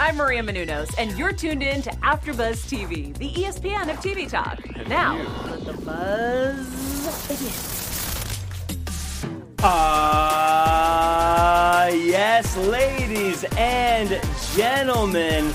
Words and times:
I'm 0.00 0.16
Maria 0.16 0.44
Menounos, 0.44 0.94
and 0.96 1.18
you're 1.18 1.32
tuned 1.32 1.60
in 1.60 1.82
to 1.82 1.90
AfterBuzz 1.90 2.68
TV, 2.68 3.12
the 3.18 3.32
ESPN 3.32 3.90
of 3.90 3.96
TV 3.96 4.30
talk. 4.30 4.60
Now, 4.86 5.16
let 5.46 5.64
the 5.64 5.72
buzz 5.72 7.26
begin. 7.26 7.52
Ah, 9.60 10.68
yes, 11.88 12.56
ladies 12.58 13.42
and 13.56 14.20
gentlemen, 14.54 15.52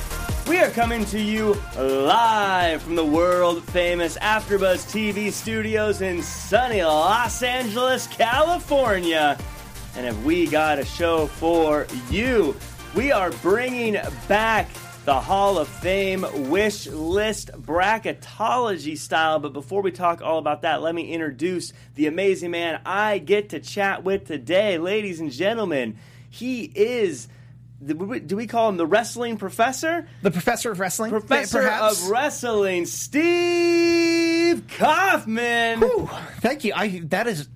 we 0.50 0.60
are 0.60 0.71
coming 0.71 1.05
to 1.05 1.21
you 1.21 1.55
live 1.78 2.82
from 2.82 2.98
the 2.98 3.05
world 3.05 3.64
famous 3.64 4.18
AfterBuzz 4.18 4.91
TV 4.91 5.32
studios 5.32 6.02
in 6.02 6.21
sunny 6.21 6.84
Los 6.84 7.41
Angeles, 7.44 8.07
California. 8.07 9.38
And 9.96 10.05
have 10.05 10.25
we 10.25 10.48
got 10.48 10.80
a 10.80 10.86
show 10.86 11.28
for 11.28 11.88
you? 12.10 12.57
We 12.96 13.12
are 13.12 13.32
bringing 13.32 13.98
back 14.28 14.70
the 15.05 15.20
Hall 15.20 15.57
of 15.57 15.67
Fame 15.67 16.26
wish 16.52 16.86
list 16.86 17.50
bracketology 17.54 18.95
style. 18.98 19.40
But 19.40 19.52
before 19.52 19.81
we 19.81 19.91
talk 19.91 20.22
all 20.22 20.38
about 20.38 20.62
that, 20.62 20.84
let 20.84 20.94
me 20.94 21.12
introduce 21.12 21.73
the 21.95 22.05
amazing 22.05 22.52
man 22.52 22.80
I 22.86 23.17
get 23.17 23.50
to 23.50 23.59
chat 23.59 24.03
with 24.03 24.27
today. 24.27 24.77
Ladies 24.77 25.20
and 25.20 25.31
gentlemen, 25.31 25.98
he 26.30 26.64
is. 26.64 27.27
Do 27.84 28.38
we 28.38 28.48
call 28.48 28.70
him 28.70 28.77
the 28.77 28.86
wrestling 28.86 29.38
professor? 29.38 30.08
The 30.22 30.31
professor 30.31 30.72
of 30.72 30.80
wrestling, 30.80 31.09
Professor 31.09 31.64
perhaps? 31.64 32.03
of 32.03 32.09
wrestling, 32.12 32.86
Steve 32.86 34.66
Kaufman. 34.78 35.80
Whew, 35.80 36.09
thank 36.39 36.64
you. 36.64 36.73
I 36.75 37.00
that 37.05 37.28
is. 37.28 37.50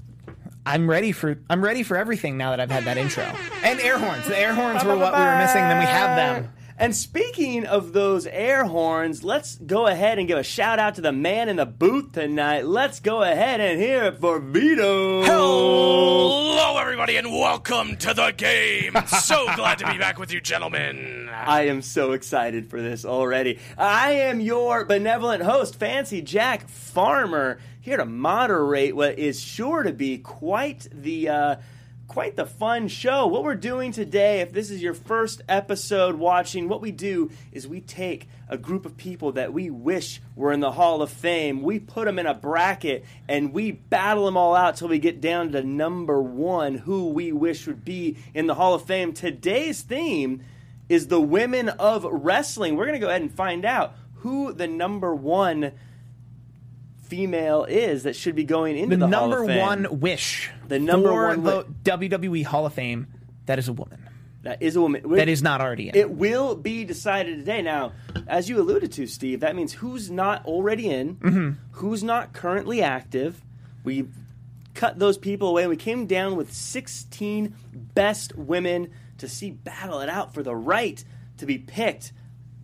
I'm 0.68 0.90
ready 0.90 1.14
for 1.14 1.40
I'm 1.50 1.64
ready 1.64 1.82
for 1.84 1.96
everything 1.96 2.38
now 2.38 2.50
that 2.50 2.60
I've 2.60 2.70
had 2.70 2.84
that 2.84 2.98
intro. 2.98 3.24
And 3.64 3.80
air 3.80 3.98
horns. 3.98 4.28
The 4.28 4.38
air 4.38 4.54
horns 4.54 4.84
were 4.84 4.98
what 4.98 5.14
we 5.14 5.20
were 5.20 5.38
missing. 5.38 5.62
Then 5.62 5.80
we 5.80 5.86
have 5.86 6.18
them. 6.18 6.52
And 6.80 6.96
speaking 6.96 7.66
of 7.66 7.94
those 7.94 8.28
air 8.28 8.64
horns, 8.64 9.24
let's 9.24 9.56
go 9.56 9.88
ahead 9.88 10.20
and 10.20 10.28
give 10.28 10.38
a 10.38 10.44
shout 10.44 10.78
out 10.78 10.94
to 10.96 11.02
the 11.02 11.12
man 11.12 11.50
in 11.50 11.56
the 11.56 11.66
booth 11.66 12.12
tonight. 12.12 12.68
Let's 12.68 13.00
go 13.00 13.24
ahead 13.24 13.60
and 13.60 13.82
hear 13.82 14.04
it 14.04 14.20
for 14.20 14.40
Vito. 14.40 15.24
Hello, 15.24 16.78
everybody, 16.78 17.18
and 17.18 17.32
welcome 17.32 17.98
to 17.98 18.14
the 18.14 18.30
game. 18.30 18.96
So 19.08 19.48
glad 19.56 19.80
to 19.80 19.92
be 19.92 19.98
back 19.98 20.20
with 20.20 20.32
you, 20.32 20.40
gentlemen. 20.40 21.28
I 21.34 21.64
am 21.64 21.82
so 21.82 22.12
excited 22.12 22.70
for 22.70 22.80
this 22.80 23.06
already. 23.06 23.58
I 23.76 24.12
am 24.12 24.40
your 24.40 24.86
benevolent 24.86 25.42
host, 25.42 25.78
Fancy 25.80 26.22
Jack 26.22 26.70
Farmer, 26.70 27.58
here 27.82 27.98
to 27.98 28.06
moderate 28.06 28.96
what 28.96 29.18
is 29.18 29.42
sure 29.42 29.82
to 29.82 29.94
be 29.94 30.20
quite 30.20 30.88
the 30.92 31.30
uh, 31.30 31.56
quite 32.08 32.36
the 32.36 32.46
fun 32.46 32.88
show. 32.88 33.28
What 33.28 33.44
we're 33.44 33.56
doing 33.56 33.92
today, 33.92 34.40
if 34.40 34.54
this 34.54 34.72
is 34.72 34.82
your 34.82 34.94
first 34.94 35.42
episode 35.50 36.16
watching, 36.16 36.70
what 36.70 36.82
we 36.82 36.92
do 36.92 37.32
is 37.52 37.68
we 37.68 37.82
take 37.82 38.30
a 38.48 38.58
group 38.58 38.86
of 38.86 38.96
people 38.96 39.34
that 39.34 39.52
we 39.52 39.70
wish 39.70 40.22
were 40.36 40.54
in 40.54 40.62
the 40.62 40.72
Hall 40.72 41.02
of 41.02 41.10
Fame, 41.10 41.62
we 41.62 41.80
put 41.80 42.06
them 42.06 42.18
in 42.18 42.26
a 42.26 42.34
bracket, 42.34 43.06
and 43.28 43.54
we 43.54 43.72
battle 43.72 44.26
them 44.26 44.38
all 44.38 44.56
out 44.56 44.78
till 44.78 44.88
we 44.88 45.00
get 45.00 45.20
down 45.20 45.52
to 45.52 45.62
number 45.62 46.22
one, 46.22 46.76
who 46.76 47.10
we 47.10 47.32
wish 47.34 47.68
would 47.68 47.84
be 47.84 48.18
in 48.34 48.48
the 48.48 48.56
Hall 48.56 48.74
of 48.74 48.86
Fame. 48.86 49.12
Today's 49.12 49.82
theme 49.82 50.44
is 50.88 51.08
the 51.08 51.22
women 51.22 51.68
of 51.68 52.06
wrestling. 52.10 52.78
We're 52.78 52.86
going 52.86 53.00
to 53.00 53.06
go 53.06 53.10
ahead 53.10 53.22
and 53.22 53.34
find 53.34 53.66
out 53.66 53.96
who 54.16 54.54
the 54.54 54.68
number 54.68 55.14
one 55.14 55.74
female 57.08 57.64
is 57.66 58.04
that 58.04 58.16
should 58.16 58.36
be 58.36 58.44
going 58.44 58.78
into 58.78 58.96
The, 58.96 59.08
the, 59.08 59.18
Hall 59.18 59.28
number 59.30 59.42
of 59.44 59.48
Fame. 59.50 59.60
one 59.60 60.00
wish. 60.00 60.50
The 60.68 60.80
number 60.80 61.10
for 61.10 61.28
one 61.28 61.44
the 61.44 61.64
WWE 61.84 62.44
Hall 62.46 62.66
of 62.66 62.74
Fame. 62.74 63.08
That 63.46 63.60
is 63.60 63.68
a 63.68 63.74
woman. 63.74 64.04
That 64.44 64.62
is 64.62 64.76
a 64.76 64.82
woman. 64.82 65.10
That 65.12 65.28
is 65.30 65.42
not 65.42 65.60
already 65.62 65.90
in. 65.90 65.96
It 65.96 66.12
will 66.12 66.56
be 66.56 66.86
decided 66.86 67.40
today. 67.40 67.62
Now, 67.62 67.94
as 68.28 68.48
you 68.50 68.60
alluded 68.62 68.92
to, 68.94 69.08
Steve, 69.08 69.40
that 69.42 69.56
means 69.56 69.74
who's 69.74 70.10
not 70.12 70.46
already 70.46 70.90
in, 70.90 71.16
Mm-hmm. 71.16 71.52
who's 71.72 72.04
not 72.04 72.34
currently 72.34 72.82
active. 72.82 73.42
We 73.84 74.08
cut 74.74 75.00
those 75.00 75.18
people 75.18 75.50
away, 75.50 75.64
and 75.64 75.70
we 75.70 75.76
came 75.76 76.06
down 76.06 76.36
with 76.36 76.54
16 76.54 77.56
best 77.74 78.38
women 78.38 78.92
to 79.18 79.28
see 79.28 79.50
battle 79.52 80.00
it 80.02 80.10
out 80.10 80.34
for 80.34 80.44
the 80.44 80.56
right 80.56 81.04
to 81.38 81.46
be 81.46 81.58
picked. 81.58 82.14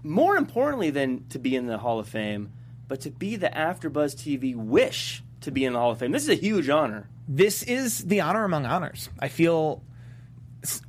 More 0.04 0.36
importantly 0.38 0.90
than 0.90 1.26
to 1.30 1.40
be 1.40 1.56
in 1.56 1.66
the 1.66 1.78
Hall 1.80 2.00
of 2.00 2.08
Fame, 2.08 2.52
but 2.94 3.02
to 3.02 3.10
be 3.10 3.36
the 3.36 3.50
AfterBuzz 3.50 4.14
TV 4.16 4.56
wish 4.56 5.24
to 5.42 5.50
be 5.50 5.66
in 5.66 5.74
the 5.74 5.80
Hall 5.80 5.90
of 5.90 5.98
Fame. 5.98 6.12
This 6.12 6.22
is 6.22 6.30
a 6.30 6.36
huge 6.36 6.70
honor. 6.70 7.10
this 7.28 7.64
is 7.64 8.06
the 8.06 8.22
honor 8.22 8.44
among 8.44 8.68
honors. 8.68 9.10
I 9.18 9.30
feel 9.30 9.82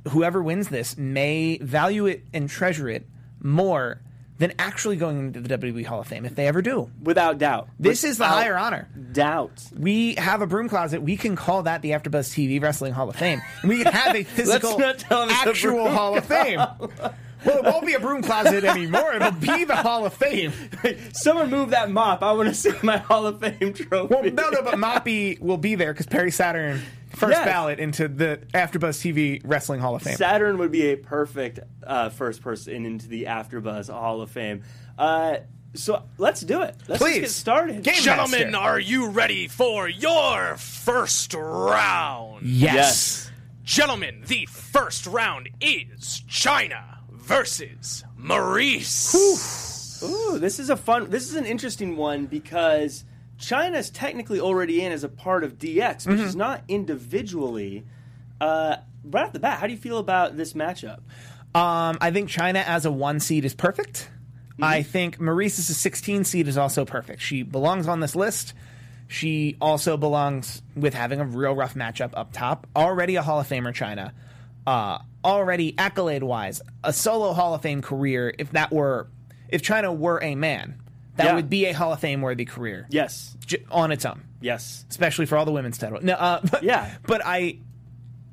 whoever 0.09 0.43
wins 0.43 0.69
this 0.69 0.99
may 0.99 1.57
value 1.57 2.05
it 2.05 2.23
and 2.31 2.47
treasure 2.47 2.87
it 2.87 3.07
more 3.41 4.03
than 4.37 4.53
actually 4.59 4.97
going 4.97 5.17
into 5.17 5.41
the 5.41 5.57
WWE 5.57 5.83
Hall 5.87 5.99
of 6.01 6.05
Fame 6.05 6.25
if 6.25 6.35
they 6.35 6.47
ever 6.47 6.61
do. 6.61 6.91
Without 7.01 7.39
doubt. 7.39 7.69
This 7.79 8.03
is 8.03 8.19
the 8.19 8.27
higher 8.27 8.55
honor. 8.55 8.87
Doubt. 9.11 9.63
We 9.75 10.13
have 10.13 10.43
a 10.43 10.45
broom 10.45 10.69
closet. 10.69 11.01
We 11.01 11.17
can 11.17 11.35
call 11.35 11.63
that 11.63 11.81
the 11.81 11.89
AfterBuzz 11.89 12.29
TV 12.35 12.61
Wrestling 12.61 12.93
Hall 12.93 13.09
of 13.09 13.15
Fame. 13.15 13.41
We 13.63 13.81
can 13.81 13.91
have 13.91 14.15
a 14.15 14.23
physical, 14.37 14.77
not 14.77 14.99
tell 14.99 15.21
them 15.21 15.29
it's 15.31 15.43
a 15.43 15.49
actual 15.49 15.89
Hall 15.89 16.15
of 16.15 16.25
Fame. 16.25 16.59
Well, 17.45 17.57
it 17.59 17.63
won't 17.63 17.85
be 17.85 17.93
a 17.93 17.99
broom 17.99 18.21
closet 18.23 18.63
anymore. 18.63 19.13
It'll 19.13 19.31
be 19.31 19.63
the 19.65 19.75
Hall 19.75 20.05
of 20.05 20.13
Fame. 20.13 20.51
Someone 21.13 21.49
move 21.49 21.69
that 21.71 21.91
mop. 21.91 22.23
I 22.23 22.31
want 22.33 22.49
to 22.49 22.55
see 22.55 22.71
my 22.83 22.97
Hall 22.97 23.25
of 23.27 23.39
Fame 23.39 23.73
trophy. 23.73 24.13
Well, 24.13 24.23
no, 24.23 24.49
no, 24.49 24.61
but 24.63 24.75
Moppy 24.75 25.39
will 25.39 25.57
be 25.57 25.75
there 25.75 25.93
because 25.93 26.07
Perry 26.07 26.31
Saturn 26.31 26.81
first 27.15 27.31
Yes. 27.37 27.45
ballot 27.45 27.79
into 27.79 28.07
the 28.07 28.39
AfterBuzz 28.53 28.99
TV 29.01 29.41
Wrestling 29.45 29.79
Hall 29.79 29.95
of 29.95 30.01
Fame. 30.01 30.15
Saturn 30.17 30.57
would 30.57 30.71
be 30.71 30.87
a 30.91 30.95
perfect 30.97 31.59
uh, 31.85 32.09
first 32.09 32.41
person 32.41 32.85
into 32.85 33.07
the 33.07 33.23
AfterBuzz 33.25 33.89
Hall 33.89 34.21
of 34.21 34.29
Fame. 34.31 34.63
Uh, 34.97 35.37
so 35.75 36.03
let's 36.17 36.41
do 36.41 36.61
it. 36.61 36.75
Let's 36.87 36.99
just 36.99 37.01
Please. 37.01 37.19
get 37.21 37.29
started. 37.31 37.83
Game 37.83 37.95
Gentlemen, 38.01 38.51
Master. 38.51 38.57
are 38.69 38.79
you 38.79 39.09
ready 39.09 39.47
for 39.47 39.87
your 39.87 40.55
first 40.57 41.33
round? 41.33 42.43
yes. 42.45 42.73
Yes. 42.73 43.31
Gentlemen, 43.63 44.23
the 44.27 44.45
first 44.45 45.07
round 45.07 45.49
is 45.59 46.21
Chyna 46.29 46.94
versus 47.25 48.03
Maryse. 48.19 49.15
Ooh, 50.03 50.39
this 50.39 50.59
is 50.59 50.69
a 50.69 50.77
fun. 50.77 51.09
This 51.09 51.29
is 51.29 51.35
an 51.35 51.45
interesting 51.45 51.97
one 51.97 52.25
because 52.25 53.03
Chyna's 53.39 53.89
technically 53.89 54.39
already 54.39 54.81
in 54.81 54.91
as 54.91 55.03
a 55.03 55.09
part 55.09 55.43
of 55.43 55.57
DX, 55.57 56.05
which 56.07 56.15
Mm-hmm. 56.17 56.23
she's 56.25 56.35
not 56.35 56.63
individually. 56.67 57.85
Uh, 58.39 58.77
right 59.03 59.25
off 59.25 59.33
the 59.33 59.39
bat, 59.39 59.59
how 59.59 59.67
do 59.67 59.73
you 59.73 59.79
feel 59.79 59.97
about 59.97 60.37
this 60.37 60.53
matchup? 60.53 60.99
Um, 61.53 61.97
I 62.01 62.11
think 62.11 62.29
Chyna 62.29 62.63
as 62.65 62.85
a 62.85 62.91
one 62.91 63.19
seed 63.19 63.45
is 63.45 63.53
perfect. 63.55 64.09
I 64.61 64.83
think 64.83 65.17
Maryse 65.19 65.59
as 65.59 65.69
a 65.69 65.73
16 65.73 66.23
seed 66.23 66.47
is 66.47 66.57
also 66.57 66.85
perfect. 66.85 67.21
She 67.21 67.43
belongs 67.43 67.89
on 67.89 67.99
this 67.99 68.15
list. 68.15 68.53
She 69.07 69.57
also 69.59 69.97
belongs 69.97 70.61
with 70.77 70.93
having 70.93 71.19
a 71.19 71.25
real 71.25 71.53
rough 71.53 71.73
matchup 71.75 72.11
up 72.13 72.31
top. 72.31 72.65
Already 72.75 73.17
a 73.17 73.21
Hall 73.21 73.39
of 73.41 73.47
Famer, 73.49 73.73
Chyna. 73.73 74.11
Uh, 74.67 74.99
already 75.23 75.75
accolade 75.77 76.23
wise, 76.23 76.61
a 76.83 76.91
solo 76.93 77.33
Hall 77.33 77.53
of 77.53 77.61
Fame 77.61 77.81
career. 77.81 78.33
If 78.37 78.51
that 78.51 78.71
were, 78.71 79.07
if 79.49 79.61
Chyna 79.61 79.95
were 79.95 80.21
a 80.23 80.35
man, 80.35 80.79
that 81.17 81.25
Yeah. 81.27 81.35
would 81.35 81.49
be 81.49 81.65
a 81.65 81.71
Hall 81.73 81.93
of 81.93 81.99
Fame 81.99 82.21
worthy 82.21 82.45
career 82.45 82.85
Yes. 82.89 83.35
j- 83.45 83.63
on 83.71 83.91
its 83.91 84.05
own. 84.05 84.21
Yes. 84.41 84.85
especially 84.91 85.25
for 85.25 85.37
all 85.37 85.45
the 85.45 85.51
women's 85.51 85.77
title. 85.79 85.99
No, 86.03 86.13
uh, 86.13 86.39
but, 86.51 86.61
Yeah. 86.63 86.93
but 87.07 87.21
I, 87.25 87.57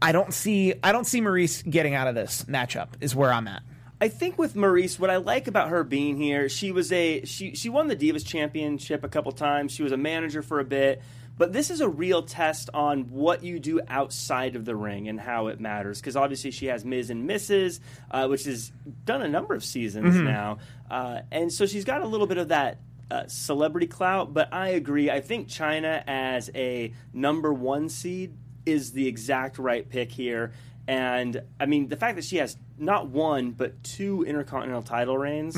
I 0.03 0.13
don't 0.13 0.35
see, 0.35 0.75
I 0.83 0.93
don't 0.93 1.07
see 1.07 1.21
Maryse 1.23 1.69
getting 1.71 1.95
out 1.95 2.07
of 2.09 2.15
this 2.15 2.45
matchup. 2.49 2.89
Is 3.01 3.15
where 3.15 3.33
I'm 3.33 3.49
at. 3.49 3.63
I 4.01 4.09
think 4.09 4.37
with 4.37 4.55
Maryse, 4.55 4.99
what 4.99 5.09
I 5.11 5.17
like 5.19 5.47
about 5.49 5.69
her 5.69 5.85
being 5.85 6.17
here, 6.19 6.49
she 6.49 6.73
was 6.73 6.91
a 6.93 7.25
she 7.25 7.55
she 7.55 7.69
won 7.69 7.87
the 7.89 7.95
Divas 7.97 8.27
Championship 8.27 9.05
a 9.05 9.09
couple 9.09 9.31
times. 9.33 9.71
She 9.73 9.83
was 9.85 9.93
a 9.93 9.97
manager 9.97 10.43
for 10.43 10.59
a 10.61 10.65
bit, 10.65 11.01
but 11.39 11.53
this 11.53 11.71
is 11.71 11.81
a 11.81 11.89
real 11.89 12.23
test 12.23 12.71
on 12.75 13.11
what 13.11 13.43
you 13.43 13.59
do 13.59 13.81
outside 13.89 14.55
of 14.57 14.65
the 14.65 14.77
ring 14.77 15.09
and 15.09 15.19
how 15.21 15.49
it 15.49 15.61
matters. 15.61 16.01
Because 16.01 16.17
obviously 16.17 16.51
she 16.51 16.67
has 16.67 16.85
Miz 16.85 17.11
and 17.11 17.29
Mrs., 17.29 17.81
uh, 18.11 18.27
which 18.29 18.45
has 18.45 18.71
done 19.05 19.23
a 19.23 19.29
number 19.29 19.55
of 19.55 19.65
seasons 19.65 20.15
now, 20.25 20.59
uh, 20.91 21.21
and 21.31 21.53
so 21.53 21.67
she's 21.67 21.85
got 21.85 22.03
a 22.03 22.07
little 22.07 22.27
bit 22.27 22.39
of 22.39 22.49
that. 22.49 22.79
Uh, 23.11 23.27
celebrity 23.27 23.87
clout, 23.87 24.33
but 24.33 24.49
I 24.55 24.69
agree. 24.69 25.11
I 25.11 25.21
think 25.21 25.49
Chyna 25.49 26.03
as 26.07 26.51
a 26.55 26.95
number 27.13 27.53
one 27.53 27.91
seed 27.91 28.33
is 28.65 28.93
the 28.93 29.07
exact 29.07 29.59
right 29.59 29.87
pick 29.87 30.11
here. 30.11 30.53
And 30.89 31.43
I 31.61 31.67
mean, 31.67 31.89
the 31.89 31.97
fact 31.97 32.17
that 32.17 32.25
she 32.25 32.39
has 32.39 32.57
not 32.79 33.09
one 33.09 33.51
but 33.51 33.85
two 33.85 34.23
intercontinental 34.25 34.83
title 34.83 35.19
reigns, 35.19 35.57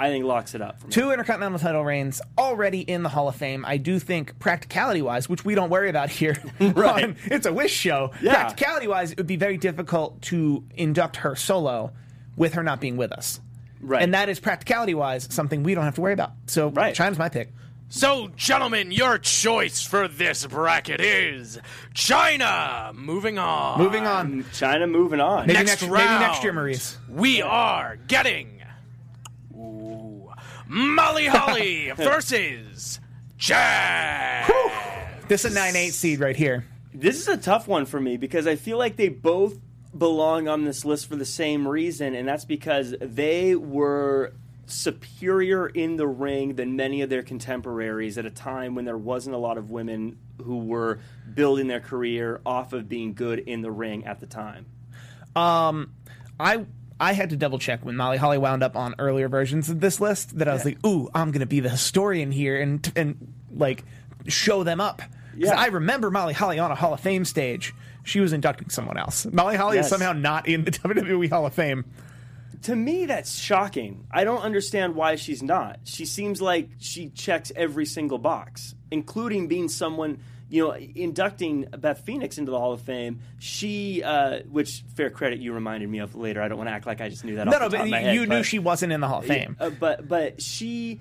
I 0.00 0.08
think 0.08 0.24
locks 0.24 0.54
it 0.54 0.62
up. 0.62 0.80
For 0.80 0.86
me. 0.86 0.92
Two 0.92 1.10
intercontinental 1.12 1.58
title 1.58 1.84
reigns 1.84 2.22
already 2.38 2.80
in 2.80 3.02
the 3.02 3.08
Hall 3.10 3.28
of 3.28 3.36
Fame. 3.36 3.64
I 3.66 3.76
do 3.76 3.98
think 3.98 4.38
practicality 4.38 5.02
wise, 5.02 5.28
which 5.28 5.44
we 5.44 5.54
don't 5.54 5.70
worry 5.70 5.90
about 5.90 6.08
here, 6.10 6.36
Right. 6.60 7.04
on 7.04 7.16
it's 7.26 7.46
a 7.46 7.52
wish 7.52 7.72
show. 7.72 8.12
Yeah. 8.22 8.32
Practicality 8.34 8.88
wise, 8.88 9.12
it 9.12 9.18
would 9.18 9.26
be 9.26 9.36
very 9.36 9.58
difficult 9.58 10.22
to 10.22 10.64
induct 10.74 11.16
her 11.16 11.36
solo 11.36 11.92
with 12.36 12.54
her 12.54 12.62
not 12.62 12.80
being 12.80 12.96
with 12.96 13.12
us. 13.12 13.40
Right. 13.82 14.02
And 14.02 14.14
that 14.14 14.28
is 14.28 14.40
practicality 14.40 14.94
wise 14.94 15.28
something 15.30 15.62
we 15.62 15.74
don't 15.74 15.84
have 15.84 15.94
to 15.96 16.00
worry 16.00 16.12
about. 16.14 16.32
So 16.46 16.68
Right. 16.70 16.94
Chyna's 16.96 17.18
my 17.18 17.28
pick. 17.28 17.52
So, 17.92 18.28
gentlemen, 18.36 18.92
your 18.92 19.18
choice 19.18 19.82
for 19.82 20.06
this 20.06 20.46
bracket 20.46 21.00
is 21.00 21.58
Chyna. 21.92 22.94
Moving 22.94 23.38
on. 23.38 23.78
Moving 23.78 24.06
on. 24.06 24.44
Chyna 24.52 24.88
moving 24.90 25.20
on. 25.20 25.46
Maybe 25.46 25.58
Next 25.58 25.82
next, 25.82 25.82
round. 25.82 25.92
maybe 26.20 26.20
next 26.32 26.42
year, 26.44 26.52
Maryse. 26.52 26.96
We 27.08 27.42
are 27.42 27.96
getting 28.08 28.46
ooh, 28.48 28.59
Molly 30.72 31.26
Holly 31.26 31.90
versus 31.96 33.00
Jazz. 33.36 34.48
This 35.26 35.44
is 35.44 35.50
a 35.50 35.54
nine 35.54 35.74
eight 35.74 35.94
seed 35.94 36.20
right 36.20 36.36
here. 36.36 36.64
This 36.94 37.18
is 37.20 37.26
a 37.26 37.36
tough 37.36 37.66
one 37.66 37.86
for 37.86 38.00
me 38.00 38.16
because 38.16 38.46
I 38.46 38.54
feel 38.54 38.78
like 38.78 38.94
they 38.94 39.08
both 39.08 39.58
belong 39.96 40.46
on 40.46 40.64
this 40.64 40.84
list 40.84 41.08
for 41.08 41.16
the 41.16 41.24
same 41.24 41.66
reason, 41.66 42.14
and 42.14 42.28
that's 42.28 42.44
because 42.44 42.94
they 43.00 43.56
were 43.56 44.32
superior 44.66 45.66
in 45.66 45.96
the 45.96 46.06
ring 46.06 46.54
than 46.54 46.76
many 46.76 47.02
of 47.02 47.10
their 47.10 47.24
contemporaries 47.24 48.16
at 48.16 48.24
a 48.24 48.30
time 48.30 48.76
when 48.76 48.84
there 48.84 48.96
wasn't 48.96 49.34
a 49.34 49.38
lot 49.38 49.58
of 49.58 49.70
women 49.70 50.18
who 50.40 50.58
were 50.58 51.00
building 51.34 51.66
their 51.66 51.80
career 51.80 52.40
off 52.46 52.72
of 52.72 52.88
being 52.88 53.12
good 53.14 53.40
in 53.40 53.62
the 53.62 53.72
ring 53.72 54.06
at 54.06 54.20
the 54.20 54.26
time. 54.26 54.66
Um, 55.34 55.94
I 56.38 56.64
I 57.00 57.14
had 57.14 57.30
to 57.30 57.36
double 57.36 57.58
check 57.58 57.84
when 57.84 57.96
Molly 57.96 58.18
Holly 58.18 58.38
wound 58.38 58.62
up 58.62 58.76
on 58.76 58.94
earlier 58.98 59.28
versions 59.28 59.70
of 59.70 59.80
this 59.80 60.00
list 60.00 60.38
that 60.38 60.48
I 60.48 60.52
was 60.52 60.60
Yeah. 60.64 60.72
like, 60.72 60.86
ooh, 60.86 61.08
I'm 61.14 61.30
gonna 61.32 61.46
be 61.46 61.60
the 61.60 61.70
historian 61.70 62.30
here 62.30 62.60
and 62.60 62.92
and 62.94 63.32
like 63.52 63.84
show 64.28 64.62
them 64.62 64.80
up. 64.80 65.02
Yeah. 65.36 65.58
I 65.58 65.66
remember 65.68 66.10
Molly 66.10 66.34
Holly 66.34 66.58
on 66.58 66.70
a 66.70 66.74
Hall 66.74 66.92
of 66.92 67.00
Fame 67.00 67.24
stage. 67.24 67.74
She 68.02 68.20
was 68.20 68.32
inducting 68.32 68.68
someone 68.70 68.96
else. 68.98 69.26
Molly 69.26 69.56
Holly 69.56 69.78
is 69.78 69.88
somehow 69.88 70.12
not 70.12 70.46
in 70.48 70.64
the 70.64 70.70
WWE 70.72 71.30
Hall 71.30 71.46
of 71.46 71.54
Fame. 71.54 71.84
To 72.64 72.76
me, 72.76 73.06
that's 73.06 73.38
shocking. 73.38 74.06
I 74.10 74.24
don't 74.24 74.42
understand 74.42 74.94
why 74.94 75.16
she's 75.16 75.42
not. 75.42 75.80
She 75.84 76.04
seems 76.04 76.42
like 76.42 76.68
she 76.78 77.08
checks 77.08 77.50
every 77.56 77.86
single 77.86 78.18
box, 78.18 78.74
including 78.90 79.48
being 79.48 79.68
someone, 79.70 80.18
you 80.50 80.64
know, 80.66 80.74
inducting 80.74 81.66
Beth 81.78 82.04
Phoenix 82.04 82.36
into 82.36 82.50
the 82.50 82.58
Hall 82.58 82.72
of 82.72 82.80
Fame. 82.82 83.20
She, 83.38 84.02
uh, 84.02 84.40
which 84.50 84.82
fair 84.96 85.08
credit 85.08 85.38
you 85.38 85.52
reminded 85.52 85.88
me 85.88 86.00
of 86.00 86.16
later. 86.16 86.42
I 86.42 86.48
don't 86.48 86.58
want 86.58 86.68
to 86.68 86.72
act 86.72 86.86
like 86.86 87.00
I 87.00 87.08
just 87.08 87.24
knew 87.24 87.36
that. 87.36 87.46
No, 87.46 87.58
no, 87.58 87.68
but 87.68 87.86
you 87.86 87.94
head, 87.94 88.12
knew 88.14 88.26
but- 88.26 88.42
she 88.44 88.58
wasn't 88.58 88.92
in 88.92 89.00
the 89.00 89.06
Hall 89.08 89.20
of 89.20 89.26
Fame. 89.26 89.56
uh, 89.60 89.70
but 89.70 90.08
but 90.08 90.42
she, 90.42 91.00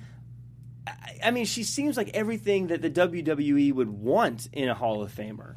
I, 0.88 1.18
I 1.26 1.32
mean, 1.32 1.46
she 1.46 1.64
seems 1.64 1.98
like 1.98 2.12
everything 2.14 2.68
that 2.68 2.82
the 2.84 2.92
WWE 2.92 3.74
would 3.74 3.90
want 3.90 4.48
in 4.54 4.70
a 4.70 4.76
Hall 4.76 5.02
of 5.02 5.12
Famer, 5.14 5.56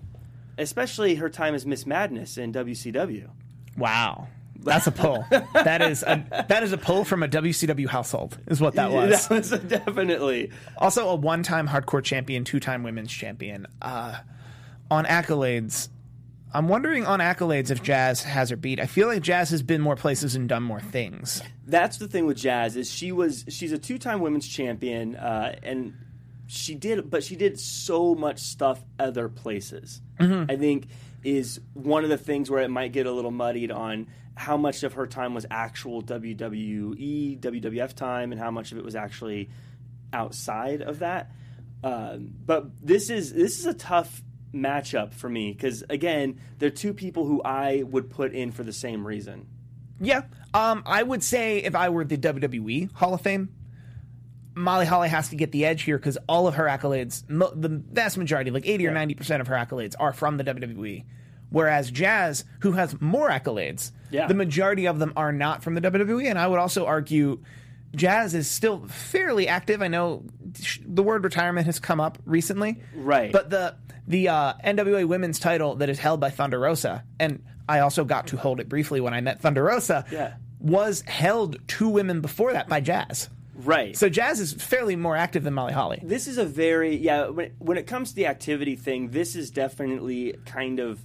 especially 0.56 1.16
her 1.16 1.28
time 1.28 1.54
as 1.54 1.66
Miss 1.66 1.86
Madness 1.86 2.38
in 2.38 2.52
WCW. 2.52 3.28
Wow. 3.76 4.28
That's 4.64 4.86
a 4.86 4.92
pull. 4.92 5.24
that 5.54 5.82
is 5.82 6.02
a 6.02 6.46
that 6.48 6.62
is 6.62 6.72
a 6.72 6.78
pull 6.78 7.04
from 7.04 7.22
a 7.22 7.28
WCW 7.28 7.86
household, 7.88 8.38
is 8.46 8.60
what 8.60 8.74
that 8.74 8.90
was. 8.90 9.26
That 9.28 9.30
was 9.30 9.50
definitely. 9.50 10.50
Also, 10.78 11.08
a 11.08 11.14
one-time 11.14 11.68
hardcore 11.68 12.02
champion, 12.02 12.44
two-time 12.44 12.82
women's 12.82 13.12
champion. 13.12 13.66
Uh, 13.80 14.18
on 14.90 15.04
accolades, 15.06 15.88
I'm 16.54 16.68
wondering 16.68 17.06
on 17.06 17.20
accolades 17.20 17.70
if 17.70 17.82
Jazz 17.82 18.22
has 18.22 18.50
her 18.50 18.56
beat. 18.56 18.78
I 18.78 18.86
feel 18.86 19.08
like 19.08 19.22
Jazz 19.22 19.50
has 19.50 19.62
been 19.62 19.80
more 19.80 19.96
places 19.96 20.34
and 20.34 20.48
done 20.48 20.62
more 20.62 20.80
things. 20.80 21.42
that's 21.66 21.96
the 21.98 22.08
thing 22.08 22.26
with 22.26 22.36
Jazz 22.36 22.76
is 22.76 22.90
she 22.90 23.10
was 23.12 23.44
she's 23.48 23.72
a 23.72 23.78
two 23.78 23.98
time 23.98 24.20
women's 24.20 24.46
champion 24.46 25.16
uh, 25.16 25.56
and 25.62 25.94
she 26.52 26.74
did 26.74 27.10
but 27.10 27.24
she 27.24 27.34
did 27.34 27.58
so 27.58 28.14
much 28.14 28.38
stuff 28.38 28.82
other 28.98 29.28
places. 29.28 30.00
I 30.50 30.56
think 30.56 30.86
is 31.24 31.60
one 31.74 32.04
of 32.04 32.10
the 32.10 32.18
things 32.18 32.50
where 32.50 32.62
it 32.62 32.68
might 32.68 32.92
get 32.92 33.06
a 33.06 33.12
little 33.12 33.30
muddied 33.30 33.70
on 33.70 34.08
how 34.34 34.56
much 34.56 34.82
of 34.82 34.94
her 34.94 35.06
time 35.06 35.34
was 35.34 35.46
actual 35.50 36.02
WWE 36.02 37.38
WWF 37.40 37.94
time 37.94 38.32
and 38.32 38.40
how 38.40 38.50
much 38.50 38.72
of 38.72 38.78
it 38.78 38.84
was 38.84 38.94
actually 38.94 39.48
outside 40.12 40.82
of 40.82 40.98
that. 41.00 41.30
Um, 41.84 42.32
but 42.44 42.66
this 42.84 43.10
is 43.10 43.32
this 43.32 43.58
is 43.58 43.66
a 43.66 43.74
tough 43.74 44.22
matchup 44.54 45.14
for 45.14 45.30
me 45.30 45.52
because 45.52 45.82
again 45.88 46.38
they're 46.58 46.68
two 46.68 46.92
people 46.92 47.24
who 47.24 47.42
I 47.42 47.82
would 47.82 48.10
put 48.10 48.34
in 48.34 48.52
for 48.52 48.62
the 48.62 48.72
same 48.72 49.06
reason. 49.06 49.46
Yeah, 50.00 50.22
um, 50.52 50.82
I 50.84 51.02
would 51.02 51.22
say 51.22 51.58
if 51.58 51.74
I 51.74 51.88
were 51.88 52.04
the 52.04 52.18
WWE 52.18 52.92
Hall 52.92 53.14
of 53.14 53.20
Fame, 53.20 53.54
Molly 54.54 54.86
Holly 54.86 55.08
has 55.08 55.28
to 55.30 55.36
get 55.36 55.52
the 55.52 55.64
edge 55.64 55.82
here 55.82 55.96
because 55.98 56.18
all 56.28 56.46
of 56.46 56.54
her 56.56 56.64
accolades, 56.66 57.28
mo- 57.28 57.52
the 57.54 57.68
vast 57.68 58.18
majority, 58.18 58.50
like 58.50 58.66
80 58.66 58.86
or 58.88 58.92
90% 58.92 59.40
of 59.40 59.46
her 59.46 59.54
accolades, 59.54 59.94
are 59.98 60.12
from 60.12 60.36
the 60.36 60.44
WWE. 60.44 61.04
Whereas 61.50 61.90
Jazz, 61.90 62.44
who 62.60 62.72
has 62.72 62.98
more 63.00 63.28
accolades, 63.30 63.92
Yeah. 64.10 64.26
the 64.26 64.34
majority 64.34 64.86
of 64.86 64.98
them 64.98 65.12
are 65.16 65.32
not 65.32 65.62
from 65.62 65.74
the 65.74 65.80
WWE. 65.80 66.28
And 66.28 66.38
I 66.38 66.46
would 66.46 66.58
also 66.58 66.86
argue 66.86 67.40
Jazz 67.94 68.34
is 68.34 68.48
still 68.48 68.86
fairly 68.88 69.48
active. 69.48 69.82
I 69.82 69.88
know 69.88 70.24
sh- 70.60 70.78
the 70.86 71.02
word 71.02 71.24
retirement 71.24 71.66
has 71.66 71.78
come 71.78 72.00
up 72.00 72.18
recently. 72.24 72.80
Right. 72.94 73.30
But 73.32 73.50
the 73.50 73.76
the 74.08 74.28
uh, 74.28 74.54
NWA 74.64 75.06
women's 75.06 75.38
title 75.38 75.76
that 75.76 75.88
is 75.88 75.98
held 75.98 76.18
by 76.20 76.30
Thunder 76.30 76.58
Rosa, 76.58 77.04
and 77.20 77.42
I 77.68 77.78
also 77.80 78.04
got 78.04 78.26
to 78.28 78.36
hold 78.36 78.58
it 78.58 78.68
briefly 78.68 79.00
when 79.00 79.14
I 79.14 79.20
met 79.20 79.40
Thunder 79.40 79.62
Rosa, 79.62 80.04
Yeah. 80.10 80.34
was 80.58 81.02
held 81.02 81.56
two 81.68 81.88
women 81.88 82.20
before 82.20 82.52
that 82.54 82.68
by 82.68 82.80
Jazz. 82.80 83.28
Right. 83.64 83.96
So 83.96 84.08
Jazz 84.08 84.40
is 84.40 84.52
fairly 84.52 84.96
more 84.96 85.16
active 85.16 85.42
than 85.44 85.54
Molly 85.54 85.72
Holly. 85.72 86.00
this 86.02 86.26
is 86.26 86.38
a 86.38 86.44
very 86.44 86.96
yeah 86.96 87.28
when 87.28 87.46
it, 87.46 87.54
when 87.58 87.76
it 87.76 87.86
comes 87.86 88.10
to 88.10 88.16
the 88.16 88.26
activity 88.26 88.76
thing 88.76 89.10
this 89.10 89.34
is 89.36 89.50
definitely 89.50 90.34
kind 90.46 90.78
of 90.80 91.04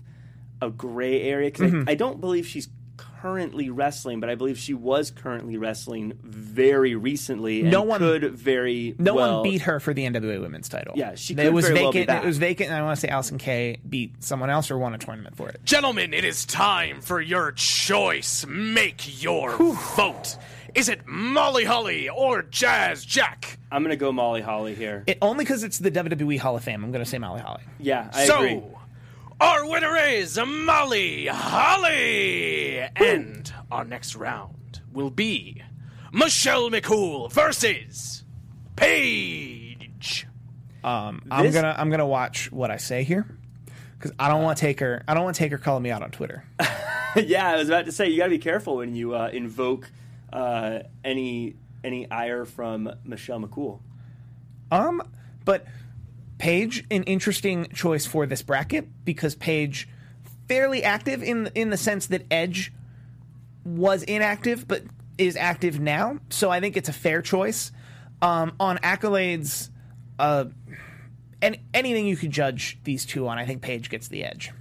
a 0.62 0.70
gray 0.70 1.22
area 1.22 1.52
because 1.52 1.72
Mm-hmm. 1.72 1.90
I, 1.90 1.92
I 1.92 1.96
don't 1.96 2.20
believe 2.20 2.48
she's 2.48 2.68
currently 3.22 3.70
wrestling 3.70 4.20
but 4.20 4.30
i 4.30 4.36
believe 4.36 4.58
she 4.58 4.74
was 4.74 5.12
currently 5.12 5.58
wrestling 5.58 6.14
very 6.24 6.96
recently 6.96 7.62
and 7.62 7.72
No 7.72 7.82
one- 7.84 8.00
could 8.00 8.36
very 8.36 8.96
No 8.98 9.16
well, 9.16 9.42
one 9.42 9.50
beat 9.52 9.62
her 9.64 9.80
for 9.80 9.94
the 9.94 10.04
NWA 10.06 10.40
Women's 10.42 10.70
Title. 10.70 10.94
Yeah, 10.96 11.16
she 11.16 11.34
It 11.34 11.38
could 11.38 11.54
was 11.54 11.66
very 11.68 11.82
well 11.82 11.92
vacant. 11.92 12.08
be 12.08 12.14
back. 12.14 12.24
it 12.24 12.28
was 12.28 12.38
vacant, 12.38 12.70
and 12.70 12.78
I 12.80 12.84
want 12.84 13.00
to 13.00 13.02
say 13.02 13.12
Allysin 13.12 13.40
Kay 13.40 13.78
beat 13.88 14.24
someone 14.24 14.50
else 14.50 14.70
or 14.72 14.78
won 14.78 14.94
a 14.94 14.98
tournament 14.98 15.36
for 15.36 15.50
it. 15.50 15.60
Gentlemen, 15.66 16.14
it 16.14 16.24
is 16.26 16.46
time 16.46 17.02
for 17.02 17.20
your 17.22 17.52
choice. 17.54 18.46
Make 18.48 19.22
your 19.24 19.52
vote. 19.96 20.38
Is 20.76 20.90
it 20.90 21.08
Molly 21.08 21.64
Holly 21.66 22.10
or 22.10 22.44
Jazz 22.44 23.04
Jack? 23.06 23.58
i'm 23.70 23.84
gonna 23.84 23.98
go 23.98 24.14
molly 24.14 24.40
holly 24.40 24.74
here 24.76 25.04
It 25.08 25.18
only 25.22 25.44
because 25.44 25.64
it's 25.66 25.78
the 25.80 25.92
WWE 25.92 26.40
Hall 26.40 26.56
of 26.56 26.64
Fame. 26.64 26.84
I'm 26.86 26.92
going 26.94 27.04
to 27.04 27.10
say 27.10 27.18
Molly 27.18 27.42
Holly. 27.42 27.62
yeah 27.80 28.10
i 28.14 28.26
so, 28.26 28.38
agree 28.38 28.62
our 29.40 29.66
winner 29.70 29.96
is 29.98 30.40
Molly 30.46 31.28
Holly. 31.28 32.80
And 32.96 33.52
our 33.72 33.84
next 33.86 34.16
round 34.16 34.82
will 34.92 35.10
be 35.12 35.62
Michelle 36.12 36.70
McCool 36.70 37.32
versus 37.32 38.24
Paige. 38.76 40.28
Um, 40.84 41.22
I'm 41.30 41.46
This- 41.46 41.56
gonna 41.56 41.76
I'm 41.78 41.90
gonna 41.90 42.08
watch 42.08 42.52
what 42.52 42.72
I 42.72 42.78
say 42.78 43.04
here 43.04 43.26
because 43.98 44.12
I 44.20 44.30
don't 44.30 44.44
want 44.44 44.58
to 44.58 44.62
take 44.62 44.80
her. 44.80 45.04
I 45.08 45.14
don't 45.14 45.24
want 45.24 45.36
to 45.36 45.40
take 45.40 45.52
her 45.52 45.58
calling 45.58 45.84
me 45.84 45.92
out 45.92 46.02
on 46.02 46.12
Twitter. 46.12 46.44
yeah 47.16 47.50
i 47.50 47.56
was 47.56 47.68
about 47.68 47.86
to 47.86 47.92
say 47.92 48.08
you 48.10 48.18
gotta 48.18 48.30
be 48.30 48.38
careful 48.38 48.76
when 48.78 48.94
you 48.94 49.16
uh, 49.16 49.28
invoke 49.34 49.90
uh, 50.32 50.80
any 51.04 51.56
any 51.84 52.08
ire 52.12 52.46
from 52.46 52.92
michelle 53.06 53.40
mccool 53.40 53.80
Um, 54.72 55.02
but 55.44 55.66
Paige, 56.38 56.86
an 56.92 57.04
interesting 57.04 57.68
choice 57.74 58.06
for 58.06 58.26
this 58.26 58.42
bracket 58.42 58.88
because 59.06 59.36
Paige, 59.36 59.88
fairly 60.48 60.84
active 60.84 61.24
in 61.24 61.50
in 61.56 61.70
the 61.70 61.78
sense 61.78 62.08
that 62.08 62.26
Edge 62.32 62.72
was 63.66 64.04
inactive 64.04 64.68
but 64.68 64.84
is 65.18 65.36
active 65.36 65.80
now. 65.80 66.20
So 66.30 66.50
I 66.50 66.60
think 66.60 66.78
it's 66.78 66.90
a 66.90 66.94
fair 66.94 67.22
choice. 67.22 67.72
Um, 68.22 68.54
on 68.60 68.78
accolades, 68.80 69.70
uh, 70.18 70.46
and 71.42 71.58
anything 71.74 72.08
you 72.08 72.18
could 72.18 72.32
judge 72.32 72.80
these 72.84 73.06
two 73.06 73.28
on, 73.28 73.38
I 73.38 73.46
think 73.46 73.62
Paige 73.62 73.90
gets 73.92 74.08
the 74.08 74.24
edge. 74.24 74.52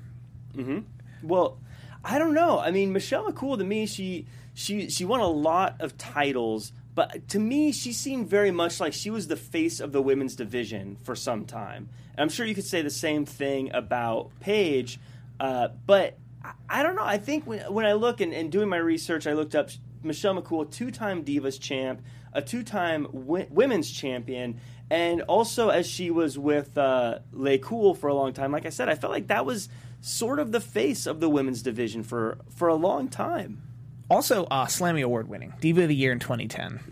Well, 1.23 1.59
I 2.05 2.19
don't 2.19 2.35
know. 2.35 2.59
I 2.59 2.71
mean, 2.71 2.93
Michelle 2.93 3.31
McCool 3.31 3.57
to 3.59 3.65
me, 3.65 3.87
she 3.87 4.27
she 4.55 4.91
she 4.91 5.05
won 5.05 5.21
a 5.21 5.27
lot 5.27 5.77
of 5.81 5.97
titles, 5.97 6.73
but 6.97 7.29
to 7.29 7.39
me, 7.39 7.73
she 7.73 7.93
seemed 7.93 8.27
very 8.29 8.51
much 8.51 8.81
like 8.81 8.95
she 8.95 9.11
was 9.11 9.29
the 9.29 9.37
face 9.37 9.81
of 9.81 9.93
the 9.93 10.01
women's 10.01 10.35
division 10.35 10.97
for 11.05 11.15
some 11.15 11.45
time. 11.45 11.91
And 12.13 12.21
I'm 12.23 12.31
sure 12.31 12.47
you 12.47 12.55
could 12.55 12.65
say 12.65 12.81
the 12.81 12.89
same 12.89 13.27
thing 13.27 13.71
about 13.75 14.31
Paige, 14.41 14.99
uh, 15.39 15.69
but 15.87 16.17
I, 16.43 16.53
I 16.71 16.83
don't 16.83 16.97
know. 16.97 17.05
I 17.05 17.19
think 17.19 17.47
when 17.47 17.61
when 17.73 17.85
I 17.85 17.93
look 17.93 18.23
and, 18.23 18.33
and 18.33 18.51
doing 18.51 18.71
my 18.71 18.79
research, 18.79 19.27
I 19.27 19.35
looked 19.35 19.55
up 19.55 19.69
Michelle 20.03 20.41
McCool, 20.41 20.71
two-time 20.71 21.23
Divas 21.23 21.61
champ, 21.61 22.01
a 22.33 22.41
two-time 22.41 23.05
wi- 23.13 23.49
women's 23.51 23.91
champion. 23.91 24.59
And 24.89 25.21
also, 25.23 25.69
as 25.69 25.87
she 25.87 26.11
was 26.11 26.39
with 26.39 26.79
uh, 26.79 27.19
LayCool 27.35 27.99
for 27.99 28.09
a 28.09 28.15
long 28.15 28.33
time, 28.33 28.53
like 28.53 28.65
I 28.65 28.71
said, 28.71 28.89
I 28.89 28.95
felt 28.95 29.13
like 29.13 29.27
that 29.27 29.45
was 29.45 29.69
sort 30.01 30.39
of 30.39 30.51
the 30.53 30.61
face 30.61 31.07
of 31.07 31.21
the 31.21 31.29
women's 31.29 31.61
division 31.61 32.03
for 32.03 32.39
for 32.55 32.69
a 32.69 32.75
long 32.75 33.09
time. 33.09 33.61
Also, 34.09 34.45
uh, 34.45 34.67
Slammy 34.67 35.03
Award 35.03 35.29
winning 35.29 35.53
Diva 35.61 35.83
of 35.83 35.89
the 35.89 35.95
Year 35.95 36.13
in 36.13 36.19
2010. 36.21 36.81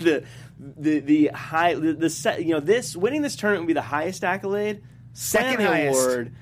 the 0.00 0.24
the 0.58 1.00
the 1.00 1.26
high 1.28 1.74
the, 1.74 1.92
the 1.92 2.08
set, 2.10 2.44
you 2.44 2.54
know 2.54 2.60
this 2.60 2.96
winning 2.96 3.20
this 3.22 3.36
tournament 3.36 3.62
would 3.64 3.68
be 3.68 3.74
the 3.74 3.82
highest 3.82 4.24
accolade, 4.24 4.82
Second 5.12 5.58
Slammy 5.60 5.66
highest. 5.66 6.00
award. 6.04 6.34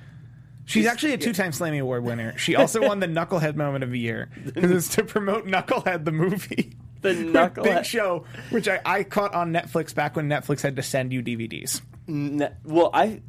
She's 0.67 0.87
actually 0.87 1.13
a 1.13 1.17
two-time 1.19 1.51
Slammy 1.51 1.79
Award 1.79 2.03
winner. 2.03 2.35
She 2.39 2.55
also 2.55 2.81
won 2.87 2.99
the 2.99 3.05
Knucklehead 3.07 3.55
Moment 3.55 3.83
of 3.83 3.91
the 3.91 3.99
Year 3.99 4.29
because 4.45 4.71
it's 4.71 4.95
to 4.95 5.03
promote 5.03 5.45
Knucklehead 5.45 6.05
the 6.05 6.11
movie. 6.11 6.75
the 7.01 7.13
Big 7.13 7.27
knucklehead. 7.27 7.83
Show, 7.85 8.25
which 8.49 8.67
I, 8.67 8.79
I 8.83 9.03
caught 9.03 9.35
on 9.35 9.53
Netflix 9.53 9.93
back 9.93 10.15
when 10.15 10.27
Netflix 10.27 10.61
had 10.63 10.75
to 10.77 10.81
send 10.81 11.13
you 11.13 11.21
DVDs. 11.21 11.81
N- 12.07 12.51
Well, 12.63 12.89
I. 12.95 13.21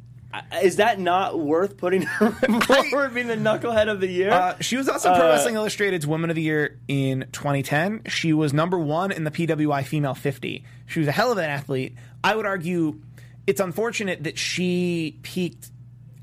Is 0.61 0.75
that 0.75 0.99
not 0.99 1.39
worth 1.39 1.77
putting 1.77 2.01
her 2.03 2.31
forward 2.61 3.13
being 3.13 3.27
the 3.27 3.35
knucklehead 3.35 3.89
of 3.89 4.01
the 4.01 4.07
year? 4.07 4.29
Uh, 4.31 4.55
she 4.59 4.75
was 4.77 4.89
also 4.89 5.13
Pro 5.15 5.29
Wrestling 5.29 5.55
Illustrated's 5.55 6.05
Woman 6.05 6.29
of 6.29 6.35
the 6.35 6.41
Year 6.41 6.79
in 6.87 7.25
2010. 7.31 8.01
She 8.07 8.33
was 8.33 8.53
number 8.53 8.77
one 8.77 9.11
in 9.11 9.23
the 9.23 9.31
PWI 9.31 9.85
Female 9.85 10.13
50. 10.13 10.63
She 10.85 10.99
was 10.99 11.07
a 11.07 11.11
hell 11.11 11.31
of 11.31 11.37
an 11.37 11.45
athlete. 11.49 11.95
I 12.23 12.35
would 12.35 12.45
argue 12.45 13.01
it's 13.47 13.61
unfortunate 13.61 14.23
that 14.25 14.37
she 14.37 15.17
peaked 15.23 15.71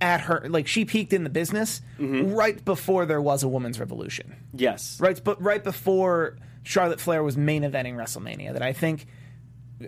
at 0.00 0.20
her, 0.22 0.46
like 0.50 0.66
she 0.66 0.84
peaked 0.84 1.14
in 1.14 1.24
the 1.24 1.30
business 1.30 1.80
right 1.98 2.62
before 2.64 3.06
there 3.06 3.22
was 3.22 3.42
a 3.42 3.48
women's 3.48 3.80
revolution. 3.80 4.36
yes. 4.52 5.00
Right, 5.00 5.18
but 5.24 5.40
right 5.40 5.64
before 5.64 6.36
Charlotte 6.62 7.00
Flair 7.00 7.22
was 7.22 7.36
main 7.38 7.62
eventing 7.62 7.94
WrestleMania. 7.94 8.52
That 8.52 8.62
I 8.62 8.74
think 8.74 9.06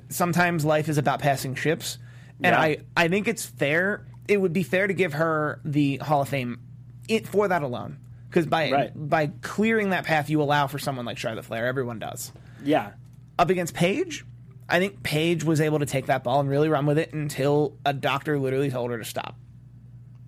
sometimes 0.08 0.64
life 0.64 0.88
is 0.88 0.98
about 0.98 1.20
passing 1.20 1.54
ships, 1.54 1.98
and 2.42 2.52
Yeah. 2.54 2.60
I 2.60 2.78
I 2.96 3.08
think 3.08 3.28
it's 3.28 3.44
fair. 3.44 4.06
It 4.28 4.40
would 4.40 4.52
be 4.52 4.62
fair 4.62 4.86
to 4.86 4.94
give 4.94 5.14
her 5.14 5.60
the 5.64 5.96
Hall 5.98 6.22
of 6.22 6.28
Fame 6.28 6.58
it 7.08 7.26
for 7.28 7.46
that 7.48 7.62
alone. 7.62 7.98
Because 8.28 8.46
by 8.46 8.70
Right. 8.72 8.90
by 8.94 9.28
clearing 9.42 9.90
that 9.90 10.04
path, 10.04 10.28
you 10.28 10.42
allow 10.42 10.66
for 10.66 10.78
someone 10.78 11.06
like 11.06 11.16
Charlotte 11.18 11.44
Flair. 11.44 11.66
Everyone 11.66 11.98
does. 11.98 12.32
Yeah. 12.64 12.90
Up 13.38 13.50
against 13.50 13.74
Paige, 13.74 14.24
I 14.68 14.78
think 14.80 15.02
Paige 15.02 15.44
was 15.44 15.60
able 15.60 15.78
to 15.78 15.86
take 15.86 16.06
that 16.06 16.24
ball 16.24 16.40
and 16.40 16.48
really 16.48 16.68
run 16.68 16.86
with 16.86 16.98
it 16.98 17.12
until 17.12 17.76
a 17.84 17.92
doctor 17.92 18.38
literally 18.38 18.70
told 18.70 18.90
her 18.90 18.98
to 18.98 19.04
stop. 19.04 19.36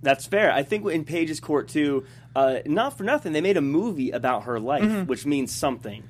That's 0.02 0.26
fair. 0.26 0.52
I 0.52 0.62
think 0.62 0.86
in 0.88 1.04
Paige's 1.04 1.40
court 1.40 1.68
too. 1.68 2.04
Uh, 2.36 2.58
not 2.66 2.96
for 2.96 3.02
nothing, 3.02 3.32
they 3.32 3.40
made 3.40 3.56
a 3.56 3.60
movie 3.60 4.10
about 4.12 4.44
her 4.44 4.60
life, 4.60 4.84
Mm-hmm. 4.84 5.06
which 5.08 5.26
means 5.26 5.52
something. 5.52 6.04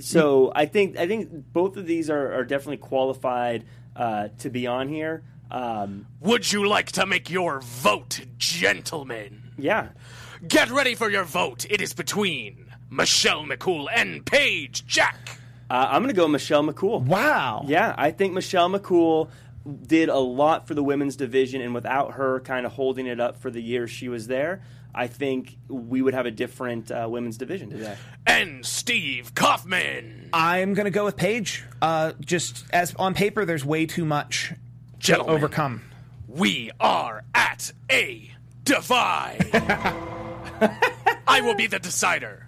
So 0.00 0.52
I 0.54 0.66
think 0.66 0.96
I 0.98 1.06
think 1.06 1.30
both 1.52 1.76
of 1.76 1.86
these 1.86 2.10
are, 2.10 2.34
are 2.34 2.44
definitely 2.44 2.76
qualified 2.78 3.64
uh, 3.94 4.28
to 4.38 4.50
be 4.50 4.66
on 4.66 4.88
here. 4.88 5.22
Um, 5.50 6.06
Would 6.20 6.52
you 6.52 6.68
like 6.68 6.92
to 6.92 7.06
make 7.06 7.30
your 7.30 7.60
vote, 7.60 8.20
gentlemen? 8.36 9.52
yeah, 9.58 9.88
Get 10.46 10.70
ready 10.70 10.94
for 10.94 11.08
your 11.08 11.24
vote. 11.24 11.64
It 11.70 11.80
is 11.80 11.94
between 11.94 12.66
Michelle 12.90 13.44
McCool 13.44 13.86
and 13.94 14.24
Paige 14.26 14.84
Jack. 14.86 15.38
uh, 15.70 15.86
I'm 15.90 16.02
going 16.02 16.14
to 16.14 16.20
go 16.20 16.28
Michelle 16.28 16.62
McCool. 16.62 17.00
Wow. 17.02 17.64
Yeah, 17.66 17.94
I 17.96 18.10
think 18.10 18.34
Michelle 18.34 18.68
McCool 18.68 19.30
did 19.86 20.08
a 20.08 20.18
lot 20.18 20.66
for 20.68 20.74
the 20.74 20.82
women's 20.82 21.16
division, 21.16 21.60
and 21.62 21.72
without 21.74 22.12
her 22.14 22.40
kind 22.40 22.66
of 22.66 22.72
holding 22.72 23.06
it 23.06 23.18
up 23.20 23.36
for 23.40 23.50
the 23.50 23.62
year 23.62 23.88
she 23.88 24.08
was 24.08 24.26
there, 24.26 24.62
I 24.96 25.06
think 25.08 25.58
we 25.68 26.00
would 26.00 26.14
have 26.14 26.24
a 26.24 26.30
different 26.30 26.90
uh, 26.90 27.06
women's 27.08 27.36
division 27.36 27.68
today. 27.70 27.96
And 28.26 28.64
Steve 28.64 29.34
Kaufman. 29.34 30.30
I'm 30.32 30.72
gonna 30.72 30.90
go 30.90 31.04
with 31.04 31.16
Paige. 31.16 31.64
Uh, 31.82 32.12
just 32.20 32.64
as 32.70 32.94
on 32.94 33.12
paper, 33.12 33.44
there's 33.44 33.64
way 33.64 33.84
too 33.84 34.06
much 34.06 34.54
to 35.02 35.22
overcome. 35.22 35.82
We 36.26 36.70
are 36.80 37.24
at 37.34 37.72
a 37.90 38.30
divide. 38.64 39.50
I 41.28 41.42
will 41.42 41.54
be 41.54 41.66
the 41.66 41.78
decider. 41.78 42.46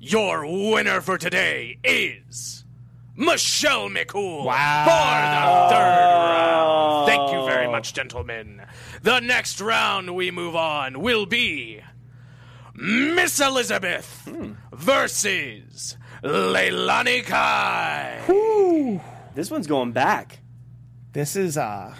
Your 0.00 0.44
winner 0.46 1.00
for 1.00 1.18
today 1.18 1.78
is 1.84 2.61
Michelle 3.16 3.88
McCool 3.90 4.44
for 4.44 4.52
the 4.52 5.68
third 5.70 5.76
round. 5.76 7.06
Thank 7.06 7.32
you 7.32 7.44
very 7.44 7.68
much, 7.68 7.92
gentlemen. 7.94 8.62
The 9.02 9.20
next 9.20 9.60
round 9.60 10.14
we 10.14 10.30
move 10.30 10.56
on 10.56 11.00
will 11.00 11.26
be 11.26 11.80
Miss 12.74 13.38
Elizabeth 13.40 14.28
versus 14.72 15.96
Leilani 16.22 17.24
Kai. 17.24 19.00
This 19.34 19.50
one's 19.50 19.66
going 19.66 19.92
back. 19.92 20.38
This 21.12 21.36
is 21.36 21.58
uh 21.58 21.94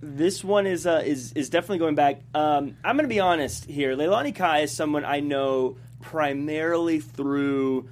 This 0.00 0.44
one 0.44 0.66
is 0.68 0.86
uh, 0.86 1.02
is 1.04 1.32
is 1.32 1.50
definitely 1.50 1.78
going 1.78 1.96
back. 1.96 2.20
Um, 2.34 2.76
I'm 2.84 2.96
going 2.96 3.04
to 3.04 3.12
be 3.12 3.20
honest 3.20 3.64
here. 3.64 3.96
Leilani 3.96 4.32
Kai 4.34 4.60
is 4.60 4.70
someone 4.72 5.04
I 5.04 5.18
know 5.20 5.78
primarily 6.00 7.00
through 7.00 7.88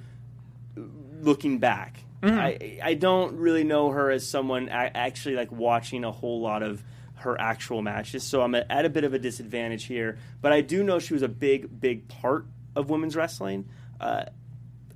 looking 1.21 1.59
back. 1.59 1.97
I 2.23 2.79
I 2.83 2.93
don't 2.93 3.37
really 3.37 3.63
know 3.63 3.89
her 3.89 4.09
as 4.11 4.27
someone 4.27 4.69
actually 4.69 5.35
like 5.35 5.51
watching 5.51 6.03
a 6.03 6.11
whole 6.11 6.41
lot 6.41 6.63
of 6.63 6.83
her 7.15 7.39
actual 7.39 7.81
matches, 7.81 8.23
so 8.23 8.41
I'm 8.41 8.53
at 8.55 8.85
a 8.85 8.89
bit 8.89 9.03
of 9.03 9.13
a 9.13 9.19
disadvantage 9.19 9.85
here. 9.85 10.17
But 10.41 10.51
I 10.51 10.61
do 10.61 10.83
know 10.83 10.99
she 10.99 11.13
was 11.13 11.23
a 11.23 11.27
big 11.29 11.79
big 11.79 12.07
part 12.07 12.45
of 12.75 12.89
women's 12.89 13.15
wrestling. 13.15 13.69
Uh, 13.99 14.25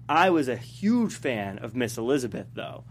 I 0.10 0.30
was 0.30 0.48
a 0.48 0.56
huge 0.56 1.14
fan 1.16 1.60
of 1.60 1.76
Miss 1.76 1.98
Elizabeth, 1.98 2.48
though. 2.54 2.84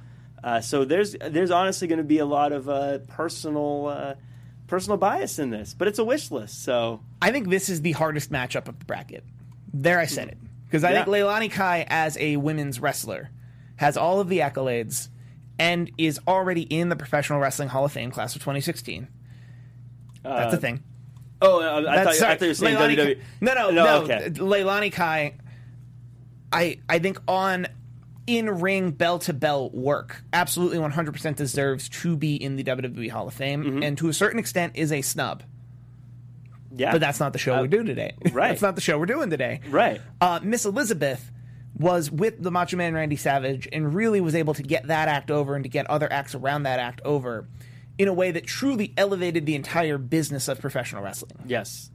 Uh, 0.44 0.60
so 0.60 0.84
there's 0.84 1.16
there's 1.30 1.50
honestly 1.50 1.88
going 1.88 1.98
to 1.98 2.04
be 2.04 2.18
a 2.18 2.26
lot 2.26 2.52
of 2.52 2.68
uh, 2.68 2.98
personal 3.08 3.86
uh, 3.86 4.14
personal 4.66 4.96
bias 4.98 5.38
in 5.38 5.50
this, 5.50 5.74
but 5.74 5.88
it's 5.88 5.98
a 5.98 6.04
wish 6.04 6.30
list. 6.30 6.62
So 6.62 7.00
I 7.22 7.30
think 7.32 7.48
this 7.48 7.68
is 7.68 7.80
the 7.82 7.92
hardest 7.92 8.30
matchup 8.30 8.68
of 8.68 8.78
the 8.78 8.84
bracket. 8.84 9.24
There 9.72 9.98
I 9.98 10.06
said 10.06 10.28
it. 10.28 10.38
Because 10.64 10.84
I 10.84 10.92
Yeah. 10.92 11.04
think 11.04 11.16
Leilani 11.16 11.50
Kai 11.50 11.86
as 11.88 12.16
a 12.18 12.36
women's 12.36 12.80
wrestler 12.80 13.30
has 13.76 13.96
all 13.96 14.20
of 14.20 14.28
the 14.28 14.38
accolades 14.40 15.08
and 15.58 15.90
is 15.98 16.20
already 16.28 16.62
in 16.62 16.88
the 16.88 16.96
Professional 16.96 17.38
Wrestling 17.40 17.68
Hall 17.68 17.84
of 17.84 17.92
Fame 17.92 18.10
class 18.10 18.34
of 18.36 18.42
2016. 18.42 19.08
That's 20.22 20.54
a 20.54 20.56
thing. 20.56 20.82
oh, 21.40 21.60
uh, 21.62 21.88
I, 21.88 22.04
thought, 22.04 22.14
I 22.14 22.18
thought 22.36 22.40
you 22.40 22.48
were 22.48 22.54
saying 22.54 22.76
Leilani 22.76 22.96
WWE. 22.96 23.14
Kai- 23.16 23.20
No, 23.40 23.54
no, 23.54 23.70
no. 23.70 24.02
Okay. 24.02 24.30
Leilani 24.30 24.92
Kai, 24.92 25.34
I 26.52 26.78
I 26.88 26.98
think 26.98 27.20
on 27.28 27.66
in 28.26 28.50
ring 28.60 28.90
bell 28.90 29.20
to 29.20 29.32
bell 29.32 29.70
work, 29.70 30.22
absolutely 30.32 30.78
100% 30.78 31.36
deserves 31.36 31.88
to 31.88 32.16
be 32.16 32.34
in 32.34 32.56
the 32.56 32.64
WWE 32.64 33.08
Hall 33.10 33.28
of 33.28 33.34
Fame, 33.34 33.62
Mm-hmm. 33.64 33.82
and 33.84 33.98
to 33.98 34.08
a 34.08 34.12
certain 34.12 34.40
extent 34.40 34.72
is 34.74 34.90
a 34.90 35.00
snub. 35.02 35.44
Yeah, 36.74 36.90
But 36.92 37.00
that's 37.00 37.20
not 37.20 37.32
the 37.32 37.38
show 37.38 37.54
Uh, 37.54 37.62
we 37.62 37.68
do 37.68 37.84
today. 37.84 38.14
right. 38.32 38.48
that's 38.48 38.62
not 38.62 38.74
the 38.74 38.80
show 38.80 38.98
we're 38.98 39.06
doing 39.06 39.30
today. 39.30 39.60
right. 39.70 40.00
Uh, 40.20 40.40
Miss 40.42 40.64
Elizabeth 40.66 41.30
was 41.78 42.10
with 42.10 42.42
the 42.42 42.50
Macho 42.50 42.76
Man 42.76 42.94
Randy 42.94 43.16
Savage 43.16 43.68
and 43.72 43.94
really 43.94 44.20
was 44.20 44.34
able 44.34 44.54
to 44.54 44.62
get 44.62 44.86
that 44.88 45.08
act 45.08 45.30
over 45.30 45.54
and 45.54 45.64
to 45.64 45.68
get 45.68 45.88
other 45.90 46.10
acts 46.12 46.34
around 46.34 46.62
that 46.62 46.78
act 46.78 47.00
over 47.04 47.46
in 47.98 48.08
a 48.08 48.12
way 48.12 48.30
that 48.30 48.46
truly 48.46 48.92
elevated 48.96 49.46
the 49.46 49.54
entire 49.54 49.98
business 49.98 50.48
of 50.48 50.60
professional 50.60 51.02
wrestling. 51.02 51.32
Yes. 51.46 51.90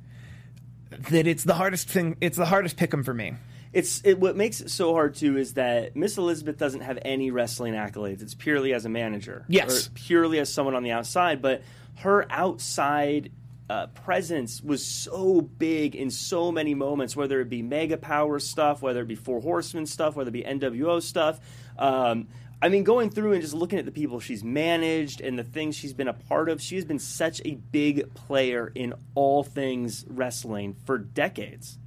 That 1.12 1.26
it's 1.26 1.44
the 1.44 1.54
hardest 1.54 1.90
thing. 1.90 2.18
It's 2.22 2.38
the 2.38 2.46
hardest 2.46 2.78
pick'em 2.78 3.04
for 3.06 3.14
me. 3.14 3.34
It's 3.74 4.02
it, 4.04 4.20
what 4.20 4.36
makes 4.36 4.60
it 4.60 4.70
so 4.70 4.94
hard 4.94 5.16
too 5.16 5.38
is 5.38 5.54
that 5.54 5.96
Miss 5.96 6.18
Elizabeth 6.18 6.58
doesn't 6.58 6.82
have 6.82 7.00
any 7.04 7.32
wrestling 7.32 7.74
accolades. 7.74 8.22
It's 8.22 8.34
purely 8.36 8.74
as 8.74 8.84
a 8.86 8.90
manager, 8.90 9.46
Yes. 9.48 9.88
or 9.88 9.92
purely 9.92 10.40
as 10.40 10.54
someone 10.54 10.76
on 10.76 10.84
the 10.84 10.92
outside. 10.92 11.42
But 11.42 11.64
her 12.00 12.26
outside 12.30 13.32
uh, 13.72 13.88
presence 13.88 14.62
was 14.62 14.86
so 14.86 15.40
big 15.40 15.96
in 15.96 16.10
so 16.12 16.52
many 16.52 16.74
moments, 16.76 17.16
whether 17.16 17.40
it 17.40 17.48
be 17.48 17.62
Mega 17.62 17.96
Power 17.96 18.38
stuff, 18.38 18.82
whether 18.82 19.02
it 19.02 19.08
be 19.08 19.16
Four 19.16 19.40
Horsemen 19.40 19.86
stuff, 19.86 20.18
whether 20.18 20.28
it 20.28 20.34
be 20.34 20.44
NWO 20.44 21.02
stuff. 21.02 21.40
Um, 21.80 22.28
I 22.62 22.68
mean, 22.68 22.84
going 22.84 23.12
through 23.12 23.32
and 23.32 23.42
just 23.42 23.54
looking 23.54 23.80
at 23.80 23.86
the 23.86 23.92
people 23.92 24.20
she's 24.20 24.44
managed 24.44 25.22
and 25.22 25.40
the 25.40 25.46
things 25.46 25.78
she's 25.78 25.94
been 25.94 26.10
a 26.10 26.14
part 26.14 26.50
of, 26.50 26.62
she 26.62 26.76
has 26.76 26.84
been 26.84 27.00
such 27.00 27.42
a 27.46 27.56
big 27.56 28.14
player 28.14 28.70
in 28.76 28.94
all 29.16 29.42
things 29.42 30.04
wrestling 30.10 30.76
for 30.86 30.98
decades. 30.98 31.80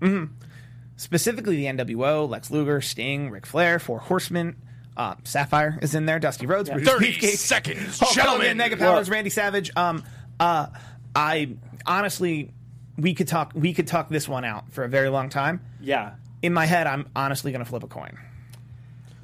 Specifically, 0.97 1.57
the 1.57 1.67
NWO, 1.67 2.27
Lex 2.27 2.51
Luger, 2.51 2.81
Sting, 2.81 3.29
Ric 3.29 3.45
Flair, 3.45 3.79
Four 3.79 3.99
Horsemen. 3.99 4.57
Uh, 4.97 5.17
Sapphire 5.25 5.79
is 5.83 5.95
in 5.95 6.07
there. 6.07 6.19
Dusty 6.19 6.47
Rhodes, 6.47 6.71
Brutus 6.71 6.89
30 6.89 7.13
Beefcake, 7.13 7.37
seconds, 7.37 7.99
Hulk 7.99 8.17
Hogan. 8.17 8.57
Mega 8.57 8.79
Powers, 8.79 9.11
Randy 9.11 9.29
Savage. 9.29 9.71
Um, 9.77 10.03
uh, 10.41 10.69
I 11.15 11.57
honestly, 11.87 12.53
we 12.97 13.15
could 13.15 13.29
talk. 13.29 13.53
We 13.55 13.73
could 13.75 13.87
talk 13.87 14.09
this 14.09 14.29
one 14.29 14.45
out 14.45 14.73
for 14.73 14.85
a 14.85 14.89
very 14.89 15.09
long 15.09 15.29
time. 15.29 15.61
Yeah, 15.81 16.15
in 16.43 16.53
my 16.53 16.67
head, 16.67 16.87
I'm 16.87 17.09
honestly 17.15 17.53
going 17.53 17.65
to 17.65 17.69
flip 17.69 17.83
a 17.83 17.89
coin. 17.89 18.19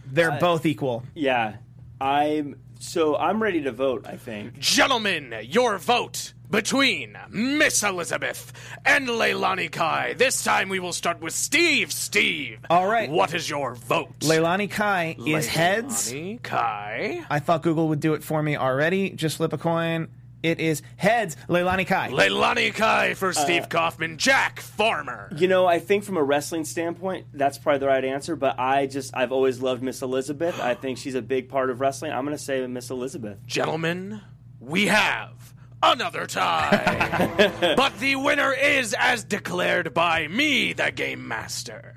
They're 0.06 0.38
both 0.40 0.66
equal. 0.66 1.04
Yeah, 1.14 1.56
I'm 2.00 2.56
so 2.78 3.16
I'm 3.16 3.42
ready 3.42 3.62
to 3.62 3.72
vote. 3.72 4.06
I 4.06 4.16
think 4.16 4.58
Gentlemen, 4.58 5.34
your 5.42 5.78
vote 5.78 6.32
between 6.50 7.16
Miss 7.28 7.82
Elizabeth 7.82 8.52
and 8.84 9.08
Leilani 9.08 9.70
Kai. 9.70 10.14
This 10.14 10.42
time 10.42 10.68
we 10.68 10.80
will 10.80 10.92
start 10.92 11.20
with 11.20 11.32
Steve. 11.32 11.92
Steve. 11.92 12.58
All 12.68 12.86
right. 12.86 13.08
What 13.08 13.34
is 13.34 13.48
your 13.48 13.74
vote? 13.74 14.18
Leilani 14.20 14.68
Kai 14.68 15.16
is 15.24 15.46
heads. 15.46 16.12
Leilani 16.12 16.42
Kai. 16.42 17.24
I 17.30 17.38
thought 17.38 17.62
Google 17.62 17.88
would 17.88 18.00
do 18.00 18.14
it 18.14 18.24
for 18.24 18.42
me 18.42 18.56
already. 18.56 19.10
Just 19.10 19.36
flip 19.36 19.52
a 19.52 19.58
coin. 19.58 20.08
It 20.42 20.58
is 20.60 20.82
heads. 20.96 21.36
Leilani 21.48 21.86
Kai. 21.86 22.08
Leilani 22.10 22.72
Kai 22.74 23.10
Uh, 23.10 23.14
for 23.14 23.32
Steve 23.32 23.68
Kaufman. 23.68 24.16
Jack 24.16 24.60
Farmer. 24.60 25.30
you 25.36 25.48
know 25.48 25.66
I 25.66 25.78
think 25.78 26.04
from 26.04 26.16
a 26.16 26.22
wrestling 26.22 26.64
standpoint, 26.64 27.26
that's 27.34 27.58
probably 27.58 27.78
the 27.80 27.86
right 27.88 28.04
answer. 28.04 28.36
But 28.36 28.58
I 28.58 28.86
just 28.86 29.14
I've 29.16 29.32
always 29.32 29.60
loved 29.60 29.82
Miss 29.82 30.00
Elizabeth. 30.02 30.58
I 30.60 30.74
think 30.74 30.98
she's 30.98 31.14
a 31.14 31.22
big 31.22 31.48
part 31.48 31.68
of 31.70 31.80
wrestling. 31.80 32.12
I'm 32.12 32.24
going 32.24 32.36
to 32.36 32.42
say 32.42 32.66
Miss 32.66 32.90
Elizabeth. 32.90 33.38
Gentlemen, 33.46 34.22
we 34.58 34.86
have 34.86 35.54
another 35.82 36.26
tie. 36.26 37.74
but 37.76 37.98
the 38.00 38.16
winner 38.16 38.52
is 38.52 38.94
as 38.98 39.24
declared 39.24 39.92
by 39.94 40.26
me, 40.28 40.72
the 40.72 40.90
game 40.90 41.26
master. 41.28 41.96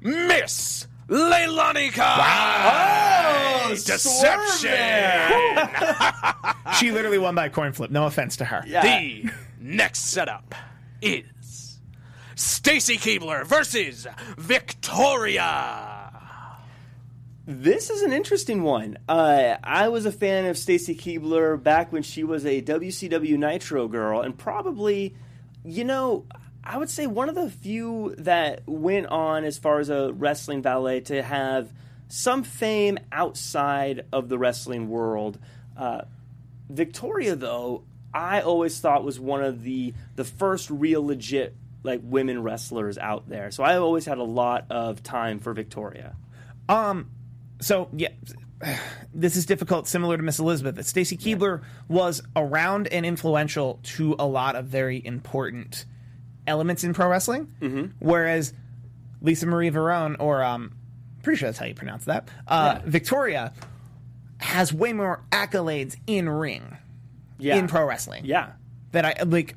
Miss 0.00 0.86
Leilani 1.08 1.92
Kai. 1.92 3.64
Oh, 3.66 3.70
Deception. 3.70 4.72
She 6.78 6.90
literally 6.90 7.18
won 7.18 7.34
by 7.34 7.46
a 7.46 7.50
coin 7.50 7.72
flip. 7.72 7.90
No 7.90 8.06
offense 8.06 8.36
to 8.38 8.44
her. 8.46 8.64
Yeah. 8.66 8.82
The 8.82 9.30
next 9.60 10.06
setup 10.06 10.54
is 11.02 11.78
Stacy 12.34 12.96
Keibler 12.96 13.44
versus 13.44 14.06
Victoria. 14.38 16.10
This 17.46 17.90
is 17.90 18.02
an 18.02 18.12
interesting 18.12 18.62
one. 18.62 18.96
Uh, 19.08 19.56
I 19.62 19.88
was 19.88 20.06
a 20.06 20.12
fan 20.12 20.46
of 20.46 20.56
Stacy 20.56 20.94
Keibler 20.94 21.62
back 21.62 21.92
when 21.92 22.02
she 22.02 22.24
was 22.24 22.46
a 22.46 22.62
WCW 22.62 23.36
Nitro 23.36 23.86
girl, 23.88 24.22
and 24.22 24.36
probably, 24.36 25.14
you 25.64 25.84
know, 25.84 26.24
I 26.64 26.78
would 26.78 26.90
say 26.90 27.06
one 27.06 27.28
of 27.28 27.34
the 27.34 27.50
few 27.50 28.14
that 28.18 28.62
went 28.66 29.06
on 29.06 29.44
as 29.44 29.58
far 29.58 29.80
as 29.80 29.90
a 29.90 30.12
wrestling 30.12 30.62
ballet 30.62 31.00
to 31.02 31.22
have 31.22 31.72
some 32.08 32.44
fame 32.44 32.98
outside 33.10 34.04
of 34.12 34.28
the 34.28 34.38
wrestling 34.38 34.88
world. 34.88 35.38
Uh, 35.76 36.02
Victoria, 36.68 37.34
though, 37.34 37.84
I 38.14 38.42
always 38.42 38.78
thought 38.78 39.02
was 39.04 39.18
one 39.18 39.42
of 39.42 39.62
the 39.62 39.94
the 40.16 40.24
first 40.24 40.70
real 40.70 41.04
legit 41.04 41.54
like 41.82 42.00
women 42.02 42.42
wrestlers 42.42 42.98
out 42.98 43.28
there. 43.28 43.50
So 43.50 43.64
I 43.64 43.78
always 43.78 44.04
had 44.04 44.18
a 44.18 44.24
lot 44.24 44.66
of 44.70 45.02
time 45.02 45.40
for 45.40 45.52
Victoria. 45.52 46.14
Um, 46.68 47.10
So 47.60 47.88
yeah, 47.92 48.08
this 49.14 49.36
is 49.36 49.46
difficult. 49.46 49.88
Similar 49.88 50.16
to 50.16 50.22
Miss 50.22 50.38
Elizabeth, 50.38 50.84
Stacy 50.86 51.16
Keibler 51.16 51.62
was 51.88 52.22
around 52.36 52.88
and 52.88 53.06
influential 53.06 53.80
to 53.94 54.16
a 54.18 54.26
lot 54.26 54.56
of 54.56 54.66
very 54.66 55.04
important 55.04 55.86
elements 56.46 56.84
in 56.84 56.94
pro 56.94 57.08
wrestling. 57.08 57.52
Mm-hmm. 57.60 57.86
Whereas 57.98 58.52
Lisa 59.20 59.46
Marie 59.46 59.70
Varon, 59.70 60.16
or 60.18 60.42
um, 60.42 60.72
pretty 61.22 61.38
sure 61.38 61.48
that's 61.48 61.58
how 61.58 61.66
you 61.66 61.74
pronounce 61.74 62.04
that, 62.06 62.28
uh, 62.48 62.78
Yeah. 62.78 62.90
Victoria 62.90 63.52
has 64.38 64.72
way 64.72 64.92
more 64.92 65.22
accolades 65.30 65.96
in 66.06 66.28
ring 66.28 66.76
Yeah. 67.38 67.56
in 67.56 67.68
pro 67.68 67.86
wrestling. 67.86 68.24
Yeah. 68.24 68.50
that 68.92 69.04
I 69.06 69.22
like. 69.24 69.54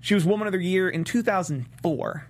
She 0.00 0.14
was 0.14 0.24
Woman 0.26 0.46
of 0.48 0.52
the 0.52 0.62
Year 0.62 0.90
in 0.90 1.04
2004, 1.04 2.26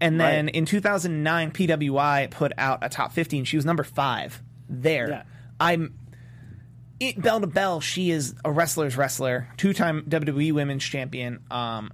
and 0.00 0.18
then 0.20 0.46
Right. 0.46 0.54
in 0.54 0.64
2009, 0.64 1.50
PWI 1.50 2.28
put 2.30 2.52
out 2.56 2.78
a 2.82 2.88
top 2.88 3.12
15. 3.12 3.44
She 3.44 3.56
was 3.56 3.66
number 3.66 3.82
five 3.82 4.42
there. 4.68 5.08
Yeah. 5.10 5.22
I'm 5.60 5.92
it, 7.00 7.20
bell 7.20 7.40
to 7.40 7.46
bell. 7.46 7.80
She 7.80 8.10
is 8.10 8.34
a 8.44 8.50
wrestler's 8.50 8.96
wrestler, 8.96 9.48
two-time 9.58 10.04
WWE 10.08 10.52
Women's 10.52 10.84
Champion. 10.84 11.40
Um, 11.50 11.90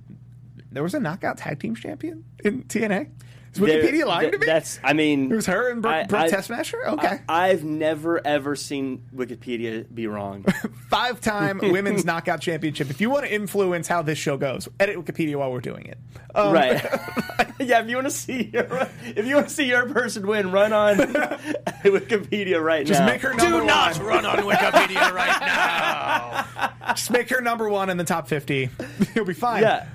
there 0.73 0.83
was 0.83 0.95
a 0.95 1.01
knockout 1.01 1.39
tag 1.39 1.61
team 1.61 1.75
champion 1.75 2.25
in 2.45 2.65
TNA. 2.65 3.09
Is 3.55 3.61
There- 3.61 3.83
Wikipedia 3.83 4.07
lying 4.07 4.31
th- 4.31 4.33
to 4.33 4.39
me? 4.39 4.47
That's, 4.47 4.81
I 4.83 4.95
mean, 4.95 5.31
it 5.31 5.35
was 5.35 5.45
her 5.45 5.71
and 5.71 5.83
Brooke, 5.83 5.95
I- 5.95 6.05
Brooke 6.05 6.33
I- 6.33 6.93
Okay, 6.93 7.21
I, 7.29 7.49
have 7.49 7.65
never 7.65 8.27
ever 8.27 8.57
seen 8.57 9.03
Wikipedia 9.15 9.85
be 9.95 10.07
wrong. 10.07 10.45
five-time 10.89 11.59
women's 11.63 12.07
knockout 12.07 12.41
championship. 12.41 12.89
If 12.89 13.03
you 13.03 13.11
want 13.11 13.27
to 13.27 13.35
influence 13.35 13.89
how 13.89 14.01
this 14.01 14.17
show 14.17 14.39
goes, 14.39 14.69
edit 14.81 14.97
Wikipedia 14.97 15.37
while 15.37 15.53
we're 15.53 15.61
doing 15.61 15.85
it. 15.85 15.99
Um, 16.35 16.55
right? 16.55 16.83
yeah. 17.61 17.83
If 17.83 17.89
you 17.91 17.97
want 17.97 18.07
to 18.07 18.11
see 18.11 18.51
your, 18.55 18.89
if 19.05 19.27
you 19.27 19.35
want 19.35 19.49
to 19.49 19.55
see 19.55 19.67
your 19.67 19.87
person 19.87 20.27
win, 20.27 20.51
run 20.51 20.73
on 20.73 20.97
Wikipedia 20.97 22.63
right 22.63 22.87
Just 22.87 23.01
now. 23.01 23.07
make 23.07 23.21
her 23.21 23.35
number 23.35 23.61
Do 23.61 23.67
not 23.67 23.99
run 23.99 24.25
on 24.25 24.39
Wikipedia 24.39 25.13
right 25.13 25.41
now. 25.43 26.95
Just 26.95 27.11
make 27.11 27.29
her 27.29 27.43
number 27.43 27.69
one 27.69 27.91
in 27.91 27.99
the 27.99 28.05
top 28.05 28.29
50. 28.29 28.71
You'll 29.15 29.27
be 29.27 29.35
fine. 29.35 29.63
Yeah. 29.63 29.87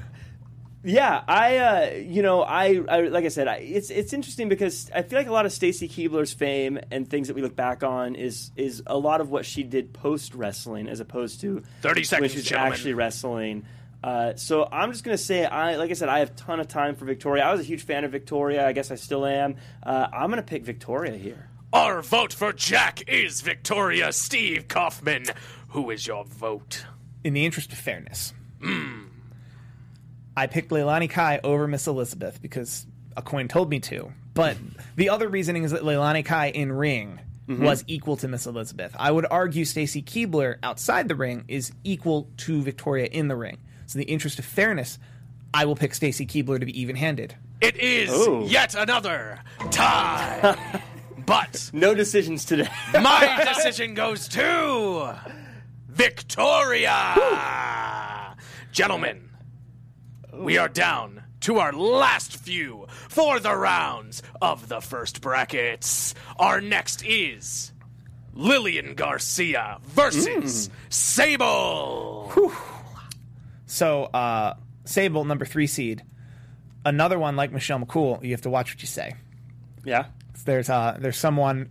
Yeah, 0.83 1.23
I, 1.27 1.57
uh, 1.57 1.89
you 1.95 2.21
know, 2.21 2.43
I, 2.43 2.81
I, 2.87 3.01
like 3.07 3.25
I 3.25 3.29
said, 3.29 3.47
I, 3.47 3.55
it's 3.55 3.89
it's 3.89 4.13
interesting 4.13 4.47
because 4.47 4.89
I 4.93 5.01
feel 5.01 5.19
like 5.19 5.27
a 5.27 5.33
lot 5.33 5.45
of 5.45 5.51
Stacy 5.51 5.89
Keibler's 5.89 6.33
fame 6.33 6.79
and 6.91 7.09
things 7.09 7.27
that 7.27 7.33
we 7.35 7.41
look 7.41 7.55
back 7.55 7.83
on 7.83 8.15
is 8.15 8.51
is 8.55 8.83
a 8.85 8.97
lot 8.97 9.19
of 9.19 9.29
what 9.29 9.45
she 9.45 9.63
did 9.63 9.91
post 9.91 10.35
wrestling 10.35 10.87
as 10.87 10.99
opposed 10.99 11.41
to 11.41 11.63
30 11.81 12.03
seconds, 12.03 12.31
she 12.31 12.37
was 12.37 12.45
gentlemen. 12.45 12.73
actually 12.73 12.93
wrestling. 12.93 13.65
Uh, 14.03 14.35
so 14.35 14.69
I'm 14.71 14.91
just 14.91 15.03
gonna 15.03 15.17
say, 15.17 15.43
I 15.45 15.75
like 15.75 15.89
I 15.89 15.93
said, 15.93 16.09
I 16.09 16.19
have 16.19 16.29
a 16.29 16.33
ton 16.35 16.59
of 16.59 16.67
time 16.67 16.95
for 16.95 17.05
Victoria. 17.05 17.43
I 17.43 17.51
was 17.51 17.61
a 17.61 17.65
huge 17.65 17.83
fan 17.83 18.03
of 18.03 18.11
Victoria. 18.11 18.65
I 18.65 18.71
guess 18.71 18.91
I 18.91 18.95
still 18.95 19.25
am. 19.25 19.55
Uh, 19.83 20.07
I'm 20.13 20.29
gonna 20.29 20.43
pick 20.43 20.63
Victoria 20.63 21.17
here. 21.17 21.49
Our 21.73 22.01
vote 22.01 22.31
for 22.31 22.53
Jack 22.53 23.09
is 23.09 23.41
Victoria 23.41 24.13
Steve 24.13 24.67
Kaufman. 24.67 25.25
Who 25.69 25.89
is 25.89 26.07
your 26.07 26.23
vote? 26.23 26.85
In 27.23 27.33
the 27.33 27.43
interest 27.45 27.73
of 27.73 27.77
fairness, 27.79 28.33
I 30.37 30.45
picked 30.45 30.69
Leilani 30.69 31.09
Kai 31.09 31.39
over 31.43 31.67
Miss 31.67 31.87
Elizabeth 31.87 32.39
because 32.39 32.85
a 33.17 33.23
coin 33.23 33.47
told 33.47 33.71
me 33.71 33.79
to. 33.79 34.13
But 34.35 34.55
the 34.95 35.09
other 35.09 35.27
reasoning 35.27 35.63
is 35.63 35.71
that 35.71 35.81
Leilani 35.81 36.23
Kai 36.23 36.49
in 36.49 36.71
ring 36.71 37.19
mm-hmm. 37.47 37.65
was 37.65 37.83
equal 37.87 38.17
to 38.17 38.27
Miss 38.27 38.45
Elizabeth. 38.45 38.95
I 38.99 39.09
would 39.11 39.25
argue 39.31 39.65
Stacy 39.65 40.03
Keibler 40.03 40.57
outside 40.61 41.07
the 41.07 41.15
ring 41.15 41.45
is 41.47 41.71
equal 41.83 42.29
to 42.37 42.61
Victoria 42.61 43.07
in 43.07 43.29
the 43.29 43.35
ring. 43.35 43.57
So, 43.87 43.97
in 43.97 44.05
the 44.05 44.11
interest 44.11 44.37
of 44.37 44.45
fairness, 44.45 44.99
I 45.55 45.65
will 45.65 45.75
pick 45.75 45.95
Stacy 45.95 46.27
Keibler 46.27 46.59
to 46.59 46.67
be 46.67 46.79
even-handed. 46.79 47.35
It 47.59 47.75
is 47.77 48.11
Ooh. 48.11 48.45
yet 48.45 48.75
another 48.75 49.39
tie. 49.71 50.55
but 51.25 51.71
No 51.73 51.95
decisions 51.95 52.45
today. 52.45 52.69
my 52.93 53.43
decision 53.55 53.95
goes 53.95 54.27
to 54.27 55.15
Victoria. 55.87 57.15
Gentlemen, 58.71 59.26
we 60.37 60.57
are 60.57 60.69
down 60.69 61.23
to 61.41 61.59
our 61.59 61.71
last 61.73 62.37
few 62.37 62.85
for 62.89 63.39
the 63.39 63.55
rounds 63.55 64.23
of 64.41 64.67
the 64.69 64.81
first 64.81 65.21
brackets. 65.21 66.13
Our 66.37 66.61
next 66.61 67.05
is 67.05 67.71
Lillian 68.33 68.95
Garcia 68.95 69.79
versus 69.83 70.69
Sable. 70.89 72.31
So, 73.65 74.03
uh, 74.05 74.55
Sable, 74.85 75.25
number 75.25 75.45
three 75.45 75.67
seed. 75.67 76.03
Another 76.85 77.19
one 77.19 77.35
like 77.35 77.51
Michelle 77.51 77.79
McCool, 77.79 78.23
you 78.23 78.31
have 78.31 78.41
to 78.43 78.49
watch 78.49 78.73
what 78.73 78.81
you 78.81 78.87
say. 78.87 79.15
yeah. 79.83 80.05
There's 80.45 80.69
uh, 80.69 80.95
there's 80.97 81.17
someone 81.17 81.69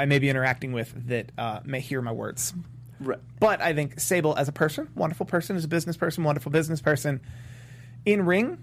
I 0.00 0.06
may 0.06 0.18
be 0.18 0.28
interacting 0.28 0.72
with 0.72 0.92
that 1.08 1.30
uh, 1.38 1.60
may 1.64 1.78
hear 1.78 2.02
my 2.02 2.10
words. 2.10 2.52
Right. 2.98 3.20
But 3.38 3.60
I 3.60 3.72
think 3.72 4.00
Sable 4.00 4.34
as 4.36 4.48
a 4.48 4.52
person, 4.52 4.88
wonderful 4.96 5.26
person, 5.26 5.54
as 5.54 5.64
a 5.64 5.68
business 5.68 5.96
person, 5.96 6.24
wonderful 6.24 6.50
business 6.50 6.80
person. 6.80 7.20
In 8.06 8.24
ring, 8.24 8.58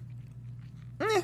eh, 0.99 1.21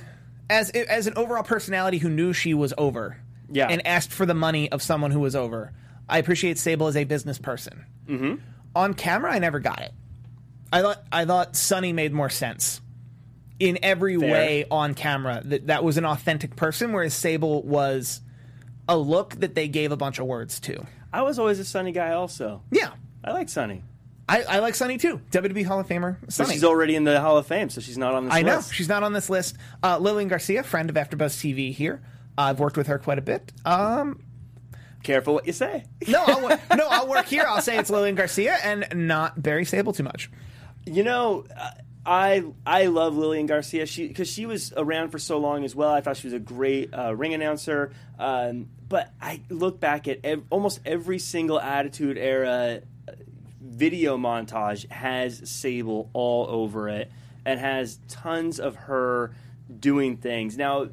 as 0.50 0.70
as 0.72 1.08
an 1.08 1.14
overall 1.16 1.44
personality 1.44 1.98
who 1.98 2.10
knew 2.10 2.34
she 2.34 2.54
was 2.54 2.74
over, 2.78 3.18
Yeah. 3.50 3.68
and 3.68 3.86
asked 3.88 4.12
for 4.12 4.26
the 4.28 4.34
money 4.36 4.72
of 4.72 4.82
someone 4.84 5.12
who 5.12 5.20
was 5.22 5.36
over. 5.36 5.72
I 6.08 6.18
appreciate 6.20 6.58
Sable 6.58 6.88
as 6.88 6.96
a 6.98 7.04
business 7.06 7.38
person. 7.40 7.86
Mm-hmm. 8.08 8.36
On 8.76 8.94
camera, 8.94 9.32
I 9.34 9.40
never 9.40 9.60
got 9.60 9.80
it. 9.82 9.94
I 10.72 10.82
thought 10.82 11.02
I 11.12 11.26
thought 11.26 11.56
Sunny 11.56 11.94
made 11.94 12.14
more 12.14 12.30
sense 12.30 12.82
in 13.60 13.80
every 13.84 14.18
Fair. 14.18 14.32
way 14.32 14.66
on 14.70 14.94
camera. 14.96 15.42
That 15.46 15.68
that 15.68 15.84
was 15.84 15.98
an 15.98 16.06
authentic 16.06 16.56
person, 16.56 16.92
whereas 16.94 17.14
Sable 17.14 17.64
was 17.64 18.22
a 18.88 18.98
look 18.98 19.36
that 19.40 19.56
they 19.56 19.68
gave 19.68 19.92
a 19.92 19.98
bunch 19.98 20.20
of 20.20 20.26
words 20.26 20.60
to. 20.62 20.86
I 21.14 21.22
was 21.22 21.40
always 21.40 21.60
a 21.60 21.66
Sunny 21.66 21.92
guy. 21.92 22.12
Also, 22.12 22.62
Yeah, 22.72 22.92
I 23.24 23.32
like 23.32 23.50
Sunny. 23.50 23.84
I, 24.30 24.44
I 24.44 24.60
like 24.60 24.76
Sunny 24.76 24.98
too. 24.98 25.20
WWE 25.32 25.66
Hall 25.66 25.80
of 25.80 25.88
Famer 25.88 26.18
But 26.22 26.48
she's 26.48 26.64
already 26.64 26.96
in 26.96 27.04
the 27.04 27.20
Hall 27.20 27.38
of 27.38 27.48
Fame, 27.48 27.70
so 27.70 27.82
she's 27.82 27.98
not 27.98 28.14
on 28.14 28.26
this 28.26 28.34
list. 28.34 28.46
I 28.46 28.48
know 28.48 28.62
she's 28.62 28.88
not 28.88 29.02
on 29.04 29.14
this 29.14 29.30
list. 29.30 29.58
Uh, 29.82 29.98
Lillian 29.98 30.30
Garcia, 30.30 30.62
friend 30.62 30.90
of 30.90 30.96
AfterBuzz 30.96 31.36
TV 31.38 31.74
here. 31.74 32.02
Uh, 32.38 32.44
I've 32.44 32.60
worked 32.60 32.78
with 32.78 32.88
her 32.88 33.00
quite 33.00 33.18
a 33.18 33.24
bit. 33.24 33.52
Um, 33.66 34.22
Careful 35.02 35.34
what 35.34 35.48
you 35.48 35.54
say. 35.54 35.86
no, 36.08 36.24
I'll, 36.26 36.42
no, 36.78 36.88
I'll 36.90 37.08
work 37.08 37.26
here. 37.26 37.46
I'll 37.48 37.62
say 37.62 37.78
it's 37.78 37.90
Lillian 37.90 38.16
Garcia 38.16 38.58
and 38.64 38.88
not 39.08 39.42
Barry 39.42 39.66
Sable 39.66 39.94
too 39.94 40.04
much. 40.04 40.30
You 40.86 41.04
know, 41.04 41.46
uh, 41.58 41.72
I 42.06 42.44
I 42.66 42.86
love 42.88 43.16
Lillian 43.16 43.46
Garcia. 43.46 43.86
She 43.86 44.08
because 44.08 44.30
she 44.30 44.46
was 44.46 44.74
around 44.76 45.10
for 45.10 45.20
so 45.20 45.38
long 45.38 45.64
as 45.64 45.76
well. 45.76 45.92
I 45.92 46.02
thought 46.02 46.18
she 46.18 46.28
was 46.28 46.34
a 46.34 46.40
great 46.40 46.94
uh, 46.94 47.16
ring 47.16 47.34
announcer. 47.34 47.92
Um, 48.18 48.70
but 48.88 49.12
I 49.22 49.42
look 49.50 49.80
back 49.80 50.08
at 50.08 50.20
ev- 50.24 50.44
almost 50.50 50.82
every 50.86 51.20
single 51.20 51.60
Attitude 51.60 52.18
Era 52.18 52.82
video 53.70 54.18
montage 54.18 54.90
has 54.92 55.50
Sable 55.50 56.10
all 56.14 56.48
over 56.48 56.90
it 56.90 57.12
and 57.46 57.60
has 57.60 58.00
tons 58.08 58.60
of 58.60 58.76
her 58.76 59.32
doing 59.80 60.18
things. 60.18 60.58
Now, 60.58 60.90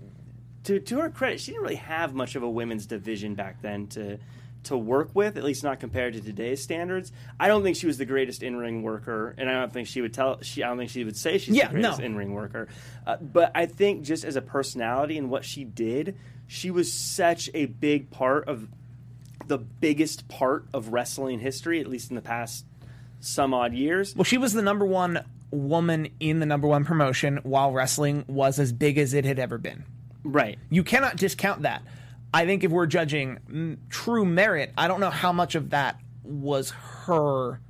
to 0.65 0.81
to 0.81 0.99
her 0.99 1.11
credit, 1.11 1.41
she 1.41 1.53
didn't 1.53 1.63
really 1.63 1.75
have 1.77 2.15
much 2.15 2.35
of 2.37 2.43
a 2.43 2.51
women's 2.51 2.87
division 2.87 3.35
back 3.35 3.63
then 3.63 3.87
to 3.89 4.19
to 4.65 4.77
work 4.77 5.11
with, 5.15 5.37
at 5.37 5.45
least 5.45 5.63
not 5.63 5.79
compared 5.79 6.15
to 6.15 6.21
today's 6.21 6.61
standards. 6.61 7.13
I 7.39 7.47
don't 7.47 7.63
think 7.63 7.77
she 7.77 7.87
was 7.87 7.99
the 7.99 8.05
greatest 8.05 8.43
in 8.43 8.57
ring 8.57 8.83
worker, 8.83 9.33
and 9.39 9.49
I 9.49 9.53
don't 9.61 9.73
think 9.73 9.87
she 9.87 10.01
would 10.01 10.13
tell. 10.13 10.43
She 10.43 10.63
I 10.63 10.69
don't 10.69 10.77
think 10.79 10.91
she 10.91 11.05
would 11.05 11.17
say 11.17 11.39
she's 11.39 11.55
Yeah, 11.55 11.69
the 11.69 11.75
greatest 11.75 12.01
no. 12.01 12.05
in 12.05 12.17
ring 12.17 12.33
worker. 12.33 12.67
Uh, 13.07 13.17
but 13.17 13.53
I 13.55 13.67
think 13.67 14.03
just 14.03 14.25
as 14.25 14.35
a 14.35 14.43
personality 14.43 15.19
and 15.19 15.31
what 15.31 15.45
she 15.45 15.63
did, 15.63 16.17
she 16.49 16.73
was 16.73 16.93
such 16.93 17.49
a 17.55 17.67
big 17.67 18.11
part 18.11 18.49
of 18.49 18.67
the 19.47 19.59
biggest 19.59 20.29
part 20.29 20.67
of 20.73 20.89
wrestling 20.89 21.39
history, 21.41 21.81
at 21.81 21.87
least 21.87 22.11
in 22.11 22.17
the 22.17 22.23
past 22.23 22.65
some 23.21 23.55
odd 23.55 23.73
years. 23.75 24.15
Well, 24.15 24.25
she 24.25 24.39
was 24.39 24.53
the 24.53 24.63
number 24.63 24.85
one 24.85 25.25
woman 25.51 26.09
in 26.21 26.41
the 26.41 26.47
number 26.47 26.67
one 26.67 26.85
promotion 26.85 27.39
while 27.43 27.73
wrestling 27.73 28.25
was 28.27 28.59
as 28.59 28.73
big 28.73 28.99
as 28.99 29.15
it 29.15 29.25
had 29.25 29.39
ever 29.39 29.59
been. 29.59 29.85
Right. 30.25 30.59
You 30.71 30.83
cannot 30.83 31.17
discount 31.17 31.63
that. 31.63 31.83
I 32.35 32.45
think 32.47 32.65
if 32.65 32.71
we're 32.71 32.87
judging 32.87 33.39
mm, 33.51 33.77
true 33.89 34.25
merit, 34.25 34.73
I 34.77 34.89
don't 34.89 35.01
know 35.01 35.11
how 35.11 35.33
much 35.33 35.55
of 35.55 35.71
that 35.71 36.01
was 36.25 36.71
her 36.71 37.61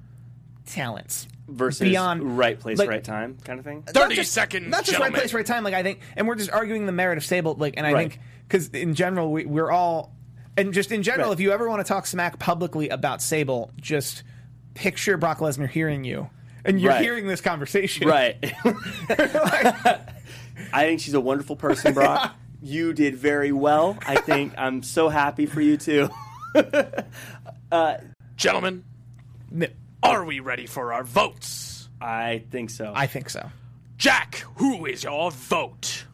talents 0.64 1.28
versus 1.46 1.88
beyond 1.88 2.36
right 2.38 2.58
place, 2.58 2.78
like, 2.78 2.88
right 2.88 3.04
time 3.04 3.36
kind 3.44 3.58
of 3.58 3.64
thing. 3.64 3.82
30 3.82 4.16
just, 4.16 4.32
seconds, 4.32 4.68
Not 4.68 4.84
just 4.84 4.98
right 4.98 5.12
place, 5.12 5.32
right 5.32 5.46
time. 5.46 5.62
Like 5.62 5.74
I 5.74 5.82
think, 5.82 6.00
and 6.16 6.26
we're 6.26 6.34
just 6.34 6.50
arguing 6.50 6.86
the 6.86 6.92
merit 6.92 7.18
of 7.18 7.24
Sable. 7.24 7.54
Like, 7.54 7.74
and 7.76 7.86
I 7.86 7.92
Right. 7.92 8.10
think 8.10 8.20
because 8.48 8.68
in 8.70 8.94
general 8.94 9.30
we, 9.30 9.44
we're 9.44 9.70
all, 9.70 10.15
and 10.56 10.72
just 10.72 10.92
in 10.92 11.02
general, 11.02 11.28
Right. 11.28 11.34
if 11.34 11.40
you 11.40 11.52
ever 11.52 11.68
want 11.68 11.80
to 11.80 11.88
talk 11.88 12.06
smack 12.06 12.38
publicly 12.38 12.88
about 12.88 13.20
Sable, 13.22 13.70
just 13.80 14.22
picture 14.74 15.16
Brock 15.16 15.38
Lesnar 15.38 15.68
hearing 15.68 16.04
you, 16.04 16.28
and 16.64 16.80
you're 16.80 16.92
Right. 16.92 17.02
hearing 17.02 17.26
this 17.26 17.40
conversation. 17.40 18.08
Right. 18.08 18.36
I 20.72 20.84
think 20.84 21.00
she's 21.00 21.14
a 21.14 21.20
wonderful 21.20 21.56
person, 21.56 21.94
Brock. 21.94 22.34
you 22.62 22.92
did 22.92 23.14
very 23.16 23.52
well. 23.52 23.98
I 24.06 24.16
think 24.16 24.54
I'm 24.56 24.82
so 24.82 25.08
happy 25.08 25.46
for 25.46 25.60
you 25.60 25.76
too. 25.76 26.08
Uh, 27.72 27.96
Gentlemen, 28.36 28.84
are 30.04 30.24
we 30.24 30.38
ready 30.38 30.66
for 30.66 30.92
our 30.92 31.02
votes? 31.02 31.88
I 32.00 32.44
think 32.52 32.70
so. 32.70 32.92
I 32.94 33.08
think 33.08 33.28
so. 33.28 33.50
Jack, 33.98 34.44
who 34.56 34.86
is 34.86 35.02
your 35.02 35.32
vote? 35.32 36.04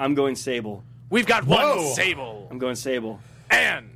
I'm 0.00 0.14
going 0.14 0.34
Sable. 0.34 0.82
We've 1.10 1.26
got 1.26 1.44
one 1.44 1.60
Whoa. 1.60 1.92
Sable. 1.92 2.48
I'm 2.50 2.58
going 2.58 2.76
Sable. 2.76 3.20
And 3.50 3.91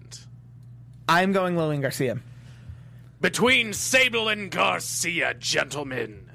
I'm 1.08 1.32
going 1.32 1.56
Lillian 1.56 1.80
Garcia. 1.82 2.18
between 3.20 3.72
Sable 3.72 4.28
and 4.28 4.50
Garcia, 4.50 5.34
gentlemen, 5.34 6.30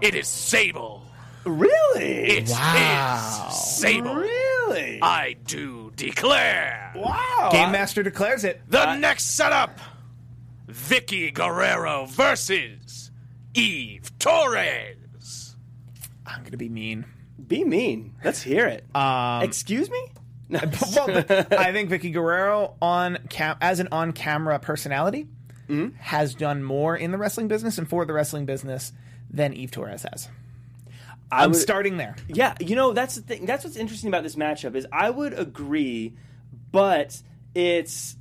it 0.00 0.14
is 0.14 0.28
Sable. 0.28 1.04
Really? 1.44 2.04
It 2.04 2.44
is 2.44 2.50
Wow. 2.52 3.48
Sable. 3.50 4.14
Really? 4.14 5.00
I 5.02 5.36
do 5.46 5.92
declare. 5.96 6.92
wow. 6.94 7.48
Game 7.52 7.72
Master 7.72 8.02
declares 8.04 8.44
it. 8.44 8.60
The 8.68 8.94
next 8.96 9.24
setup 9.34 9.80
Vickie 10.68 11.34
Guerrero 11.34 12.06
versus 12.06 13.10
Eve 13.54 14.16
Torres. 14.20 15.56
I'm 16.24 16.44
gonna 16.44 16.56
be 16.56 16.68
mean. 16.68 17.04
Be 17.48 17.64
mean. 17.64 18.14
Let's 18.24 18.40
hear 18.42 18.66
it. 18.66 18.84
Um, 18.94 19.42
Excuse 19.42 19.90
me? 19.90 20.08
Well, 20.94 21.08
I 21.58 21.72
think 21.72 21.90
Vickie 21.90 22.12
Guerrero 22.12 22.74
on 22.82 23.18
cam- 23.30 23.56
as 23.60 23.80
an 23.80 23.88
on-camera 23.92 24.58
personality 24.60 25.26
Mm-hmm. 25.68 25.94
has 26.00 26.34
done 26.34 26.62
more 26.64 26.96
in 26.96 27.12
the 27.12 27.18
wrestling 27.18 27.48
business 27.48 27.78
and 27.78 27.88
for 27.88 28.04
the 28.04 28.12
wrestling 28.12 28.44
business 28.46 28.92
than 29.30 29.54
Eve 29.54 29.70
Torres 29.70 30.02
has. 30.02 30.28
I'm 31.30 31.52
would- 31.52 31.58
starting 31.60 31.96
there. 31.96 32.16
Yeah, 32.28 32.54
you 32.60 32.74
know 32.76 32.92
that's 32.92 33.14
the 33.14 33.22
thing. 33.22 33.46
That's 33.46 33.64
what's 33.64 33.76
interesting 33.76 34.08
about 34.08 34.22
this 34.24 34.34
matchup 34.36 34.74
is 34.74 34.86
I 34.92 35.08
would 35.08 35.32
agree, 35.38 36.14
but 36.72 37.22
it's, 37.54 38.16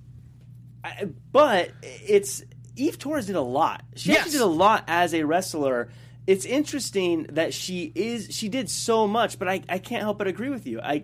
but 1.32 1.72
it's 1.82 2.44
Eve 2.76 2.98
Torres 2.98 3.26
did 3.26 3.36
a 3.36 3.42
lot. 3.42 3.84
She 3.96 4.10
Yes. 4.12 4.20
actually 4.20 4.32
did 4.34 4.42
a 4.42 4.46
lot 4.46 4.84
as 4.88 5.14
a 5.14 5.24
wrestler. 5.24 5.90
It's 6.28 6.46
interesting 6.46 7.24
that 7.32 7.54
she 7.54 7.92
is 7.96 8.28
she 8.32 8.48
did 8.50 8.70
so 8.70 9.08
much, 9.08 9.40
but 9.40 9.48
I, 9.50 9.62
I 9.68 9.80
can't 9.80 10.04
help 10.04 10.18
but 10.20 10.28
agree 10.28 10.50
with 10.50 10.68
you. 10.68 10.80
I 10.80 11.04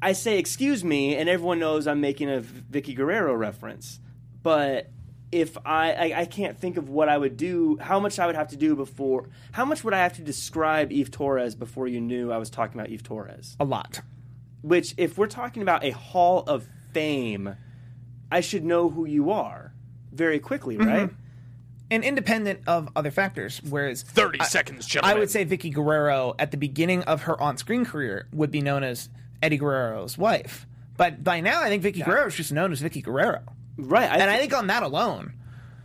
I 0.00 0.12
say 0.12 0.38
excuse 0.38 0.84
me, 0.84 1.16
and 1.16 1.28
everyone 1.28 1.58
knows 1.58 1.86
I'm 1.86 2.00
making 2.00 2.30
a 2.30 2.40
Vickie 2.40 2.94
Guerrero 2.94 3.34
reference, 3.34 4.00
but 4.42 4.90
if 5.32 5.56
I, 5.64 5.92
I 5.92 6.20
I 6.20 6.24
can't 6.26 6.58
think 6.58 6.76
of 6.76 6.88
what 6.88 7.08
I 7.08 7.18
would 7.18 7.36
do, 7.36 7.78
how 7.80 7.98
much 7.98 8.18
I 8.18 8.26
would 8.26 8.36
have 8.36 8.48
to 8.48 8.56
do 8.56 8.76
before, 8.76 9.28
how 9.52 9.64
much 9.64 9.84
would 9.84 9.94
I 9.94 9.98
have 9.98 10.14
to 10.14 10.22
describe 10.22 10.92
Eve 10.92 11.10
Torres 11.10 11.54
before 11.54 11.88
you 11.88 12.00
knew 12.00 12.30
I 12.30 12.38
was 12.38 12.50
talking 12.50 12.78
about 12.78 12.90
Eve 12.90 13.02
Torres? 13.02 13.56
A 13.58 13.64
lot. 13.64 14.00
Which, 14.62 14.94
if 14.96 15.18
we're 15.18 15.26
talking 15.26 15.62
about 15.62 15.84
a 15.84 15.90
Hall 15.90 16.44
of 16.46 16.68
Fame, 16.92 17.56
I 18.30 18.40
should 18.40 18.64
know 18.64 18.88
who 18.88 19.04
you 19.04 19.30
are 19.30 19.72
very 20.12 20.38
quickly, 20.38 20.76
mm-hmm. 20.76 20.88
right? 20.88 21.10
And 21.88 22.02
independent 22.02 22.60
of 22.66 22.88
other 22.96 23.12
factors, 23.12 23.60
whereas 23.68 24.02
30 24.02 24.40
I- 24.40 24.44
seconds, 24.44 24.96
I 25.02 25.14
would 25.14 25.30
say 25.30 25.44
Vickie 25.44 25.72
Guerrero 25.72 26.34
at 26.38 26.50
the 26.50 26.56
beginning 26.56 27.02
of 27.02 27.22
her 27.22 27.40
on-screen 27.40 27.84
career 27.84 28.26
would 28.32 28.50
be 28.50 28.60
known 28.60 28.82
as 28.82 29.08
Eddie 29.46 29.58
Guerrero's 29.58 30.18
wife. 30.18 30.66
But 30.96 31.22
by 31.22 31.40
now, 31.40 31.62
I 31.62 31.68
think 31.68 31.84
Vickie 31.84 32.04
Guerrero 32.04 32.26
is 32.26 32.34
just 32.34 32.52
known 32.52 32.72
as 32.72 32.82
Vickie 32.82 33.02
Guerrero. 33.02 33.42
Right. 33.78 34.10
And 34.10 34.28
I 34.28 34.38
think 34.38 34.52
on 34.52 34.66
that 34.66 34.82
alone, 34.82 35.34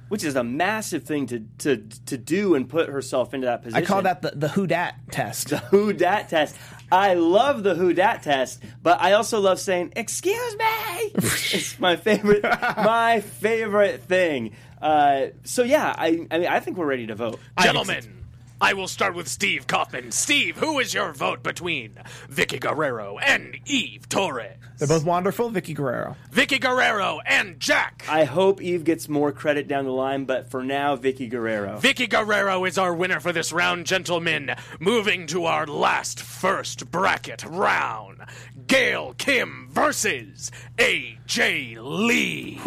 which 0.08 0.24
is 0.24 0.36
a 0.36 0.44
massive 0.44 1.04
thing 1.04 1.28
to 1.28 1.46
to 1.60 1.78
to 2.08 2.18
do 2.18 2.56
and 2.56 2.68
put 2.68 2.90
herself 2.90 3.36
into 3.36 3.46
that 3.46 3.62
position. 3.62 3.84
I 3.84 3.86
call 3.86 4.02
that 4.02 4.24
the, 4.24 4.32
the 4.32 4.48
who 4.48 4.66
dat 4.66 4.96
test. 5.12 5.50
The 5.50 5.60
who 5.60 5.94
dat 5.94 6.30
test. 6.30 6.56
I 6.92 7.14
love 7.14 7.62
the 7.64 7.76
who 7.76 7.94
dat 7.94 8.24
test, 8.24 8.64
but 8.82 9.00
I 9.00 9.14
also 9.14 9.40
love 9.40 9.60
saying 9.60 9.94
"excuse 9.96 10.58
me." 10.58 10.66
it's 11.16 11.80
my 11.80 11.98
favorite, 11.98 12.44
my 12.44 13.22
favorite 13.22 14.04
thing. 14.04 14.54
Uh, 14.82 15.28
so 15.44 15.64
yeah, 15.64 15.94
I, 15.96 16.26
I 16.32 16.40
mean, 16.40 16.48
I 16.48 16.60
think 16.60 16.78
we're 16.78 16.88
ready 16.88 17.08
to 17.08 17.16
vote. 17.16 17.40
Gentlemen, 17.62 18.21
I 18.62 18.74
will 18.74 18.88
start 18.88 19.16
with 19.16 19.28
Steve 19.28 19.66
Kaufman. 19.66 20.12
Steve, 20.12 20.58
who 20.58 20.78
is 20.78 20.94
your 20.94 21.14
vote 21.14 21.42
between 21.42 21.96
Vickie 22.30 22.60
Guerrero 22.60 23.18
and 23.18 23.58
Eve 23.66 24.08
Torres? 24.08 24.58
They're 24.78 24.88
both 24.88 25.04
wonderful. 25.04 25.50
Vickie 25.50 25.74
Guerrero. 25.74 26.16
Vickie 26.32 26.62
Guerrero 26.62 27.20
and 27.26 27.60
Jack. 27.60 28.06
I 28.08 28.24
hope 28.24 28.62
Eve 28.62 28.84
gets 28.84 29.10
more 29.10 29.32
credit 29.32 29.68
down 29.68 29.86
the 29.86 29.92
line, 29.92 30.26
but 30.26 30.52
for 30.52 30.64
now, 30.64 30.96
Vickie 30.96 31.30
Guerrero. 31.30 31.80
Vickie 31.80 32.08
Guerrero 32.08 32.64
is 32.66 32.78
our 32.78 32.94
winner 32.94 33.20
for 33.20 33.32
this 33.32 33.52
round, 33.52 33.88
gentlemen. 33.88 34.54
Moving 34.80 35.26
to 35.28 35.46
our 35.46 35.66
last 35.66 36.20
first 36.20 36.92
bracket 36.92 37.44
round. 37.44 38.22
Gail 38.68 39.16
Kim 39.18 39.70
versus 39.72 40.52
AJ 40.78 41.78
Lee. 41.80 42.62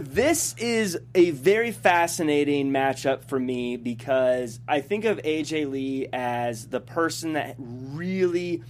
This 0.00 0.54
is 0.56 0.98
a 1.14 1.28
very 1.28 1.72
fascinating 1.72 2.70
matchup 2.70 3.22
for 3.26 3.38
me 3.38 3.76
because 3.76 4.58
I 4.66 4.80
think 4.80 5.04
of 5.04 5.18
AJ 5.18 5.70
Lee 5.70 6.08
as 6.10 6.68
the 6.68 6.80
person 6.80 7.34
that 7.34 7.56
really 7.58 8.62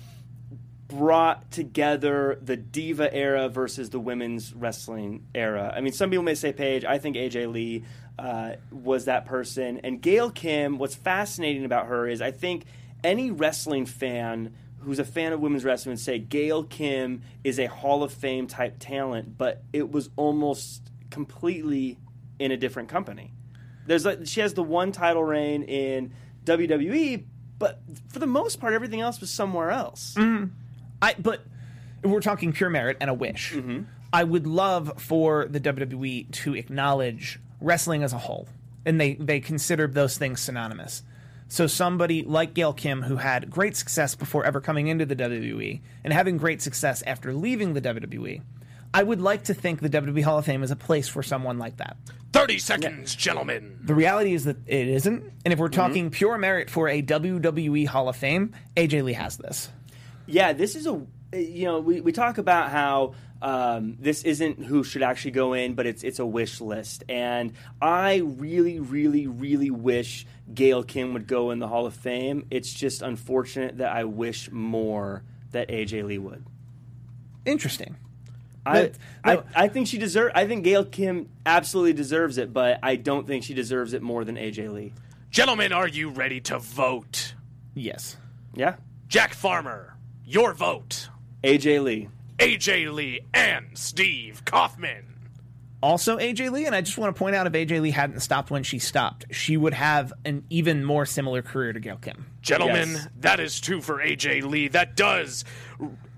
brought 0.89 1.49
together 1.53 2.37
the 2.43 2.57
diva 2.57 3.15
era 3.15 3.49
versus 3.49 3.91
the 3.91 4.01
women's 4.01 4.53
wrestling 4.53 5.25
era. 5.33 5.73
I 5.73 5.81
mean, 5.83 5.93
some 5.93 6.11
people 6.11 6.25
may 6.25 6.35
say 6.35 6.53
Paige. 6.53 6.85
I 6.85 6.99
think 6.99 7.15
AJ 7.15 7.53
Lee 7.53 7.85
uh, 8.19 8.55
was 8.73 9.05
that 9.05 9.25
person. 9.25 9.79
And 9.85 10.03
Gail 10.03 10.33
Kim, 10.33 10.79
what's 10.79 10.97
fascinating 10.97 11.65
about 11.65 11.87
her 11.87 12.09
is 12.09 12.21
I 12.21 12.33
think 12.33 12.65
any 13.05 13.31
wrestling 13.31 13.87
fan 13.87 14.53
who's 14.81 14.99
a 14.99 15.05
fan 15.05 15.33
of 15.33 15.39
women's 15.39 15.65
wrestling 15.65 15.93
would 15.93 16.01
say 16.01 16.19
Gail 16.19 16.65
Kim 16.65 17.23
is 17.45 17.61
a 17.61 17.67
Hall 17.67 18.03
of 18.03 18.13
Fame 18.13 18.49
type 18.49 18.81
talent, 18.81 19.39
but 19.39 19.63
it 19.73 19.93
was 19.93 20.11
almost 20.17 20.90
completely 21.11 21.99
in 22.39 22.51
a 22.51 22.57
different 22.57 22.89
company. 22.89 23.33
There's 23.87 24.05
like, 24.05 24.21
she 24.25 24.41
has 24.41 24.55
the 24.55 24.63
one 24.63 24.93
title 24.93 25.25
reign 25.25 25.63
in 25.63 26.13
WWE, 26.45 27.25
but 27.59 27.81
for 28.09 28.19
the 28.19 28.27
most 28.27 28.61
part, 28.61 28.73
everything 28.73 29.01
else 29.01 29.21
was 29.21 29.31
somewhere 29.31 29.71
else. 29.71 30.15
I 31.03 31.15
but 31.19 31.45
we're 32.03 32.21
talking 32.21 32.53
pure 32.53 32.71
merit 32.71 32.97
and 33.01 33.11
a 33.11 33.15
wish. 33.15 33.53
Mm-hmm. 33.53 33.83
I 34.13 34.25
would 34.25 34.47
love 34.47 35.01
for 35.01 35.47
the 35.47 35.61
WWE 35.61 36.31
to 36.33 36.55
acknowledge 36.55 37.39
wrestling 37.61 38.03
as 38.03 38.13
a 38.13 38.19
whole, 38.19 38.49
and 38.85 39.01
they 39.01 39.15
they 39.15 39.41
consider 39.41 39.87
those 39.87 40.19
things 40.19 40.41
synonymous. 40.41 41.03
So 41.49 41.67
somebody 41.67 42.23
like 42.23 42.55
Gail 42.55 42.73
Kim, 42.73 43.03
who 43.03 43.17
had 43.17 43.51
great 43.51 43.77
success 43.77 44.15
before 44.15 44.45
ever 44.45 44.61
coming 44.61 44.87
into 44.87 45.05
the 45.05 45.17
WWE, 45.17 45.81
and 46.05 46.13
having 46.13 46.39
great 46.39 46.63
success 46.63 47.03
after 47.03 47.33
leaving 47.35 47.75
the 47.75 47.81
WWE, 47.81 48.43
I 48.93 49.03
would 49.03 49.21
like 49.21 49.45
to 49.45 49.55
think 49.55 49.81
the 49.81 49.89
WWE 49.91 50.23
Hall 50.25 50.39
of 50.39 50.45
Fame 50.47 50.63
is 50.63 50.71
a 50.71 50.77
place 50.77 51.07
for 51.09 51.23
someone 51.23 51.59
like 51.59 51.77
that. 51.77 51.97
30 52.33 52.59
seconds, 52.59 53.15
gentlemen. 53.15 53.79
The 53.83 53.95
reality 53.95 54.35
is 54.35 54.45
that 54.45 54.57
it 54.67 54.89
isn't, 54.89 55.33
and 55.45 55.53
if 55.53 55.59
we're 55.59 55.69
Mm-hmm. 55.69 55.81
talking 55.81 56.11
pure 56.11 56.39
merit 56.39 56.71
for 56.71 56.89
a 56.89 57.03
WWE 57.03 57.87
Hall 57.87 58.09
of 58.09 58.17
Fame, 58.17 58.53
AJ 58.77 59.05
Lee 59.05 59.13
has 59.15 59.37
this. 59.37 59.69
Yeah, 60.27 60.53
this 60.53 60.75
is 60.77 60.87
a 60.87 61.01
you 61.33 61.65
know 61.65 61.79
we, 61.81 62.01
we 62.01 62.11
talk 62.13 62.39
about 62.39 62.71
how 62.71 63.15
um, 63.43 63.97
this 64.01 64.23
isn't 64.25 64.63
who 64.65 64.83
should 64.85 65.03
actually 65.03 65.31
go 65.33 65.53
in, 65.55 65.75
but 65.75 65.87
it's 65.87 66.03
it's 66.05 66.19
a 66.19 66.27
wish 66.27 66.61
list, 66.61 67.05
and 67.09 67.53
I 67.81 68.17
really, 68.19 68.79
really, 68.81 69.27
really 69.27 69.71
wish 69.71 70.27
Gail 70.53 70.83
Kim 70.85 71.13
would 71.15 71.27
go 71.27 71.51
in 71.53 71.59
the 71.59 71.69
Hall 71.69 71.87
of 71.87 71.95
Fame. 71.95 72.47
It's 72.51 72.73
just 72.73 73.03
unfortunate 73.03 73.79
that 73.79 73.93
I 73.93 74.05
wish 74.05 74.51
more 74.51 75.23
that 75.53 75.69
AJ 75.69 76.05
Lee 76.05 76.19
would. 76.19 76.45
Interesting. 77.45 77.97
I, 78.67 78.83
no. 78.83 78.91
I 79.25 79.43
I 79.65 79.69
think 79.69 79.87
she 79.87 79.97
deserve. 79.99 80.33
I 80.35 80.47
think 80.47 80.65
Gail 80.65 80.85
Kim 80.85 81.29
absolutely 81.47 81.95
deserves 81.95 82.37
it, 82.39 82.53
but 82.53 82.79
I 82.83 82.97
don't 82.97 83.27
think 83.27 83.45
she 83.45 83.55
deserves 83.55 83.93
it 83.95 84.03
more 84.03 84.25
than 84.25 84.37
AJ 84.37 84.73
Lee. 84.73 84.93
Gentlemen, 85.31 85.73
are 85.73 85.89
you 85.89 86.11
ready 86.11 86.41
to 86.43 86.59
vote? 86.59 87.35
Yes. 87.75 88.17
Yeah, 88.55 88.77
Jack 89.09 89.33
Farmer, 89.35 89.97
your 90.27 90.53
vote. 90.53 91.09
AJ 91.43 91.83
Lee. 91.83 92.09
AJ 92.39 92.93
Lee 92.93 93.21
and 93.33 93.67
Steve 93.75 94.45
Kaufman. 94.45 95.07
Also, 95.83 96.19
AJ 96.19 96.51
Lee, 96.51 96.67
and 96.67 96.75
I 96.75 96.83
just 96.83 96.99
want 96.99 97.15
to 97.15 97.19
point 97.19 97.35
out 97.35 97.47
if 97.47 97.55
AJ 97.55 97.81
Lee 97.81 97.91
hadn't 97.91 98.21
stopped 98.21 98.51
when 98.51 98.63
she 98.63 98.79
stopped, 98.79 99.25
she 99.31 99.57
would 99.57 99.73
have 99.73 100.13
an 100.27 100.45
even 100.51 100.85
more 100.85 101.07
similar 101.07 101.41
career 101.41 101.73
to 101.73 101.81
Gail 101.81 101.97
Kim. 101.97 102.27
Gentlemen, 102.43 102.91
Yes. 102.93 103.09
that 103.21 103.41
is 103.41 103.61
two 103.61 103.81
for 103.81 103.99
AJ 104.03 104.43
Lee. 104.43 104.69
That 104.69 104.95
does 104.97 105.45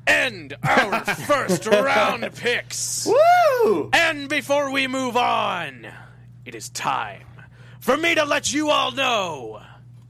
end 0.07 0.55
our 0.63 1.05
first 1.27 1.67
round 1.67 2.35
picks. 2.35 3.07
Woo! 3.07 3.91
And 3.93 4.29
before 4.29 4.71
we 4.71 4.87
move 4.87 5.17
on, 5.17 5.87
it 6.45 6.55
is 6.55 6.69
time 6.69 7.27
for 7.81 7.97
me 7.97 8.15
to 8.15 8.25
let 8.25 8.53
you 8.53 8.71
all 8.71 8.93
know 8.93 9.63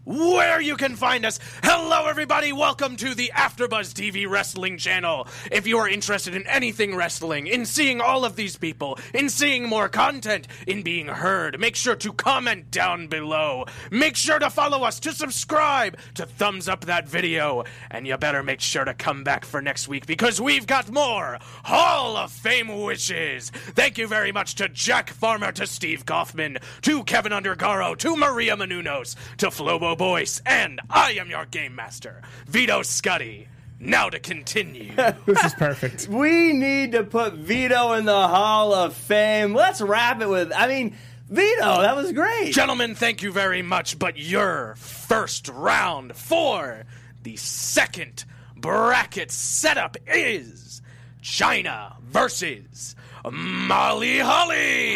where 0.05 0.61
you 0.61 0.77
can 0.77 0.97
find 0.97 1.25
us. 1.25 1.39
Hello, 1.63 2.07
everybody. 2.07 2.53
Welcome 2.53 2.97
to 2.97 3.15
the 3.15 3.31
AfterBuzz 3.35 3.93
TV 3.93 4.29
Wrestling 4.29 4.77
Channel. 4.77 5.29
If 5.51 5.67
you 5.67 5.79
are 5.79 5.89
interested 5.89 6.35
in 6.35 6.47
anything 6.49 6.97
wrestling, 6.97 7.47
in 7.47 7.65
seeing 7.65 8.01
all 8.01 8.25
of 8.25 8.35
these 8.35 8.57
people, 8.57 8.99
in 9.15 9.29
seeing 9.29 9.69
more 9.69 9.89
content, 9.89 10.49
in 10.67 10.83
being 10.83 11.07
heard, 11.07 11.61
make 11.61 11.77
sure 11.77 11.95
to 11.97 12.13
comment 12.13 12.71
down 12.71 13.07
below. 13.07 13.67
Make 13.91 14.17
sure 14.17 14.41
to 14.41 14.51
follow 14.51 14.83
us, 14.83 14.99
to 15.01 15.13
subscribe, 15.13 15.97
to 16.15 16.27
thumbs 16.27 16.69
up 16.69 16.87
that 16.87 17.09
video, 17.09 17.65
and 17.91 18.07
you 18.07 18.17
better 18.17 18.43
make 18.43 18.61
sure 18.61 18.85
to 18.85 18.95
come 18.95 19.23
back 19.23 19.45
for 19.45 19.63
next 19.63 19.87
week 19.87 20.07
because 20.07 20.41
we've 20.41 20.67
got 20.67 20.91
more 20.91 21.39
Hall 21.65 22.17
of 22.17 22.33
Fame 22.33 22.83
wishes. 22.83 23.51
Thank 23.51 23.99
you 23.99 24.09
very 24.09 24.33
much 24.33 24.57
to 24.57 24.69
Jack 24.69 25.11
Farmer, 25.11 25.53
to 25.53 25.67
Steve 25.67 26.07
Kaufman, 26.07 26.59
to 26.83 27.05
Kevin 27.05 27.33
Undergaro, 27.33 27.97
to 27.99 28.17
Maria 28.17 28.57
Menounos, 28.57 29.15
to 29.37 29.47
Flobo 29.47 29.92
Boyce, 29.97 30.41
and 30.47 30.81
I 30.91 31.13
am 31.13 31.29
your 31.31 31.47
game 31.47 31.75
master, 31.75 32.23
Vito 32.47 32.81
Scuddy. 32.81 33.47
Now 33.81 34.09
to 34.11 34.21
continue. 34.21 34.93
This 35.27 35.45
is 35.45 35.55
perfect. 35.55 36.07
We 36.11 36.53
need 36.53 36.93
to 36.93 37.03
put 37.03 37.35
Vito 37.35 37.93
in 37.95 38.05
the 38.05 38.29
Hall 38.29 38.73
of 38.73 38.95
Fame. 38.95 39.55
Let's 39.55 39.81
wrap 39.81 40.21
it 40.21 40.29
with. 40.29 40.53
I 40.55 40.69
mean, 40.69 40.97
Vito, 41.29 41.83
that 41.83 41.97
was 41.97 42.13
great. 42.13 42.53
Gentlemen, 42.53 42.95
thank 42.95 43.23
you 43.23 43.33
very 43.33 43.63
much, 43.63 43.99
but 43.99 44.17
your 44.19 44.75
first 44.77 45.49
round 45.49 46.15
for 46.15 46.85
the 47.23 47.37
second 47.37 48.25
bracket 48.57 49.31
setup 49.33 49.97
is 50.07 50.81
Chyna 51.23 51.99
versus 52.03 52.95
Molly 53.31 54.19
Holly. 54.19 54.95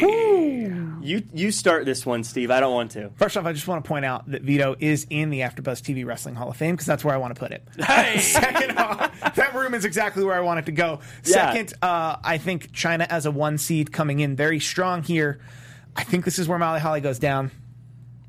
You 1.02 1.22
you 1.32 1.52
start 1.52 1.84
this 1.84 2.04
one, 2.04 2.24
Steve. 2.24 2.50
I 2.50 2.58
don't 2.58 2.74
want 2.74 2.90
to. 2.92 3.10
First 3.16 3.36
off, 3.36 3.44
I 3.46 3.52
just 3.52 3.68
want 3.68 3.84
to 3.84 3.88
point 3.88 4.04
out 4.04 4.28
that 4.30 4.42
Vito 4.42 4.74
is 4.80 5.06
in 5.08 5.30
the 5.30 5.40
AfterBuzz 5.40 5.80
TV 5.82 6.04
Wrestling 6.04 6.34
Hall 6.34 6.50
of 6.50 6.56
Fame 6.56 6.74
because 6.74 6.86
that's 6.86 7.04
where 7.04 7.14
I 7.14 7.18
want 7.18 7.34
to 7.34 7.38
put 7.38 7.52
it. 7.52 7.62
Hey, 7.78 8.18
Second 8.20 8.76
off, 8.78 9.34
that 9.36 9.54
room 9.54 9.74
is 9.74 9.84
exactly 9.84 10.24
where 10.24 10.34
I 10.34 10.40
want 10.40 10.58
it 10.58 10.66
to 10.66 10.72
go. 10.72 10.98
Yeah. 11.24 11.52
Second, 11.52 11.74
uh, 11.80 12.16
I 12.24 12.38
think 12.38 12.72
Chyna 12.72 13.06
as 13.08 13.24
a 13.26 13.30
one 13.30 13.58
seed 13.58 13.92
coming 13.92 14.18
in 14.20 14.34
very 14.34 14.58
strong 14.58 15.02
here. 15.04 15.38
I 15.94 16.02
think 16.02 16.24
this 16.24 16.38
is 16.40 16.48
where 16.48 16.58
Molly 16.58 16.80
Holly 16.80 17.00
goes 17.00 17.20
down. 17.20 17.52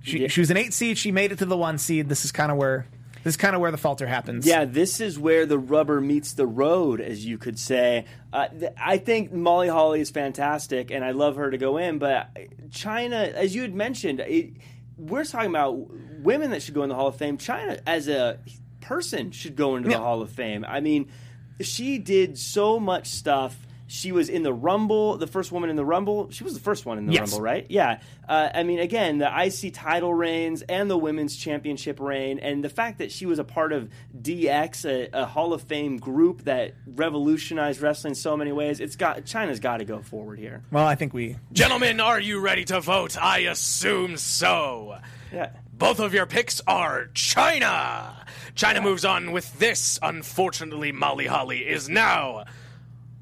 She, 0.04 0.20
Yeah. 0.20 0.28
she 0.28 0.40
was 0.42 0.52
an 0.52 0.58
eight 0.58 0.74
seed. 0.74 0.98
She 1.00 1.12
made 1.12 1.32
it 1.32 1.40
to 1.40 1.46
the 1.46 1.58
one 1.58 1.80
seed. 1.80 2.08
This 2.10 2.26
is 2.26 2.32
kind 2.32 2.52
of 2.52 2.58
where 2.58 2.86
this 3.28 3.34
is 3.34 3.38
kind 3.38 3.56
of 3.56 3.62
where 3.62 3.72
the 3.72 3.78
falter 3.78 4.08
happens. 4.08 4.46
Yeah, 4.48 4.64
this 4.64 5.02
is 5.02 5.20
where 5.20 5.46
the 5.46 5.60
rubber 5.60 6.00
meets 6.00 6.32
the 6.32 6.48
road, 6.48 7.02
as 7.02 7.26
you 7.26 7.38
could 7.38 7.60
say. 7.60 8.06
Uh, 8.32 8.48
th- 8.48 8.72
I 8.82 9.00
think 9.00 9.34
Molly 9.34 9.68
Holly 9.68 10.00
is 10.00 10.10
fantastic, 10.10 10.92
and 10.92 11.04
I 11.04 11.12
love 11.12 11.36
her 11.36 11.52
to 11.52 11.58
go 11.58 11.76
in. 11.76 12.00
But 12.00 12.34
Chyna, 12.70 13.34
as 13.34 13.54
you 13.54 13.64
had 13.64 13.76
mentioned, 13.76 14.22
it, 14.22 14.54
we're 14.98 15.26
talking 15.26 15.50
about 15.50 15.74
women 16.22 16.52
that 16.52 16.62
should 16.62 16.74
go 16.74 16.84
in 16.84 16.90
the 16.90 16.96
Hall 16.96 17.08
of 17.08 17.18
Fame. 17.18 17.38
Chyna, 17.38 17.82
as 17.86 18.08
a 18.08 18.40
person, 18.80 19.32
should 19.32 19.58
go 19.58 19.76
into 19.76 19.90
the 19.90 19.98
Hall 19.98 20.22
of 20.22 20.30
Fame. 20.30 20.64
I 20.66 20.80
mean, 20.80 21.12
she 21.60 21.98
did 21.98 22.38
so 22.38 22.80
much 22.80 23.08
stuff. 23.08 23.58
She 23.90 24.12
was 24.12 24.28
in 24.28 24.44
the 24.44 24.54
Rumble, 24.54 25.18
the 25.18 25.28
first 25.28 25.52
woman 25.52 25.70
in 25.70 25.78
the 25.78 25.86
Rumble. 25.86 26.30
She 26.30 26.44
was 26.44 26.54
the 26.54 26.60
first 26.60 26.86
one 26.86 26.98
in 26.98 27.06
the 27.06 27.14
Yes. 27.14 27.32
Rumble, 27.32 27.42
right? 27.42 27.66
Yeah. 27.70 28.02
Uh, 28.28 28.50
I 28.54 28.64
mean, 28.64 28.80
again, 28.80 29.18
the 29.20 29.28
IC 29.32 29.74
title 29.74 30.14
reigns 30.14 30.62
and 30.64 30.90
the 30.92 30.98
women's 30.98 31.38
championship 31.38 32.00
reign, 32.02 32.38
and 32.40 32.62
the 32.64 32.70
fact 32.70 32.98
that 32.98 33.12
she 33.14 33.26
was 33.26 33.40
a 33.40 33.46
part 33.46 33.72
of 33.72 33.90
DX, 34.22 34.84
a, 34.86 35.22
a 35.22 35.26
Hall 35.26 35.54
of 35.54 35.62
Fame 35.62 35.98
group 35.98 36.44
that 36.44 36.74
revolutionized 36.86 37.80
wrestling 37.82 38.12
in 38.12 38.16
so 38.16 38.36
many 38.36 38.52
ways. 38.52 38.80
It's 38.82 38.98
got 38.98 39.24
Chyna's 39.26 39.60
got 39.62 39.78
to 39.78 39.86
go 39.86 40.02
forward 40.02 40.38
here. 40.40 40.64
Well, 40.72 40.86
I 40.86 40.96
think 40.96 41.14
we. 41.14 41.38
gentlemen, 41.54 42.00
are 42.02 42.20
you 42.20 42.40
ready 42.42 42.66
to 42.66 42.82
vote? 42.82 43.18
I 43.18 43.40
assume 43.40 44.18
so. 44.18 44.98
Yeah. 45.32 45.52
Both 45.72 46.00
of 46.00 46.14
your 46.14 46.26
picks 46.26 46.60
are 46.68 47.08
Chyna. 47.14 48.26
Chyna 48.56 48.82
moves 48.84 49.06
on 49.06 49.32
with 49.32 49.58
this. 49.60 49.98
Unfortunately, 50.02 50.92
Molly 50.92 51.28
Holly 51.28 51.60
is 51.60 51.88
now 51.88 52.46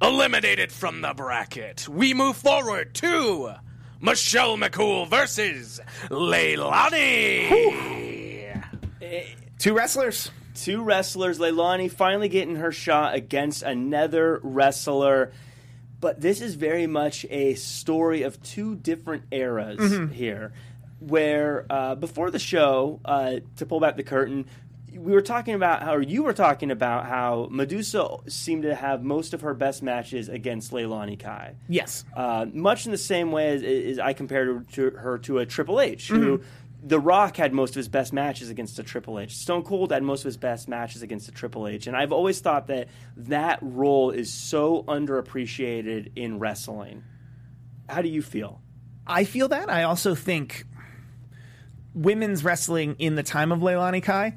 eliminated 0.01 0.71
from 0.71 1.01
the 1.01 1.13
bracket. 1.13 1.87
We 1.87 2.13
move 2.13 2.37
forward 2.37 2.93
to 2.95 3.53
Michelle 4.01 4.57
McCool 4.57 5.07
versus 5.09 5.79
Leilani. 6.09 7.49
Two 9.59 9.73
wrestlers. 9.73 10.31
Two 10.53 10.83
wrestlers, 10.83 11.37
Leilani 11.37 11.91
finally 11.91 12.29
getting 12.29 12.55
her 12.55 12.71
shot 12.71 13.13
against 13.15 13.61
another 13.63 14.39
wrestler. 14.41 15.33
But 15.99 16.21
this 16.21 16.39
is 16.39 16.55
very 16.55 16.87
much 16.87 17.25
a 17.29 17.55
story 17.55 18.21
of 18.23 18.41
two 18.41 18.75
different 18.75 19.23
eras 19.31 20.11
here. 20.13 20.53
Where 20.99 21.65
uh, 21.69 21.95
before 21.95 22.31
the 22.31 22.39
show, 22.39 23.01
uh, 23.03 23.35
to 23.57 23.65
pull 23.65 23.79
back 23.81 23.97
the 23.97 24.03
curtain, 24.03 24.45
we 24.97 25.11
were 25.13 25.21
talking 25.21 25.55
about 25.55 25.83
how, 25.83 25.95
or 25.95 26.01
you 26.01 26.23
were 26.23 26.33
talking 26.33 26.71
about 26.71 27.05
how 27.05 27.47
Medusa 27.51 28.07
seemed 28.27 28.63
to 28.63 28.75
have 28.75 29.03
most 29.03 29.33
of 29.33 29.41
her 29.41 29.53
best 29.53 29.83
matches 29.83 30.29
against 30.29 30.71
Leilani 30.71 31.19
Kai. 31.19 31.55
Yes. 31.67 32.05
Uh, 32.15 32.45
much 32.53 32.85
in 32.85 32.91
the 32.91 32.97
same 32.97 33.31
way 33.31 33.49
as, 33.49 33.63
as 33.63 33.99
I 33.99 34.13
compared 34.13 34.47
her 34.47 34.65
to, 34.73 34.97
her 34.97 35.17
to 35.19 35.39
a 35.39 35.45
Triple 35.45 35.81
H, 35.81 36.07
who 36.07 36.41
The 36.83 36.99
Rock 36.99 37.37
had 37.37 37.53
most 37.53 37.71
of 37.71 37.75
his 37.77 37.89
best 37.89 38.13
matches 38.13 38.49
against 38.49 38.77
a 38.79 38.83
Triple 38.83 39.19
H. 39.19 39.35
Stone 39.35 39.63
Cold 39.63 39.91
had 39.91 40.03
most 40.03 40.21
of 40.21 40.25
his 40.25 40.37
best 40.37 40.67
matches 40.67 41.01
against 41.01 41.27
a 41.27 41.31
Triple 41.31 41.67
H, 41.67 41.87
and 41.87 41.97
I've 41.97 42.11
always 42.11 42.39
thought 42.39 42.67
that 42.67 42.89
that 43.17 43.59
role 43.61 44.11
is 44.11 44.31
so 44.31 44.83
underappreciated 44.83 46.11
in 46.15 46.39
wrestling. 46.39 47.03
How 47.89 48.01
do 48.01 48.09
you 48.09 48.21
feel? 48.21 48.61
I 49.07 49.23
feel 49.23 49.47
that. 49.49 49.69
I 49.69 49.83
also 49.83 50.15
think 50.15 50.65
women's 51.93 52.43
wrestling 52.43 52.95
in 52.99 53.15
the 53.15 53.23
time 53.23 53.51
of 53.51 53.59
Leilani 53.59 54.03
Kai, 54.03 54.35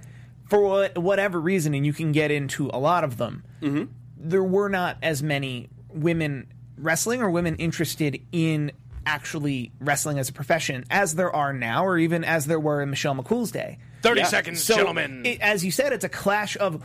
for 0.49 0.89
whatever 0.97 1.41
reason, 1.41 1.75
and 1.75 1.85
you 1.85 1.93
can 1.93 2.13
get 2.13 2.31
into 2.31 2.71
a 2.73 2.79
lot 2.79 3.05
of 3.05 3.17
them, 3.17 3.45
mm-hmm. 3.61 3.85
there 4.17 4.43
were 4.45 4.69
not 4.69 4.97
as 5.03 5.23
many 5.23 5.69
women 5.91 6.47
wrestling 6.77 7.21
or 7.23 7.31
women 7.31 7.57
interested 7.57 8.21
in 8.33 8.73
actually 9.05 9.73
wrestling 9.81 10.19
as 10.19 10.29
a 10.29 10.33
profession 10.33 10.85
as 10.91 11.15
there 11.15 11.35
are 11.35 11.53
now, 11.53 11.85
or 11.85 11.99
even 11.99 12.25
as 12.25 12.47
there 12.47 12.61
were 12.61 12.83
in 12.83 12.91
Michelle 12.91 13.15
McCool's 13.15 13.51
day. 13.51 13.79
30 14.03 14.21
Yeah. 14.21 14.27
seconds, 14.27 14.63
So, 14.63 14.77
gentlemen. 14.77 15.25
it- 15.25 15.41
as 15.41 15.65
you 15.65 15.71
said, 15.71 15.93
it's 15.93 16.05
a 16.05 16.09
clash 16.09 16.57
of 16.59 16.83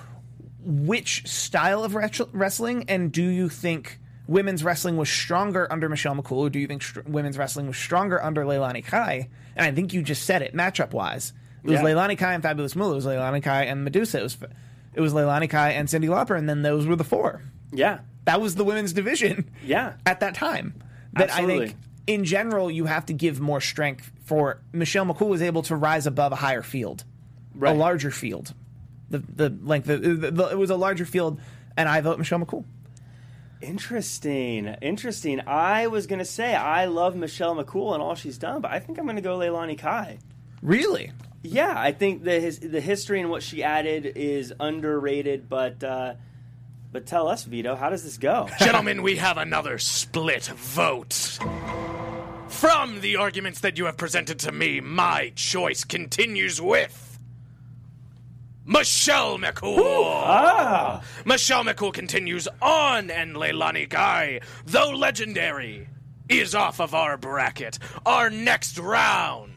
which 0.66 1.28
style 1.28 1.84
of 1.84 1.96
wrestling, 2.34 2.86
and 2.88 3.12
do 3.12 3.24
you 3.24 3.50
think 3.50 4.00
women's 4.28 4.64
wrestling 4.64 4.96
was 4.96 5.10
stronger 5.10 5.68
under 5.72 5.90
Michelle 5.90 6.16
McCool, 6.16 6.38
or 6.38 6.50
do 6.50 6.60
you 6.60 6.68
think 6.68 6.82
str- 6.82 7.02
women's 7.06 7.38
wrestling 7.38 7.68
was 7.68 7.78
stronger 7.78 8.24
under 8.24 8.46
Leilani 8.46 8.84
Kai? 8.86 9.28
And 9.56 9.66
I 9.66 9.72
think 9.72 9.94
you 9.94 10.02
just 10.02 10.24
said 10.24 10.42
it, 10.42 10.56
matchup 10.56 10.92
wise. 10.94 11.34
It 11.64 11.70
was 11.72 11.80
Yeah. 11.80 11.86
Leilani 11.86 12.18
Kai 12.18 12.34
and 12.34 12.44
Fabulous 12.44 12.76
Moolah. 12.76 12.92
It 12.92 12.96
was 12.96 13.06
Leilani 13.06 13.42
Kai 13.44 13.64
and 13.66 13.84
Medusa. 13.84 14.20
It 14.20 14.24
was, 14.24 14.38
it 14.94 15.02
was 15.02 15.14
Leilani 15.14 15.50
Kai 15.50 15.72
and 15.72 15.88
Cyndi 15.88 16.08
Lauper, 16.10 16.38
and 16.38 16.48
then 16.50 16.62
those 16.62 16.86
were 16.86 16.96
the 16.96 17.04
four. 17.04 17.42
Yeah, 17.72 18.00
That 18.26 18.40
was 18.42 18.56
the 18.56 18.64
women's 18.64 18.94
division 18.94 19.50
yeah, 19.66 19.94
at 20.06 20.20
that 20.20 20.36
time. 20.36 20.76
That 21.14 21.30
I 21.32 21.34
Absolutely. 21.40 21.68
think, 21.68 21.78
in 22.06 22.24
general, 22.26 22.70
you 22.70 22.86
have 22.86 23.06
to 23.08 23.14
give 23.14 23.40
more 23.40 23.62
strength 23.62 24.12
for 24.26 24.60
Michelle 24.72 25.06
McCool 25.06 25.28
was 25.30 25.42
able 25.42 25.64
to 25.64 25.76
rise 25.76 26.06
above 26.06 26.32
a 26.32 26.36
higher 26.36 26.62
field, 26.62 27.04
Right. 27.56 27.76
a 27.76 27.78
larger 27.80 28.12
field. 28.12 28.54
The 29.10 29.20
the 29.20 29.58
like 29.64 29.84
the, 29.86 29.98
the, 29.98 30.32
the 30.32 30.44
it 30.50 30.58
was 30.58 30.70
a 30.70 30.76
larger 30.76 31.06
field, 31.06 31.40
and 31.78 31.88
I 31.90 32.02
vote 32.02 32.18
Michelle 32.18 32.40
McCool. 32.40 32.66
Interesting, 33.62 34.68
interesting. 34.82 35.40
I 35.48 35.88
was 35.88 36.06
gonna 36.06 36.26
say 36.26 36.54
I 36.54 36.86
love 36.86 37.16
Michelle 37.16 37.56
McCool 37.56 37.94
and 37.94 38.04
all 38.04 38.14
she's 38.16 38.38
done, 38.38 38.60
but 38.62 38.72
I 38.72 38.80
think 38.80 39.00
I'm 39.00 39.06
gonna 39.06 39.22
go 39.22 39.38
Leilani 39.40 39.78
Kai. 39.78 40.20
Really? 40.62 41.12
Yeah, 41.44 41.74
I 41.76 41.92
think 41.92 42.24
the 42.24 42.40
his, 42.40 42.60
the 42.60 42.80
history 42.80 43.20
and 43.20 43.30
what 43.30 43.44
she 43.44 43.64
added 43.64 44.14
is 44.16 44.54
underrated, 44.60 45.50
but 45.50 45.84
uh, 45.84 46.14
but 46.94 47.06
tell 47.06 47.28
us, 47.28 47.44
Vito, 47.44 47.76
how 47.76 47.90
does 47.90 48.04
this 48.04 48.18
go? 48.18 48.48
Gentlemen, 48.60 49.04
we 49.04 49.18
have 49.18 49.38
another 49.38 49.78
split 49.78 50.46
vote. 50.46 51.40
From 52.48 53.02
the 53.02 53.18
arguments 53.18 53.60
that 53.60 53.78
you 53.78 53.86
have 53.86 53.98
presented 53.98 54.40
to 54.40 54.52
me, 54.54 54.80
my 54.80 55.34
choice 55.36 55.84
continues 55.84 56.62
with. 56.62 57.20
Michelle 58.66 59.38
McCool. 59.38 59.80
Ah, 59.80 61.04
Michelle 61.26 61.66
McCool 61.66 61.92
continues 61.92 62.48
on, 62.62 63.12
and 63.12 63.36
Leilani 63.36 63.90
Kai, 63.90 64.40
though 64.66 64.92
legendary, 64.92 65.90
is 66.30 66.56
off 66.56 66.80
of 66.80 66.96
our 66.96 67.18
bracket. 67.18 67.80
Our 68.06 68.30
next 68.30 68.78
round 68.80 69.53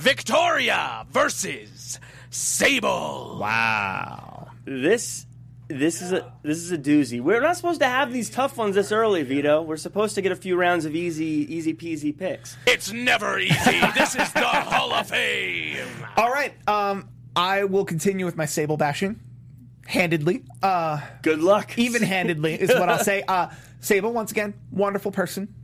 Victoria 0.00 1.06
versus 1.10 2.00
Sable. 2.30 3.36
Wow. 3.38 4.48
this 4.64 5.26
this 5.68 6.00
is 6.00 6.12
a 6.12 6.32
this 6.42 6.56
is 6.56 6.72
a 6.72 6.78
doozy. 6.78 7.20
We're 7.20 7.42
not 7.42 7.56
supposed 7.56 7.80
to 7.80 7.86
have 7.86 8.10
these 8.10 8.30
tough 8.30 8.56
ones 8.56 8.76
this 8.76 8.92
early, 8.92 9.22
Vito. 9.24 9.60
We're 9.60 9.76
supposed 9.76 10.14
to 10.14 10.22
get 10.22 10.32
a 10.32 10.36
few 10.36 10.56
rounds 10.56 10.86
of 10.86 10.94
easy 10.96 11.46
easy 11.54 11.74
peasy 11.74 12.16
picks. 12.16 12.56
It's 12.66 12.90
never 12.90 13.38
easy. 13.38 13.80
this 13.94 14.16
is 14.16 14.32
the 14.32 14.40
Hall 14.42 14.90
of 14.94 15.06
Fame. 15.08 15.86
All 16.16 16.30
right. 16.32 16.54
Um, 16.66 17.08
I 17.36 17.64
will 17.64 17.84
continue 17.84 18.24
with 18.24 18.36
my 18.38 18.46
Sable 18.46 18.78
bashing. 18.78 19.20
handedly. 19.86 20.44
Uh, 20.62 21.00
Good 21.22 21.40
luck. 21.40 21.78
even 21.78 22.02
handedly 22.02 22.54
is 22.54 22.70
what 22.70 22.88
I'll 22.88 23.04
say. 23.04 23.22
Uh, 23.28 23.50
Sable, 23.80 24.12
once 24.14 24.30
again, 24.30 24.54
wonderful 24.70 25.12
person. 25.12 25.54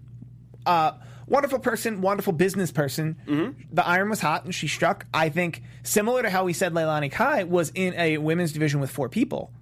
Uh, 0.66 0.92
wonderful 1.27 1.59
person, 1.59 2.01
wonderful 2.01 2.33
business 2.33 2.71
person. 2.73 3.17
Mm-hmm. 3.27 3.61
The 3.75 3.87
iron 3.87 4.09
was 4.11 4.21
hot 4.21 4.45
and 4.45 4.55
she 4.55 4.69
struck. 4.69 5.07
I 5.12 5.29
think 5.29 5.62
similar 5.83 6.23
to 6.23 6.31
how 6.31 6.45
we 6.45 6.53
said 6.53 6.73
Leilani 6.73 7.11
Kai 7.11 7.45
was 7.45 7.71
in 7.75 7.95
a 7.95 8.19
women's 8.19 8.53
division 8.53 8.81
with 8.81 8.91
four 8.91 9.09
people. 9.09 9.53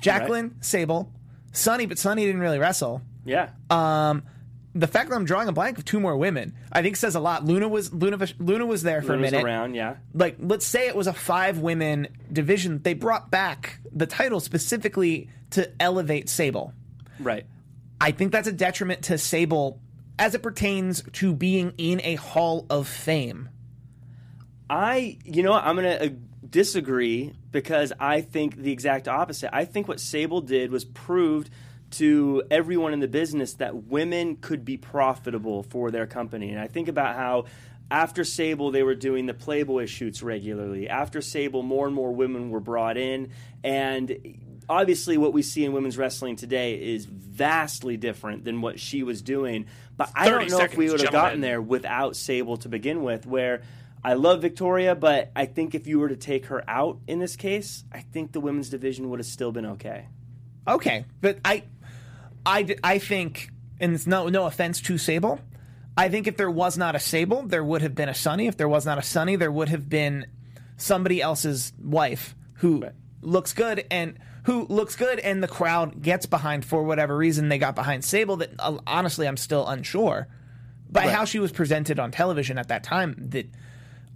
Jacqueline, 0.00 0.56
Sable, 0.60 1.12
Sunny, 1.52 1.86
but 1.86 1.98
Sunny 1.98 2.24
didn't 2.24 2.40
really 2.40 2.58
wrestle. 2.58 3.02
yeah. 3.24 3.50
Um, 3.70 4.22
the 4.74 4.86
fact 4.86 5.08
that 5.08 5.16
I'm 5.16 5.24
drawing 5.24 5.48
a 5.48 5.52
blank 5.52 5.78
of 5.78 5.84
two 5.84 5.98
more 5.98 6.16
women, 6.16 6.54
I 6.70 6.82
think 6.82 6.94
says 6.96 7.16
a 7.16 7.20
lot. 7.20 7.44
Luna 7.44 7.66
was 7.66 7.92
Luna 7.92 8.28
Luna 8.38 8.64
was 8.64 8.84
there 8.84 9.02
for 9.02 9.16
Luna's 9.16 9.32
a 9.32 9.36
minute. 9.36 9.44
around. 9.44 9.74
Yeah. 9.74 9.96
Like, 10.14 10.36
let's 10.38 10.66
say 10.66 10.86
it 10.86 10.94
was 10.94 11.08
a 11.08 11.12
five 11.12 11.58
women 11.58 12.06
division. 12.32 12.80
They 12.82 12.94
brought 12.94 13.28
back 13.28 13.80
the 13.92 14.06
title 14.06 14.38
specifically 14.38 15.30
to 15.50 15.68
elevate 15.82 16.28
Sable. 16.28 16.74
Right. 17.18 17.44
I 18.00 18.12
think 18.12 18.30
that's 18.30 18.46
a 18.46 18.52
detriment 18.52 19.02
to 19.04 19.18
Sable 19.18 19.80
as 20.18 20.34
it 20.34 20.42
pertains 20.42 21.02
to 21.12 21.32
being 21.32 21.72
in 21.78 22.00
a 22.04 22.16
Hall 22.16 22.66
of 22.68 22.88
Fame. 22.88 23.48
I, 24.68 25.18
you 25.24 25.42
know, 25.42 25.54
I'm 25.54 25.76
going 25.76 25.98
to 25.98 26.06
uh, 26.06 26.08
disagree 26.48 27.34
because 27.50 27.92
I 27.98 28.20
think 28.20 28.56
the 28.56 28.72
exact 28.72 29.08
opposite. 29.08 29.54
I 29.54 29.64
think 29.64 29.88
what 29.88 30.00
Sable 30.00 30.40
did 30.40 30.70
was 30.70 30.84
proved 30.84 31.50
to 31.92 32.42
everyone 32.50 32.92
in 32.92 33.00
the 33.00 33.08
business 33.08 33.54
that 33.54 33.84
women 33.84 34.36
could 34.36 34.64
be 34.64 34.76
profitable 34.76 35.62
for 35.62 35.90
their 35.90 36.06
company. 36.06 36.50
And 36.50 36.60
I 36.60 36.66
think 36.66 36.88
about 36.88 37.16
how 37.16 37.44
after 37.90 38.24
Sable, 38.24 38.70
they 38.70 38.82
were 38.82 38.94
doing 38.94 39.24
the 39.24 39.32
Playboy 39.32 39.86
shoots 39.86 40.22
regularly. 40.22 40.88
After 40.88 41.22
Sable, 41.22 41.62
more 41.62 41.86
and 41.86 41.94
more 41.94 42.12
women 42.12 42.50
were 42.50 42.60
brought 42.60 42.98
in. 42.98 43.30
And 43.64 44.38
obviously, 44.68 45.18
what 45.18 45.32
we 45.32 45.42
see 45.42 45.64
in 45.64 45.72
women's 45.72 45.96
wrestling 45.98 46.36
today 46.36 46.74
is 46.74 47.04
vastly 47.06 47.96
different 47.96 48.44
than 48.44 48.60
what 48.60 48.78
she 48.80 49.02
was 49.02 49.22
doing. 49.22 49.66
But 49.96 50.10
I 50.14 50.28
don't 50.28 50.48
know 50.50 50.60
if 50.60 50.76
we 50.76 50.86
would 50.90 51.00
have 51.00 51.10
gentlemen. 51.10 51.26
gotten 51.28 51.40
there 51.40 51.60
without 51.62 52.16
Sable 52.16 52.56
to 52.58 52.68
begin 52.68 53.02
with, 53.02 53.26
where 53.26 53.62
I 54.04 54.14
love 54.14 54.40
Victoria, 54.42 54.94
but 54.94 55.30
I 55.34 55.46
think 55.46 55.74
if 55.74 55.86
you 55.86 55.98
were 55.98 56.08
to 56.08 56.16
take 56.16 56.46
her 56.46 56.62
out 56.68 56.98
in 57.08 57.18
this 57.18 57.34
case, 57.36 57.84
I 57.92 58.00
think 58.00 58.32
the 58.32 58.40
women's 58.40 58.68
division 58.68 59.10
would 59.10 59.18
have 59.18 59.26
still 59.26 59.50
been 59.52 59.66
okay. 59.66 60.06
Okay, 60.68 61.04
but 61.20 61.38
I, 61.44 61.64
I, 62.46 62.76
I 62.84 62.98
think, 62.98 63.50
and 63.80 63.94
it's 63.94 64.06
no 64.06 64.28
no 64.28 64.46
offense 64.46 64.80
to 64.82 64.98
Sable, 64.98 65.40
I 65.96 66.08
think 66.10 66.26
if 66.28 66.36
there 66.36 66.50
was 66.50 66.78
not 66.78 66.94
a 66.94 67.00
Sable, 67.00 67.42
there 67.42 67.64
would 67.64 67.82
have 67.82 67.94
been 67.96 68.08
a 68.08 68.14
Sunny. 68.14 68.46
If 68.46 68.56
there 68.56 68.68
was 68.68 68.86
not 68.86 68.98
a 68.98 69.02
Sunny, 69.02 69.34
there 69.34 69.50
would 69.50 69.68
have 69.70 69.88
been 69.88 70.26
somebody 70.76 71.20
else's 71.20 71.72
wife 71.82 72.36
who 72.54 72.82
Right. 72.82 72.92
looks 73.20 73.52
good 73.52 73.84
and 73.90 74.16
who 74.48 74.66
looks 74.70 74.96
good, 74.96 75.18
and 75.18 75.42
the 75.42 75.48
crowd 75.48 76.00
gets 76.00 76.24
behind 76.24 76.64
for 76.64 76.82
whatever 76.82 77.14
reason 77.14 77.50
they 77.50 77.58
got 77.58 77.74
behind 77.74 78.02
Sable. 78.02 78.36
That 78.38 78.50
uh, 78.58 78.78
honestly, 78.86 79.28
I'm 79.28 79.36
still 79.36 79.66
unsure 79.68 80.26
by 80.90 81.02
Right. 81.04 81.10
how 81.14 81.26
she 81.26 81.38
was 81.38 81.52
presented 81.52 81.98
on 81.98 82.10
television 82.10 82.56
at 82.58 82.68
that 82.68 82.82
time. 82.82 83.14
That 83.28 83.46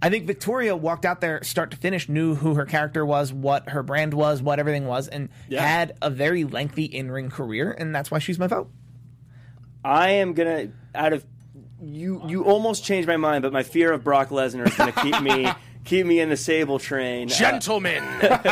I 0.01 0.09
think 0.09 0.25
Victoria 0.25 0.75
walked 0.75 1.05
out 1.05 1.21
there 1.21 1.43
start 1.43 1.69
to 1.71 1.77
finish, 1.77 2.09
knew 2.09 2.33
who 2.33 2.55
her 2.55 2.65
character 2.65 3.05
was, 3.05 3.31
what 3.31 3.69
her 3.69 3.83
brand 3.83 4.13
was, 4.15 4.41
what 4.41 4.57
everything 4.59 4.87
was, 4.87 5.07
and 5.07 5.29
Yeah. 5.47 5.61
had 5.65 5.95
a 6.01 6.09
very 6.09 6.43
lengthy 6.45 6.85
in 6.85 7.11
ring 7.11 7.29
career, 7.29 7.71
and 7.71 7.93
that's 7.95 8.09
why 8.09 8.17
she's 8.19 8.39
my 8.39 8.47
vote. 8.47 8.69
I 9.85 10.09
am 10.11 10.33
gonna 10.33 10.69
out 10.95 11.13
of 11.13 11.25
you. 11.81 12.21
You 12.27 12.43
almost 12.45 12.83
changed 12.83 13.07
my 13.07 13.17
mind, 13.17 13.43
but 13.43 13.53
my 13.53 13.63
fear 13.63 13.91
of 13.91 14.03
Brock 14.03 14.29
Lesnar 14.29 14.65
is 14.67 14.75
gonna 14.75 14.91
keep 14.93 15.21
me 15.21 15.47
keep 15.83 16.05
me 16.05 16.19
in 16.19 16.29
the 16.29 16.37
Sable 16.37 16.79
train. 16.79 17.29
Uh, 17.29 17.33
Gentlemen, 17.33 18.03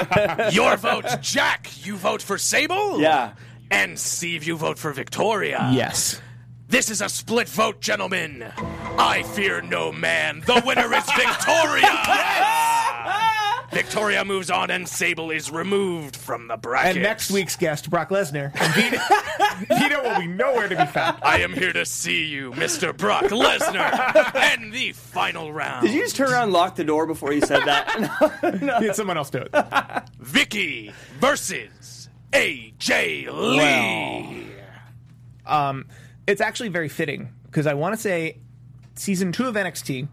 your 0.51 0.77
vote, 0.77 1.05
Jack. 1.21 1.69
You 1.85 1.95
vote 1.97 2.21
for 2.21 2.37
Sable? 2.37 2.99
Yeah. 2.99 3.33
And 3.69 3.97
Steve, 3.97 4.43
you 4.43 4.57
vote 4.57 4.77
for 4.77 4.91
Victoria. 4.91 5.69
Yes. 5.73 6.21
This 6.67 6.89
is 6.89 7.01
a 7.01 7.09
split 7.09 7.49
vote, 7.49 7.81
gentlemen. 7.81 8.51
I 8.57 9.23
fear 9.23 9.61
no 9.61 9.91
man. 9.91 10.41
The 10.45 10.61
winner 10.65 10.93
is 10.93 11.05
Victoria. 11.11 12.77
Victoria 13.73 14.25
moves 14.25 14.49
on, 14.51 14.69
and 14.69 14.87
Sable 14.87 15.31
is 15.31 15.49
removed 15.49 16.15
from 16.15 16.47
the 16.47 16.57
bracket. 16.57 16.97
And 16.97 17.03
next 17.03 17.31
week's 17.31 17.55
guest, 17.55 17.89
Brock 17.89 18.09
Lesnar. 18.09 18.51
And 18.55 18.73
Vito, 18.73 18.97
Vito 19.79 20.03
will 20.03 20.19
be 20.19 20.27
nowhere 20.27 20.67
to 20.67 20.75
be 20.75 20.85
found. 20.85 21.17
I 21.23 21.39
am 21.39 21.53
here 21.53 21.71
to 21.73 21.85
see 21.85 22.25
you, 22.25 22.51
Mr. 22.51 22.95
Brock 22.95 23.23
Lesnar, 23.25 24.35
and 24.35 24.73
the 24.73 24.91
final 24.91 25.53
round. 25.53 25.85
Did 25.87 25.95
you 25.95 26.01
just 26.01 26.15
turn 26.17 26.31
around 26.31 26.43
and 26.43 26.53
lock 26.53 26.75
the 26.75 26.83
door 26.83 27.05
before 27.07 27.31
you 27.31 27.41
said 27.41 27.61
that? 27.65 28.79
Get 28.81 28.95
someone 28.95 29.17
else 29.17 29.29
do 29.29 29.39
it. 29.39 29.51
Vickie 30.21 30.91
versus 31.19 32.09
AJ 32.33 33.27
Lee. 33.31 34.47
Um, 35.45 35.85
It's 36.27 36.41
actually 36.41 36.69
very 36.69 36.89
fitting 36.89 37.29
because 37.45 37.67
I 37.67 37.73
want 37.73 37.95
to 37.95 38.01
say 38.01 38.37
season 38.95 39.31
two 39.31 39.47
of 39.47 39.55
NXT, 39.55 40.07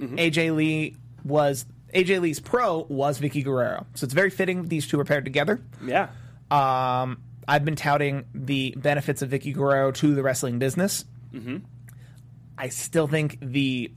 AJ 0.00 0.54
Lee 0.54 0.96
was 1.24 1.64
AJ 1.94 2.20
Lee's 2.20 2.40
pro 2.40 2.86
was 2.88 3.20
Vickie 3.20 3.44
Guerrero, 3.44 3.86
so 3.94 4.04
it's 4.04 4.14
very 4.14 4.30
fitting 4.30 4.66
these 4.68 4.86
two 4.86 4.98
are 5.00 5.04
paired 5.04 5.24
together. 5.24 5.60
yeah. 5.84 6.08
Um, 6.50 7.22
I've 7.46 7.64
been 7.64 7.76
touting 7.76 8.24
the 8.34 8.74
benefits 8.76 9.22
of 9.22 9.30
Vickie 9.30 9.54
Guerrero 9.54 9.92
to 9.92 10.14
the 10.14 10.22
wrestling 10.22 10.58
business. 10.58 11.04
Mm-hmm. 11.32 11.58
I 12.56 12.68
still 12.68 13.06
think 13.06 13.38
the 13.40 13.92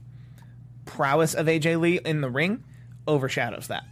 prowess 0.84 1.34
of 1.34 1.46
AJ 1.46 1.80
Lee 1.80 2.00
in 2.04 2.20
the 2.20 2.30
ring 2.30 2.64
overshadows 3.06 3.68
that. 3.68 3.84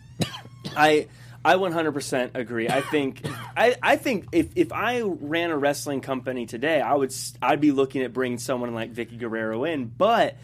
I 0.76 1.08
I 1.44 1.54
100% 1.54 2.30
agree. 2.34 2.68
I 2.68 2.80
think 2.80 3.22
I, 3.56 3.76
I 3.80 3.96
think 3.96 4.26
if, 4.32 4.48
if 4.56 4.72
I 4.72 5.02
ran 5.02 5.50
a 5.50 5.56
wrestling 5.56 6.00
company 6.00 6.46
today, 6.46 6.80
I 6.80 6.94
would 6.94 7.14
I'd 7.40 7.60
be 7.60 7.70
looking 7.70 8.02
at 8.02 8.12
bringing 8.12 8.38
someone 8.38 8.74
like 8.74 8.92
Vickie 8.92 9.18
Guerrero 9.18 9.64
in, 9.64 9.86
but 9.86 10.36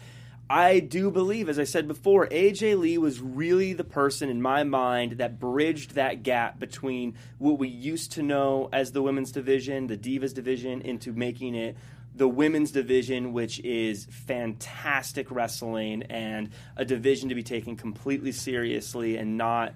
I 0.53 0.81
do 0.81 1.09
believe 1.09 1.49
as 1.49 1.57
I 1.57 1.63
said 1.63 1.87
before, 1.87 2.27
AJ 2.27 2.77
Lee 2.77 2.99
was 2.99 3.19
really 3.19 3.73
the 3.73 3.83
person 3.83 4.29
in 4.29 4.39
my 4.39 4.63
mind 4.63 5.13
that 5.13 5.39
bridged 5.39 5.95
that 5.95 6.21
gap 6.21 6.59
between 6.59 7.15
what 7.39 7.57
we 7.57 7.67
used 7.67 8.11
to 8.11 8.21
know 8.21 8.69
as 8.71 8.91
the 8.91 9.01
women's 9.01 9.31
division, 9.31 9.87
the 9.87 9.97
Divas 9.97 10.31
division 10.31 10.81
into 10.81 11.11
making 11.11 11.55
it 11.55 11.75
the 12.13 12.27
women's 12.27 12.69
division, 12.69 13.33
which 13.33 13.61
is 13.61 14.05
fantastic 14.11 15.31
wrestling 15.31 16.03
and 16.03 16.51
a 16.77 16.85
division 16.85 17.29
to 17.29 17.35
be 17.35 17.41
taken 17.41 17.75
completely 17.75 18.31
seriously 18.31 19.17
and 19.17 19.35
not 19.39 19.73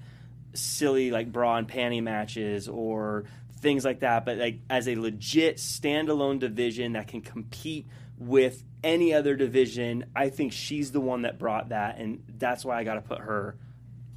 silly 0.54 1.10
like 1.10 1.32
bra 1.32 1.58
and 1.58 1.68
panty 1.68 2.04
matches 2.04 2.68
or 2.68 3.26
things 3.62 3.84
like 3.84 4.02
that, 4.02 4.26
but 4.26 4.38
like 4.38 4.60
as 4.70 4.88
a 4.88 4.96
legit 4.96 5.58
standalone 5.58 6.38
division 6.38 6.94
that 6.94 7.08
can 7.08 7.22
compete 7.22 7.88
with 8.18 8.64
any 8.84 9.14
other 9.14 9.36
division, 9.36 10.06
I 10.16 10.30
think 10.30 10.54
she's 10.54 10.92
the 10.92 11.02
one 11.02 11.24
that 11.24 11.40
brought 11.40 11.70
that, 11.70 11.98
and 11.98 12.24
that's 12.38 12.64
why 12.66 12.78
I 12.80 12.84
got 12.84 12.96
to 12.96 13.02
put 13.02 13.20
her 13.20 13.58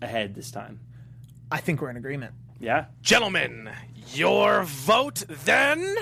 ahead 0.01 0.35
this 0.35 0.51
time. 0.51 0.81
I 1.51 1.59
think 1.59 1.81
we're 1.81 1.91
in 1.91 1.97
agreement. 1.97 2.35
Yeah, 2.61 2.87
Gentlemen, 3.01 3.71
your 4.13 4.63
vote 4.65 5.25
then 5.29 5.97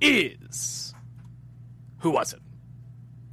is. 0.00 0.94
Who 2.00 2.10
was 2.10 2.32
it? 2.34 2.40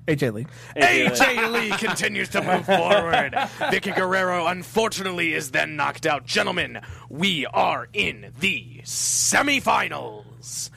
AJ 0.07 0.33
Lee. 0.33 0.47
AJ 0.77 1.51
Lee 1.51 1.69
continues 1.77 2.29
to 2.29 2.41
move 2.41 2.65
forward. 2.65 3.33
Vickie 3.59 3.93
Guerrero, 3.93 4.47
unfortunately, 4.47 5.33
is 5.33 5.51
then 5.51 5.75
knocked 5.75 6.05
out. 6.05 6.25
Gentlemen, 6.25 6.79
we 7.09 7.45
are 7.47 7.89
in 7.91 8.31
the 8.39 8.79
semifinals. 8.85 10.69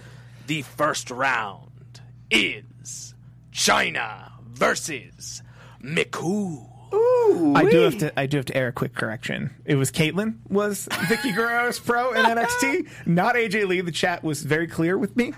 The 0.49 0.63
first 0.63 1.13
round 1.13 2.01
is 2.29 2.65
Chyna 3.53 4.31
versus 4.49 5.43
McCool. 5.83 6.67
I 6.93 7.69
do 7.71 7.79
have 7.81 7.99
to. 7.99 8.19
I 8.19 8.27
do 8.27 8.39
have 8.39 8.47
to 8.47 8.57
air 8.57 8.69
a 8.69 8.73
quick 8.73 8.95
correction. 8.95 9.51
It 9.65 9.77
was 9.77 9.93
Kaitlyn 9.93 10.39
was 10.49 10.89
Vickie 10.91 11.35
Guerrero's 11.37 11.79
pro 11.79 12.13
in 12.13 12.25
NXT, 12.25 13.07
not 13.07 13.37
AJ 13.37 13.69
Lee. 13.69 13.81
The 13.81 13.93
chat 13.93 14.25
was 14.25 14.43
very 14.43 14.67
clear 14.67 14.99
with 14.99 15.17
me. 15.17 15.33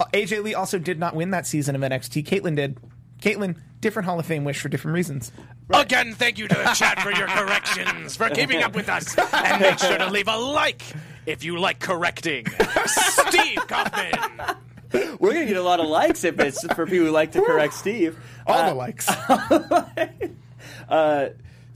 Uh, 0.00 0.06
AJ 0.14 0.42
Lee 0.42 0.54
also 0.54 0.78
did 0.78 0.98
not 0.98 1.14
win 1.14 1.30
that 1.32 1.46
season 1.46 1.74
of 1.74 1.82
NXT. 1.82 2.24
Kaitlyn 2.24 2.56
did. 2.56 2.78
Kaitlyn, 3.20 3.56
different 3.80 4.06
Hall 4.06 4.18
of 4.20 4.26
Fame 4.26 4.44
wish 4.44 4.60
for 4.60 4.68
different 4.68 4.94
reasons. 4.94 5.32
Again, 5.72 6.14
thank 6.14 6.38
you 6.38 6.48
to 6.48 6.54
the 6.54 6.64
chat 6.74 7.00
for 7.00 7.10
your 7.12 7.26
corrections, 7.26 8.14
for 8.14 8.28
keeping 8.30 8.62
up 8.62 8.74
with 8.74 8.88
us. 8.88 9.16
And 9.32 9.60
make 9.60 9.78
sure 9.78 9.98
to 9.98 10.10
leave 10.10 10.28
a 10.28 10.36
like 10.36 10.82
if 11.24 11.42
you 11.42 11.58
like 11.58 11.80
correcting. 11.80 12.46
Steve 12.86 13.58
Kaufmann. 13.66 14.56
we're 15.20 15.32
gonna 15.32 15.46
get 15.46 15.56
a 15.56 15.62
lot 15.62 15.80
of 15.80 15.86
likes 15.86 16.24
if 16.24 16.38
it's 16.40 16.62
for 16.74 16.86
people 16.86 17.06
who 17.06 17.12
like 17.12 17.32
to 17.32 17.42
correct 17.42 17.74
Steve. 17.74 18.18
All 18.46 18.58
Uh, 18.58 18.68
the 18.68 18.74
likes. 18.74 19.08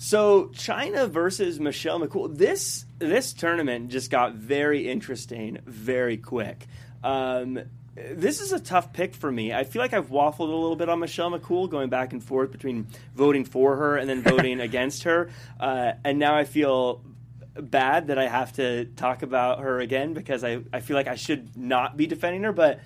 So 0.03 0.47
Chyna 0.55 1.11
versus 1.11 1.61
Michelle 1.61 2.01
McCool. 2.01 2.35
This 2.35 2.87
this 2.99 3.35
tournament 3.35 3.91
just 3.91 4.11
got 4.11 4.33
very 4.33 4.89
interesting 4.91 5.59
very 5.67 6.17
quick. 6.17 6.67
Um, 7.05 7.61
this 7.95 8.41
is 8.41 8.53
a 8.53 8.59
tough 8.59 8.95
pick 8.95 9.15
for 9.15 9.31
me. 9.31 9.53
I 9.53 9.65
feel 9.65 9.83
like 9.83 9.93
I've 9.93 10.09
waffled 10.09 10.39
a 10.39 10.43
little 10.57 10.77
bit 10.77 10.89
on 10.89 11.01
Michelle 11.01 11.31
McCool, 11.31 11.69
going 11.69 11.91
back 11.91 12.15
and 12.15 12.25
forth 12.25 12.51
between 12.51 12.87
voting 13.15 13.45
for 13.45 13.77
her 13.77 13.99
and 13.99 14.09
then 14.09 14.23
voting 14.35 14.59
against 14.61 15.03
her, 15.03 15.29
uh, 15.59 15.93
and 16.03 16.19
now 16.19 16.35
I 16.35 16.45
feel 16.45 17.03
bad 17.57 18.07
that 18.07 18.17
I 18.19 18.27
have 18.27 18.55
to 18.55 18.87
talk 18.87 19.23
about 19.23 19.59
her 19.61 19.81
again 19.81 20.15
because 20.15 20.45
I, 20.45 20.61
I 20.73 20.81
feel 20.81 20.97
like 20.97 21.09
I 21.09 21.17
should 21.17 21.59
not 21.59 21.99
be 21.99 22.07
defending 22.07 22.43
her, 22.45 22.53
but 22.53 22.81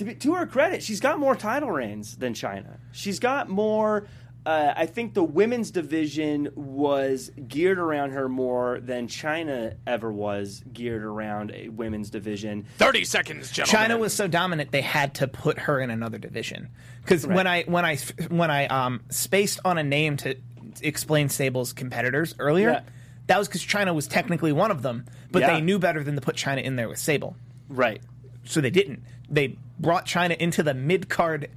to, 0.00 0.04
be, 0.06 0.14
to 0.14 0.34
her 0.34 0.46
credit, 0.46 0.82
she's 0.82 0.98
got 1.00 1.18
more 1.18 1.36
title 1.36 1.70
reigns 1.70 2.16
than 2.16 2.32
Chyna. 2.32 2.78
She's 2.92 3.18
got 3.20 3.48
more. 3.50 4.06
Uh, 4.46 4.72
I 4.74 4.86
think 4.86 5.12
the 5.12 5.22
women's 5.22 5.70
division 5.70 6.48
was 6.54 7.30
geared 7.46 7.78
around 7.78 8.12
her 8.12 8.26
more 8.26 8.80
than 8.80 9.06
Chyna 9.06 9.74
ever 9.86 10.10
was 10.10 10.64
geared 10.72 11.02
around 11.04 11.52
a 11.54 11.68
women's 11.68 12.08
division. 12.08 12.64
30 12.78 13.04
seconds, 13.04 13.50
gentlemen. 13.52 13.90
Chyna 13.90 14.00
was 14.00 14.14
so 14.14 14.26
dominant 14.26 14.72
they 14.72 14.80
had 14.80 15.14
to 15.16 15.28
put 15.28 15.58
her 15.58 15.78
in 15.78 15.90
another 15.90 16.16
division. 16.16 16.70
Because 17.02 17.26
when 17.26 17.46
I 17.46 17.64
when 17.64 17.84
I 17.84 17.96
when 18.30 18.50
I 18.50 18.66
um, 18.68 19.02
spaced 19.10 19.60
on 19.66 19.76
a 19.76 19.82
name 19.84 20.16
to 20.18 20.34
explain 20.80 21.28
Sable's 21.28 21.74
competitors 21.74 22.34
earlier, 22.38 22.70
Yeah. 22.70 22.80
that 23.26 23.36
was 23.38 23.46
because 23.46 23.62
Chyna 23.62 23.94
was 23.94 24.06
technically 24.06 24.52
one 24.52 24.70
of 24.70 24.80
them, 24.80 25.04
but 25.30 25.40
Yeah. 25.40 25.52
they 25.54 25.60
knew 25.60 25.78
better 25.78 26.02
than 26.02 26.14
to 26.14 26.22
put 26.22 26.36
Chyna 26.36 26.62
in 26.62 26.76
there 26.76 26.88
with 26.88 26.98
Sable, 26.98 27.36
Right. 27.68 28.00
So 28.44 28.60
they 28.60 28.70
didn't. 28.70 29.02
They 29.28 29.56
brought 29.78 30.06
Chyna 30.06 30.36
into 30.36 30.62
the 30.62 30.74
mid 30.74 31.08
card, 31.08 31.48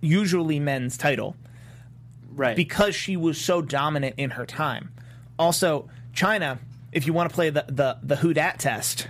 usually 0.00 0.58
men's 0.60 0.96
title 0.96 1.36
Right. 2.34 2.56
because 2.56 2.94
she 2.94 3.16
was 3.16 3.38
so 3.38 3.62
dominant 3.62 4.14
in 4.18 4.30
her 4.30 4.46
time. 4.46 4.92
Also, 5.38 5.88
Chyna, 6.14 6.58
if 6.92 7.06
you 7.06 7.12
want 7.12 7.30
to 7.30 7.34
play 7.34 7.50
the 7.50 7.64
the 7.68 7.98
the 8.02 8.16
who 8.16 8.32
dat 8.34 8.58
test, 8.58 9.08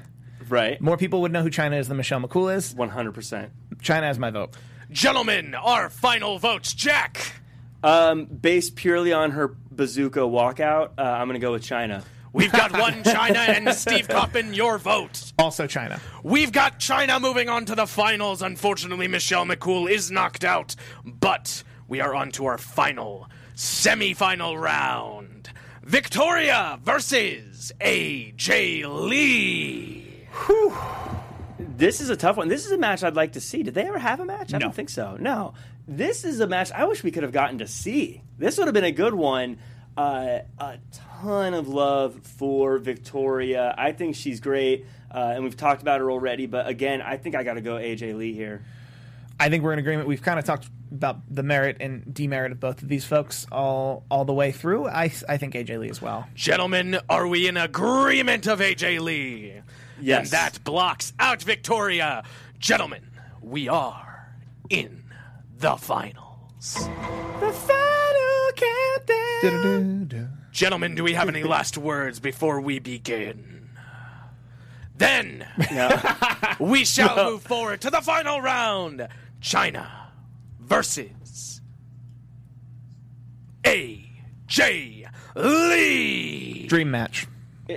right. 0.48 0.80
more 0.80 0.96
people 0.96 1.20
would 1.22 1.32
know 1.32 1.42
who 1.42 1.50
Chyna 1.50 1.78
is 1.78 1.88
than 1.88 1.96
Michelle 1.96 2.20
McCool 2.20 2.54
is. 2.54 2.74
100%. 2.74 3.50
Chyna 3.76 4.02
has 4.02 4.18
my 4.18 4.30
vote. 4.30 4.54
Gentlemen, 4.90 5.54
our 5.54 5.88
final 5.90 6.38
votes. 6.38 6.72
Jack. 6.74 7.40
Um, 7.84 8.26
based 8.26 8.76
purely 8.76 9.12
on 9.12 9.32
her 9.32 9.56
bazooka 9.72 10.20
walkout, 10.20 10.90
uh, 10.98 11.02
I'm 11.02 11.26
going 11.26 11.40
to 11.40 11.44
go 11.44 11.50
with 11.52 11.64
Chyna. 11.64 12.04
We've 12.32 12.52
got 12.52 12.72
one 12.72 13.02
Chyna 13.04 13.36
and 13.48 13.74
Steve 13.74 14.08
Coppin, 14.08 14.54
your 14.54 14.78
vote. 14.78 15.32
Also, 15.38 15.66
Chyna. 15.66 16.00
We've 16.22 16.50
got 16.52 16.80
Chyna 16.80 17.20
moving 17.20 17.48
on 17.48 17.64
to 17.66 17.74
the 17.74 17.86
finals. 17.86 18.40
Unfortunately, 18.42 19.06
Michelle 19.08 19.44
McCool 19.44 19.90
is 19.90 20.10
knocked 20.10 20.42
out, 20.44 20.74
but 21.04 21.62
we 21.88 22.00
are 22.00 22.14
on 22.14 22.30
to 22.32 22.46
our 22.46 22.56
final 22.58 23.28
semi-final 23.54 24.56
round. 24.56 25.50
Victoria 25.82 26.78
versus 26.82 27.72
AJ 27.80 28.84
Lee. 29.08 30.26
This 31.58 32.00
is 32.00 32.10
a 32.10 32.16
tough 32.16 32.36
one. 32.36 32.48
This 32.48 32.64
is 32.66 32.72
a 32.72 32.78
match 32.78 33.02
I'd 33.02 33.14
like 33.16 33.32
to 33.32 33.40
see. 33.40 33.62
Did 33.62 33.74
they 33.74 33.82
ever 33.86 33.98
have 33.98 34.20
a 34.20 34.24
match? 34.24 34.52
I 34.54 34.58
No. 34.58 34.66
don't 34.66 34.74
think 34.74 34.88
so. 34.90 35.16
No. 35.20 35.54
This 35.86 36.24
is 36.24 36.40
a 36.40 36.46
match 36.46 36.70
I 36.72 36.84
wish 36.84 37.02
we 37.02 37.10
could 37.10 37.22
have 37.24 37.32
gotten 37.32 37.58
to 37.58 37.66
see. 37.66 38.22
This 38.38 38.56
would 38.58 38.66
have 38.68 38.74
been 38.74 38.84
a 38.84 38.92
good 38.92 39.14
one. 39.14 39.58
Uh, 39.96 40.38
a 40.58 40.78
ton 40.92 41.52
of 41.54 41.68
love 41.68 42.20
for 42.22 42.78
Victoria. 42.78 43.74
I 43.76 43.92
think 43.92 44.16
she's 44.16 44.40
great, 44.40 44.86
uh, 45.10 45.32
and 45.34 45.44
we've 45.44 45.56
talked 45.56 45.82
about 45.82 46.00
her 46.00 46.10
already. 46.10 46.46
But 46.46 46.66
again, 46.66 47.02
I 47.02 47.18
think 47.18 47.34
I 47.34 47.42
got 47.42 47.54
to 47.54 47.60
go 47.60 47.74
AJ 47.74 48.16
Lee 48.16 48.32
here. 48.32 48.62
I 49.38 49.48
think 49.48 49.62
we're 49.64 49.72
in 49.72 49.78
agreement. 49.78 50.08
We've 50.08 50.22
kind 50.22 50.38
of 50.38 50.44
talked 50.44 50.68
about 50.90 51.18
the 51.28 51.42
merit 51.42 51.78
and 51.80 52.14
demerit 52.14 52.52
of 52.52 52.60
both 52.60 52.82
of 52.82 52.88
these 52.88 53.04
folks 53.04 53.46
all 53.50 54.04
all 54.10 54.24
the 54.24 54.32
way 54.32 54.52
through. 54.52 54.88
I 54.88 55.12
I 55.28 55.36
think 55.36 55.54
AJ 55.54 55.78
Lee 55.78 55.90
as 55.90 56.00
well. 56.00 56.26
Gentlemen, 56.34 56.98
are 57.08 57.26
we 57.26 57.48
in 57.48 57.56
agreement 57.56 58.46
of 58.46 58.60
AJ 58.60 59.00
Lee? 59.00 59.60
Yes. 60.00 60.18
And 60.20 60.28
that 60.32 60.64
blocks 60.64 61.12
out 61.18 61.42
Victoria. 61.42 62.24
Gentlemen, 62.58 63.02
we 63.40 63.68
are 63.68 64.32
in 64.70 65.04
the 65.58 65.76
finals. 65.76 66.74
The 67.40 67.52
final 67.52 67.72
countdown. 67.72 67.81
Gentlemen, 69.42 70.94
do 70.94 71.02
we 71.02 71.14
have 71.14 71.28
any 71.28 71.42
last 71.42 71.76
words 71.76 72.20
before 72.20 72.60
we 72.60 72.78
begin? 72.78 73.68
Then 74.96 75.44
we 76.60 76.84
shall 76.84 77.16
move 77.30 77.42
forward 77.42 77.80
to 77.80 77.90
the 77.90 78.00
final 78.00 78.40
round 78.40 79.08
Chyna 79.40 79.88
versus 80.60 81.60
AJ 83.64 85.08
Lee. 85.34 86.66
Dream 86.68 86.90
match. 86.92 87.26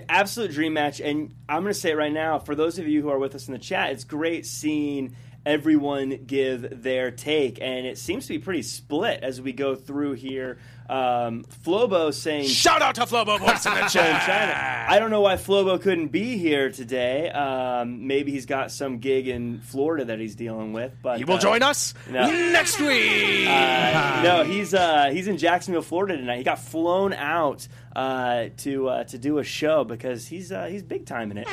absolute 0.09 0.51
dream 0.51 0.74
match 0.74 0.99
and 0.99 1.34
i'm 1.47 1.61
going 1.61 1.74
to 1.74 1.80
say 1.80 1.91
it 1.91 1.95
right 1.97 2.11
now 2.11 2.38
for 2.38 2.53
those 2.53 2.78
of 2.80 2.88
you 2.88 3.01
who 3.01 3.09
are 3.09 3.18
with 3.20 3.34
us 3.34 3.47
in 3.47 3.53
the 3.53 3.59
chat 3.59 3.91
it's 3.91 4.03
great 4.03 4.45
seeing 4.45 5.16
everyone 5.45 6.09
give 6.26 6.82
their 6.84 7.11
take 7.11 7.59
and 7.61 7.86
it 7.86 7.97
seems 7.97 8.26
to 8.28 8.34
be 8.34 8.39
pretty 8.39 8.61
split 8.63 9.22
as 9.24 9.39
we 9.41 9.53
go 9.53 9.74
through 9.76 10.13
here 10.13 10.57
um, 10.89 11.45
flobo 11.63 12.13
saying 12.13 12.47
Shout 12.47 12.81
out 12.81 12.95
to 12.95 13.01
Flobo 13.01 13.39
Voice 13.39 13.65
in 13.65 13.73
the 13.73 13.79
Chyna. 13.86 13.89
chat. 14.25 14.89
I 14.89 14.99
don't 14.99 15.09
know 15.09 15.21
why 15.21 15.36
Flobo 15.36 15.81
couldn't 15.81 16.07
be 16.09 16.38
here 16.38 16.69
today. 16.71 17.29
Um, 17.31 18.05
maybe 18.07 18.31
he's 18.31 18.45
got 18.45 18.71
some 18.71 18.99
gig 18.99 19.27
in 19.27 19.61
Florida 19.61 20.05
that 20.05 20.19
he's 20.19 20.36
dealing 20.36 20.73
with. 20.73 20.93
But 21.01 21.17
He 21.17 21.23
will 21.25 21.36
uh, 21.36 21.39
join 21.39 21.63
us 21.63 21.93
no. 22.09 22.27
next 22.51 22.79
week. 22.79 23.47
uh, 23.47 24.21
no, 24.23 24.43
he's 24.43 24.73
uh, 24.73 25.09
he's 25.11 25.27
in 25.27 25.38
Jacksonville, 25.38 25.81
Florida 25.81 26.17
tonight. 26.17 26.38
He 26.38 26.43
got 26.43 26.59
flown 26.59 27.13
out 27.13 27.67
uh, 27.95 28.45
to 28.57 28.89
uh, 28.89 29.03
to 29.05 29.17
do 29.17 29.39
a 29.39 29.43
show 29.43 29.83
because 29.83 30.27
he's 30.27 30.51
uh, 30.51 30.65
he's 30.65 30.83
big 30.83 31.05
time 31.05 31.31
in 31.31 31.38
it. 31.38 31.47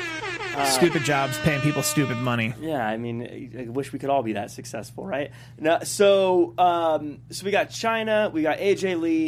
stupid 0.66 1.03
jobs, 1.05 1.39
paying 1.39 1.61
people 1.62 1.83
stupid 1.83 2.18
money. 2.18 2.53
Yeah, 2.61 2.87
I 2.87 2.99
mean, 2.99 3.55
I 3.59 3.70
wish 3.70 3.93
we 3.93 3.99
could 3.99 4.11
all 4.11 4.22
be 4.22 4.35
that 4.35 4.51
successful, 4.51 5.07
right? 5.07 5.30
No, 5.59 5.78
so 5.85 6.53
um, 6.59 7.20
so 7.30 7.47
we 7.47 7.51
got 7.51 7.70
Chyna, 7.70 8.30
we 8.33 8.43
got 8.43 8.59
AJ 8.59 9.01
Lee. 9.01 9.22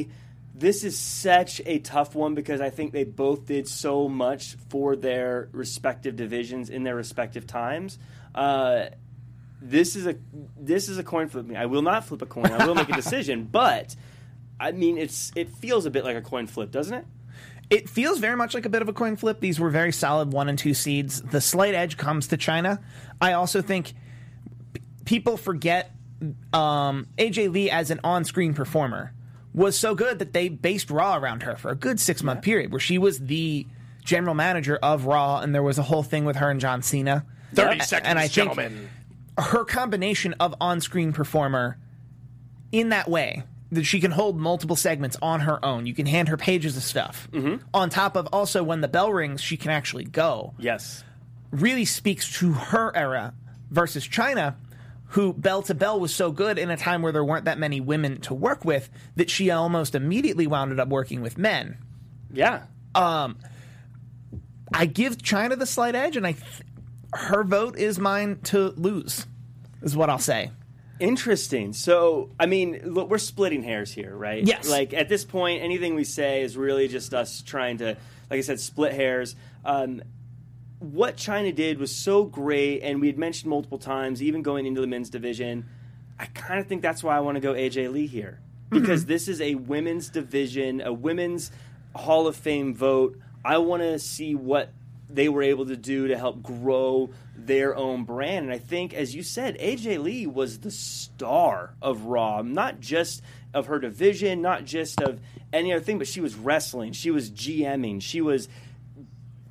This 0.57 0.84
is 0.84 0.97
such 0.97 1.61
a 1.66 1.80
tough 1.80 2.14
one 2.14 2.34
because 2.34 2.61
I 2.61 2.70
think 2.70 2.92
they 2.92 3.03
both 3.03 3.47
did 3.47 3.66
so 3.66 4.09
much 4.09 4.55
for 4.68 4.95
their 4.95 5.49
respective 5.51 6.14
divisions 6.14 6.70
in 6.70 6.84
their 6.84 6.95
respective 6.95 7.45
times. 7.45 7.99
Uh, 8.34 8.86
this 9.61 9.97
is 9.97 10.07
a 10.07 10.16
this 10.57 10.88
is 10.88 10.99
a 10.99 11.03
coin 11.03 11.28
flip. 11.28 11.47
I 11.57 11.66
will 11.66 11.82
not 11.82 12.05
flip 12.05 12.22
a 12.22 12.26
coin. 12.26 12.47
I 12.53 12.66
will 12.66 12.74
make 12.74 12.88
a 12.88 12.92
decision, 13.03 13.49
but 13.51 13.97
I 14.61 14.72
mean, 14.72 14.99
it's 14.99 15.32
it 15.34 15.49
feels 15.49 15.86
a 15.86 15.90
bit 15.90 16.05
like 16.05 16.16
a 16.16 16.22
coin 16.22 16.47
flip, 16.47 16.70
doesn't 16.70 16.95
it? 16.95 17.07
It 17.70 17.88
feels 17.88 18.18
very 18.18 18.36
much 18.36 18.55
like 18.55 18.66
a 18.66 18.68
bit 18.68 18.82
of 18.82 18.88
a 18.88 18.92
coin 18.92 19.16
flip. 19.16 19.40
These 19.40 19.59
were 19.59 19.70
very 19.70 19.90
solid 19.90 20.32
one 20.32 20.49
and 20.49 20.59
two 20.59 20.74
seeds. 20.74 21.22
The 21.22 21.40
slight 21.40 21.74
edge 21.74 21.97
comes 21.97 22.28
to 22.28 22.36
Chyna. 22.36 22.80
I 23.20 23.32
also 23.32 23.62
think 23.62 23.95
p- 24.74 24.82
people 25.07 25.36
forget 25.36 25.90
um, 26.53 27.07
AJ 27.16 27.53
Lee 27.53 27.70
as 27.70 27.90
an 27.90 28.01
on-screen 28.05 28.55
performer 28.55 29.12
was 29.55 29.78
so 29.78 29.94
good 29.94 30.18
that 30.18 30.32
they 30.32 30.48
based 30.48 30.90
Raw 30.90 31.16
around 31.16 31.44
her 31.44 31.57
for 31.57 31.70
a 31.70 31.74
good 31.76 32.00
six 32.00 32.22
month 32.22 32.42
period, 32.42 32.70
where 32.72 32.80
she 32.80 32.98
was 32.98 33.20
the 33.20 33.66
general 34.05 34.34
manager 34.34 34.76
of 34.76 35.07
Raw, 35.07 35.38
and 35.38 35.55
there 35.55 35.62
was 35.62 35.78
a 35.78 35.82
whole 35.82 36.02
thing 36.02 36.24
with 36.24 36.36
her 36.36 36.50
and 36.50 36.61
John 36.61 36.82
Cena. 36.82 37.24
30 37.55 37.78
A- 37.78 37.82
seconds, 37.84 38.09
and 38.09 38.18
I 38.18 38.22
think 38.22 38.32
gentlemen. 38.55 38.90
her 39.38 39.64
combination 39.64 40.34
of 40.40 40.55
on-screen 40.61 41.12
performer 41.12 41.78
in 42.72 42.88
that 42.88 43.09
way 43.09 43.44
that 43.70 43.84
she 43.84 44.00
can 44.00 44.11
hold 44.11 44.38
multiple 44.38 44.76
segments 44.76 45.16
on 45.22 45.40
her 45.40 45.64
own. 45.64 45.86
You 45.86 45.94
can 45.94 46.07
hand 46.07 46.28
her 46.28 46.36
pages 46.36 46.76
of 46.76 46.82
stuff. 46.82 47.28
Mm-hmm. 47.32 47.64
On 47.72 47.90
top 47.90 48.16
of 48.16 48.26
also 48.32 48.62
when 48.62 48.80
the 48.80 48.88
bell 48.88 49.12
rings, 49.12 49.40
she 49.40 49.57
can 49.57 49.70
actually 49.70 50.05
go. 50.05 50.55
Yes. 50.59 51.02
Really 51.50 51.84
speaks 51.84 52.38
to 52.40 52.52
her 52.52 52.94
era 52.96 53.34
versus 53.70 54.07
Chyna, 54.07 54.55
who 55.14 55.32
bell 55.32 55.62
to 55.62 55.74
bell 55.74 56.00
was 56.00 56.12
so 56.12 56.32
good 56.32 56.58
in 56.58 56.70
a 56.70 56.76
time 56.76 57.00
where 57.00 57.12
there 57.12 57.24
weren't 57.24 57.44
that 57.44 57.56
many 57.56 57.80
women 57.80 58.20
to 58.20 58.34
work 58.34 58.64
with 58.64 58.90
that 59.14 59.30
she 59.30 59.48
almost 59.48 59.94
immediately 59.94 60.46
wound 60.48 60.78
up 60.80 60.88
working 60.88 61.20
with 61.22 61.38
men. 61.38 61.78
Yeah. 62.32 62.62
I 64.72 64.86
give 64.86 65.18
Chyna 65.18 65.56
the 65.56 65.66
slight 65.66 65.94
edge, 65.94 66.16
and 66.16 66.26
I 66.26 66.32
th- 66.32 66.62
her 67.12 67.44
vote 67.44 67.78
is 67.78 68.00
mine 68.00 68.40
to 68.44 68.70
lose. 68.76 69.24
Is 69.82 69.96
what 69.96 70.10
I'll 70.10 70.18
say. 70.18 70.50
Interesting. 70.98 71.74
So, 71.74 72.30
I 72.40 72.46
mean, 72.46 72.80
look, 72.82 73.08
we're 73.08 73.18
splitting 73.18 73.62
hairs 73.62 73.92
here, 73.92 74.16
right? 74.16 74.42
Yes. 74.44 74.68
Like 74.68 74.92
at 74.94 75.08
this 75.08 75.24
point, 75.24 75.62
anything 75.62 75.94
we 75.94 76.04
say 76.04 76.42
is 76.42 76.56
really 76.56 76.88
just 76.88 77.14
us 77.14 77.40
trying 77.42 77.78
to, 77.78 77.96
like 78.30 78.38
I 78.38 78.40
said, 78.40 78.58
split 78.58 78.94
hairs. 78.94 79.36
Um, 79.64 80.02
what 80.93 81.16
Chyna 81.16 81.55
did 81.55 81.78
was 81.78 81.95
so 81.95 82.24
great, 82.24 82.80
and 82.82 83.01
we 83.01 83.07
had 83.07 83.18
mentioned 83.18 83.51
multiple 83.51 83.78
times, 83.78 84.22
even 84.22 84.43
going 84.43 84.66
into 84.66 84.80
the 84.80 84.87
men's 84.87 85.11
division. 85.11 85.66
I 86.18 86.26
kind 86.26 86.61
of 86.61 86.66
think 86.66 86.82
that's 86.82 87.03
why 87.03 87.16
I 87.16 87.20
want 87.20 87.37
to 87.37 87.41
go 87.41 87.55
AJ 87.55 87.93
Lee 87.93 88.07
here 88.07 88.41
mm-hmm. 88.70 88.80
because 88.80 89.07
this 89.07 89.28
is 89.28 89.41
a 89.41 89.55
women's 89.55 90.09
division, 90.09 90.80
a 90.80 90.93
women's 90.93 91.51
Hall 91.95 92.26
of 92.26 92.37
Fame 92.37 92.74
vote. 92.74 93.18
I 93.45 93.59
want 93.59 93.82
to 93.82 93.99
see 93.99 94.35
what 94.35 94.72
they 95.09 95.28
were 95.28 95.43
able 95.43 95.66
to 95.66 95.76
do 95.76 96.09
to 96.09 96.18
help 96.18 96.43
grow 96.43 97.11
their 97.37 97.76
own 97.76 98.05
brand. 98.05 98.47
And 98.47 98.55
I 98.55 98.59
think, 98.59 98.95
as 98.95 99.14
you 99.14 99.22
said, 99.22 99.59
AJ 99.59 100.03
Lee 100.03 100.26
was 100.26 100.61
the 100.61 100.70
star 100.70 101.74
of 101.80 102.07
Raw, 102.07 102.43
not 102.43 102.80
just 102.80 103.22
of 103.53 103.66
her 103.66 103.78
division, 103.78 104.43
not 104.43 104.64
just 104.64 105.01
of 105.01 105.20
any 105.53 105.72
other 105.72 105.85
thing, 105.85 105.99
but 105.99 106.09
she 106.09 106.20
was 106.20 106.35
wrestling, 106.35 106.93
she 106.93 107.11
was 107.11 107.30
GMing, 107.30 108.03
she 108.03 108.20
was 108.20 108.49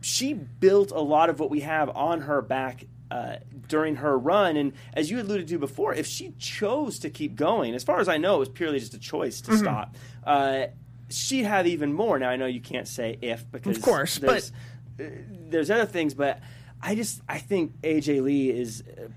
she 0.03 0.33
built 0.33 0.91
a 0.91 0.99
lot 0.99 1.29
of 1.29 1.39
what 1.39 1.49
we 1.49 1.61
have 1.61 1.89
on 1.95 2.21
her 2.21 2.41
back 2.41 2.85
uh, 3.09 3.37
during 3.67 3.95
her 3.97 4.17
run. 4.17 4.57
And 4.57 4.73
as 4.93 5.09
you 5.09 5.19
alluded 5.21 5.47
to 5.47 5.57
before, 5.57 5.93
if 5.93 6.05
she 6.07 6.33
chose 6.39 6.99
to 6.99 7.09
keep 7.09 7.35
going, 7.35 7.73
as 7.73 7.83
far 7.83 7.99
as 7.99 8.09
I 8.09 8.17
know, 8.17 8.35
it 8.35 8.39
was 8.39 8.49
purely 8.49 8.79
just 8.79 8.93
a 8.93 8.99
choice 8.99 9.39
to 9.41 9.57
stop. 9.57 9.95
Uh, 10.25 10.65
she'd 11.09 11.45
have 11.45 11.67
even 11.67 11.93
more. 11.93 12.19
Now 12.19 12.29
I 12.29 12.35
know 12.35 12.47
you 12.47 12.61
can't 12.61 12.87
say 12.87 13.17
if 13.21 13.49
because 13.51 13.77
Of 13.77 13.83
course, 13.83 14.17
there's, 14.17 14.51
uh, 14.99 15.03
there's 15.49 15.69
other 15.69 15.85
things, 15.85 16.13
but 16.13 16.39
I 16.81 16.95
just 16.95 17.21
I 17.29 17.37
think 17.39 17.79
AJ 17.81 18.21
Lee 18.23 18.49
is 18.49 18.83
uh, 18.87 19.07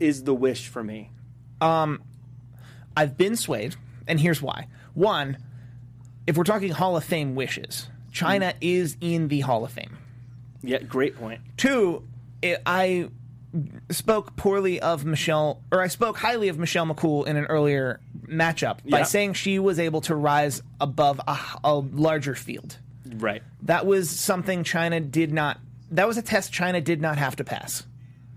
is 0.00 0.24
the 0.24 0.34
wish 0.34 0.68
for 0.68 0.82
me. 0.82 1.10
I've 2.96 3.16
been 3.16 3.36
swayed, 3.36 3.76
and 4.06 4.18
here's 4.20 4.40
why. 4.42 4.68
One, 4.94 5.38
if 6.26 6.36
we're 6.36 6.44
talking 6.44 6.70
Hall 6.70 6.96
of 6.96 7.04
Fame 7.04 7.34
wishes, 7.34 7.88
Chyna 8.12 8.54
is 8.60 8.96
in 9.00 9.28
the 9.28 9.40
Hall 9.40 9.64
of 9.64 9.72
Fame. 9.72 9.96
Yeah, 10.62 10.78
great 10.78 11.16
point. 11.16 11.40
Two, 11.56 12.04
it, 12.40 12.60
I 12.66 13.08
spoke 13.90 14.36
poorly 14.36 14.80
of 14.80 15.04
Michelle, 15.04 15.60
or 15.70 15.82
I 15.82 15.88
spoke 15.88 16.16
highly 16.16 16.48
of 16.48 16.58
Michelle 16.58 16.86
McCool 16.86 17.26
in 17.26 17.36
an 17.36 17.44
earlier 17.46 18.00
matchup 18.26 18.78
by 18.88 18.98
Yeah. 18.98 19.04
saying 19.04 19.34
she 19.34 19.58
was 19.58 19.78
able 19.78 20.00
to 20.02 20.14
rise 20.14 20.62
above 20.80 21.20
a, 21.26 21.38
a 21.64 21.74
larger 21.74 22.34
field. 22.34 22.78
Right, 23.14 23.42
That 23.62 23.84
was 23.84 24.08
something 24.08 24.64
Chyna 24.64 25.10
did 25.10 25.32
not. 25.32 25.58
That 25.90 26.08
was 26.08 26.16
a 26.16 26.22
test 26.22 26.50
Chyna 26.52 26.82
did 26.82 27.02
not 27.02 27.18
have 27.18 27.36
to 27.36 27.44
pass. 27.44 27.84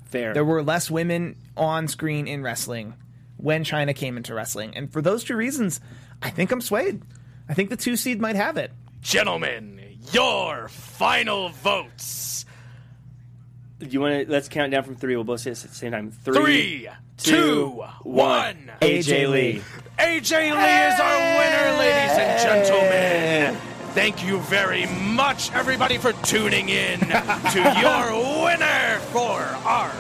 fair. 0.05 0.34
There 0.34 0.43
were 0.43 0.61
less 0.61 0.91
women 0.91 1.38
on 1.55 1.88
screen 1.88 2.28
in 2.28 2.41
wrestling 2.43 2.93
when 3.38 3.63
Chyna 3.63 3.95
came 3.95 4.17
into 4.17 4.34
wrestling, 4.34 4.76
and 4.76 4.91
for 4.91 5.01
those 5.01 5.23
two 5.23 5.38
reasons, 5.38 5.80
I 6.21 6.30
think 6.30 6.51
I'm 6.51 6.59
swayed. 6.61 7.01
I 7.47 7.53
think 7.53 7.69
the 7.69 7.78
two 7.78 7.95
seed 7.95 8.19
might 8.19 8.36
have 8.36 8.57
it. 8.57 8.71
Gentlemen, 9.01 9.80
your 10.11 10.67
final 10.69 11.49
votes. 11.49 12.45
you 13.79 13.99
want 14.01 14.25
to 14.25 14.31
let's 14.31 14.47
count 14.49 14.71
down 14.71 14.83
from 14.83 14.95
three. 14.95 15.15
We'll 15.15 15.23
both 15.25 15.41
say 15.41 15.51
it 15.51 15.63
at 15.63 15.69
the 15.69 15.75
same 15.75 15.91
time. 15.91 16.11
Three, 16.11 16.87
two, 17.17 17.83
one. 18.03 18.71
AJ 18.81 19.29
Lee. 19.29 19.61
AJ 19.99 20.31
Lee 20.31 20.93
is 20.93 20.99
our 20.99 21.17
winner, 21.37 21.77
ladies 21.79 22.17
and 22.17 22.65
gentlemen. 22.67 23.55
Thank 23.93 24.25
you 24.25 24.39
very 24.39 24.85
much, 24.87 25.53
everybody, 25.53 25.97
for 25.97 26.11
tuning 26.11 26.67
in 26.69 26.99
to 26.99 27.07
your 27.79 28.43
winner 28.43 28.99
for 29.11 29.39
our 29.65 29.91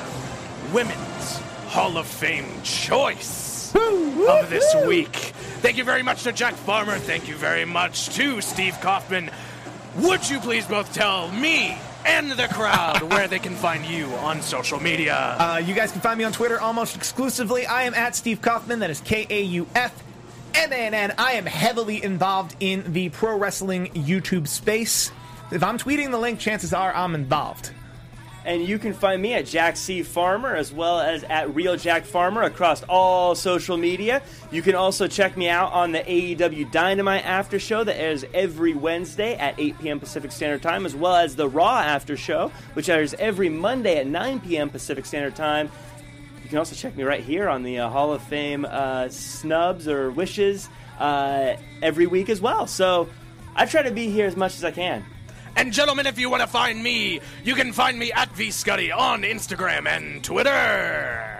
Women's 0.73 1.37
Hall 1.67 1.97
of 1.97 2.05
Fame 2.05 2.61
choice 2.63 3.73
of 3.73 4.49
this 4.49 4.75
week. 4.85 5.15
Thank 5.61 5.77
you 5.77 5.85
very 5.85 6.03
much 6.03 6.23
to 6.23 6.33
Jack 6.33 6.55
Farmer. 6.55 6.97
Thank 6.99 7.27
you 7.29 7.35
very 7.35 7.63
much 7.65 8.09
to 8.15 8.41
Steve 8.41 8.75
Kaufmann. 8.81 9.31
Would 9.97 10.29
you 10.29 10.41
please 10.41 10.65
both 10.67 10.93
tell 10.93 11.31
me 11.31 11.77
and 12.05 12.29
the 12.29 12.49
crowd 12.49 13.01
where 13.11 13.29
they 13.29 13.39
can 13.39 13.55
find 13.55 13.85
you 13.85 14.07
on 14.15 14.41
social 14.41 14.77
media? 14.81 15.15
Uh, 15.15 15.61
you 15.65 15.73
guys 15.73 15.93
can 15.93 16.01
find 16.01 16.17
me 16.17 16.25
on 16.25 16.33
Twitter 16.33 16.59
almost 16.59 16.97
exclusively. 16.97 17.65
I 17.65 17.83
am 17.83 17.93
at 17.93 18.13
Steve 18.13 18.41
Kaufmann. 18.41 18.79
That 18.79 18.89
is 18.89 18.99
K 18.99 19.25
A 19.29 19.41
U 19.43 19.67
F 19.73 20.03
M 20.53 20.73
A 20.73 20.75
N 20.75 20.93
N. 20.93 21.13
I 21.17 21.33
am 21.33 21.45
heavily 21.45 22.03
involved 22.03 22.57
in 22.59 22.91
the 22.91 23.07
pro 23.07 23.37
wrestling 23.37 23.87
YouTube 23.93 24.49
space. 24.49 25.13
If 25.51 25.63
I'm 25.63 25.77
tweeting 25.77 26.11
the 26.11 26.17
link, 26.17 26.39
chances 26.39 26.73
are 26.73 26.93
I'm 26.93 27.15
involved. 27.15 27.71
And 28.45 28.67
you 28.67 28.77
can 28.77 28.93
find 28.93 29.19
me 29.19 29.33
at 29.33 29.47
Jack 29.47 29.75
C. 29.75 30.03
Farmer 30.03 30.55
as 30.55 30.71
well 30.71 30.99
as 30.99 31.23
at 31.23 31.55
Real 31.55 31.75
Jack 31.75 32.05
Farmer 32.05 32.43
across 32.43 32.83
all 32.83 33.33
social 33.33 33.75
media. 33.75 34.21
You 34.51 34.61
can 34.61 34.75
also 34.75 35.07
check 35.07 35.35
me 35.35 35.49
out 35.49 35.73
on 35.73 35.91
the 35.91 35.99
AEW 35.99 36.71
Dynamite 36.71 37.25
After 37.25 37.57
Show 37.57 37.83
that 37.83 37.99
airs 37.99 38.23
every 38.35 38.75
Wednesday 38.75 39.35
at 39.35 39.59
8 39.59 39.79
p.m. 39.79 39.99
Pacific 39.99 40.31
Standard 40.31 40.61
Time, 40.61 40.85
as 40.85 40.95
well 40.95 41.15
as 41.15 41.35
the 41.35 41.49
Raw 41.49 41.79
After 41.79 42.15
Show, 42.15 42.51
which 42.75 42.87
airs 42.87 43.15
every 43.15 43.49
Monday 43.49 43.97
at 43.97 44.05
9 44.05 44.39
p.m. 44.41 44.69
Pacific 44.69 45.07
Standard 45.07 45.35
Time. 45.35 45.71
You 46.43 46.49
can 46.49 46.59
also 46.59 46.75
check 46.75 46.95
me 46.95 47.03
right 47.03 47.23
here 47.23 47.49
on 47.49 47.63
the 47.63 47.79
uh, 47.79 47.89
Hall 47.89 48.13
of 48.13 48.21
Fame 48.21 48.67
uh, 48.69 49.09
snubs 49.09 49.87
or 49.87 50.11
wishes 50.11 50.69
uh, 50.99 51.55
every 51.81 52.05
week 52.05 52.29
as 52.29 52.39
well. 52.39 52.67
So 52.67 53.09
I 53.55 53.65
try 53.65 53.81
to 53.81 53.91
be 53.91 54.11
here 54.11 54.27
as 54.27 54.35
much 54.35 54.53
as 54.53 54.63
I 54.63 54.69
can. 54.69 55.03
And 55.55 55.71
gentlemen, 55.71 56.05
if 56.05 56.19
you 56.19 56.29
want 56.29 56.41
to 56.41 56.47
find 56.47 56.81
me, 56.81 57.21
you 57.43 57.55
can 57.55 57.71
find 57.71 57.97
me 57.97 58.11
at 58.11 58.33
vscuddy 58.33 58.95
on 58.95 59.21
Instagram 59.21 59.87
and 59.87 60.23
Twitter. 60.23 61.31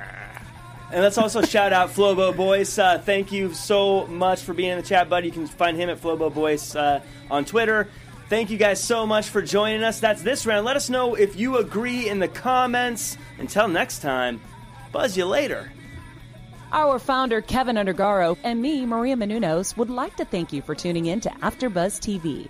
And 0.91 1.01
let's 1.01 1.17
also 1.17 1.41
shout 1.41 1.73
out 1.73 1.89
Flobo 1.89 2.33
Boyce. 2.33 2.77
Uh, 2.79 2.99
thank 2.99 3.31
you 3.31 3.53
so 3.53 4.07
much 4.07 4.41
for 4.43 4.53
being 4.53 4.71
in 4.71 4.77
the 4.77 4.83
chat, 4.83 5.09
buddy. 5.09 5.27
You 5.27 5.33
can 5.33 5.47
find 5.47 5.75
him 5.75 5.89
at 5.89 5.99
Flobo 5.99 6.33
Boyce 6.33 6.75
uh, 6.75 7.01
on 7.29 7.43
Twitter. 7.43 7.89
Thank 8.29 8.49
you 8.49 8.57
guys 8.57 8.81
so 8.81 9.05
much 9.05 9.27
for 9.27 9.41
joining 9.41 9.83
us. 9.83 9.99
That's 9.99 10.21
this 10.21 10.45
round. 10.45 10.65
Let 10.65 10.77
us 10.77 10.89
know 10.89 11.15
if 11.15 11.35
you 11.35 11.57
agree 11.57 12.07
in 12.07 12.19
the 12.19 12.27
comments. 12.27 13.17
Until 13.37 13.67
next 13.67 13.99
time, 13.99 14.39
buzz 14.91 15.17
you 15.17 15.25
later. 15.25 15.71
Our 16.71 16.99
founder, 16.99 17.41
Kevin 17.41 17.75
Undergaro, 17.75 18.37
and 18.43 18.61
me, 18.61 18.85
Maria 18.85 19.15
Menounos, 19.15 19.75
would 19.77 19.89
like 19.89 20.15
to 20.15 20.25
thank 20.25 20.53
you 20.53 20.61
for 20.61 20.73
tuning 20.73 21.05
in 21.07 21.19
to 21.21 21.29
AfterBuzz 21.29 21.99
TV. 21.99 22.49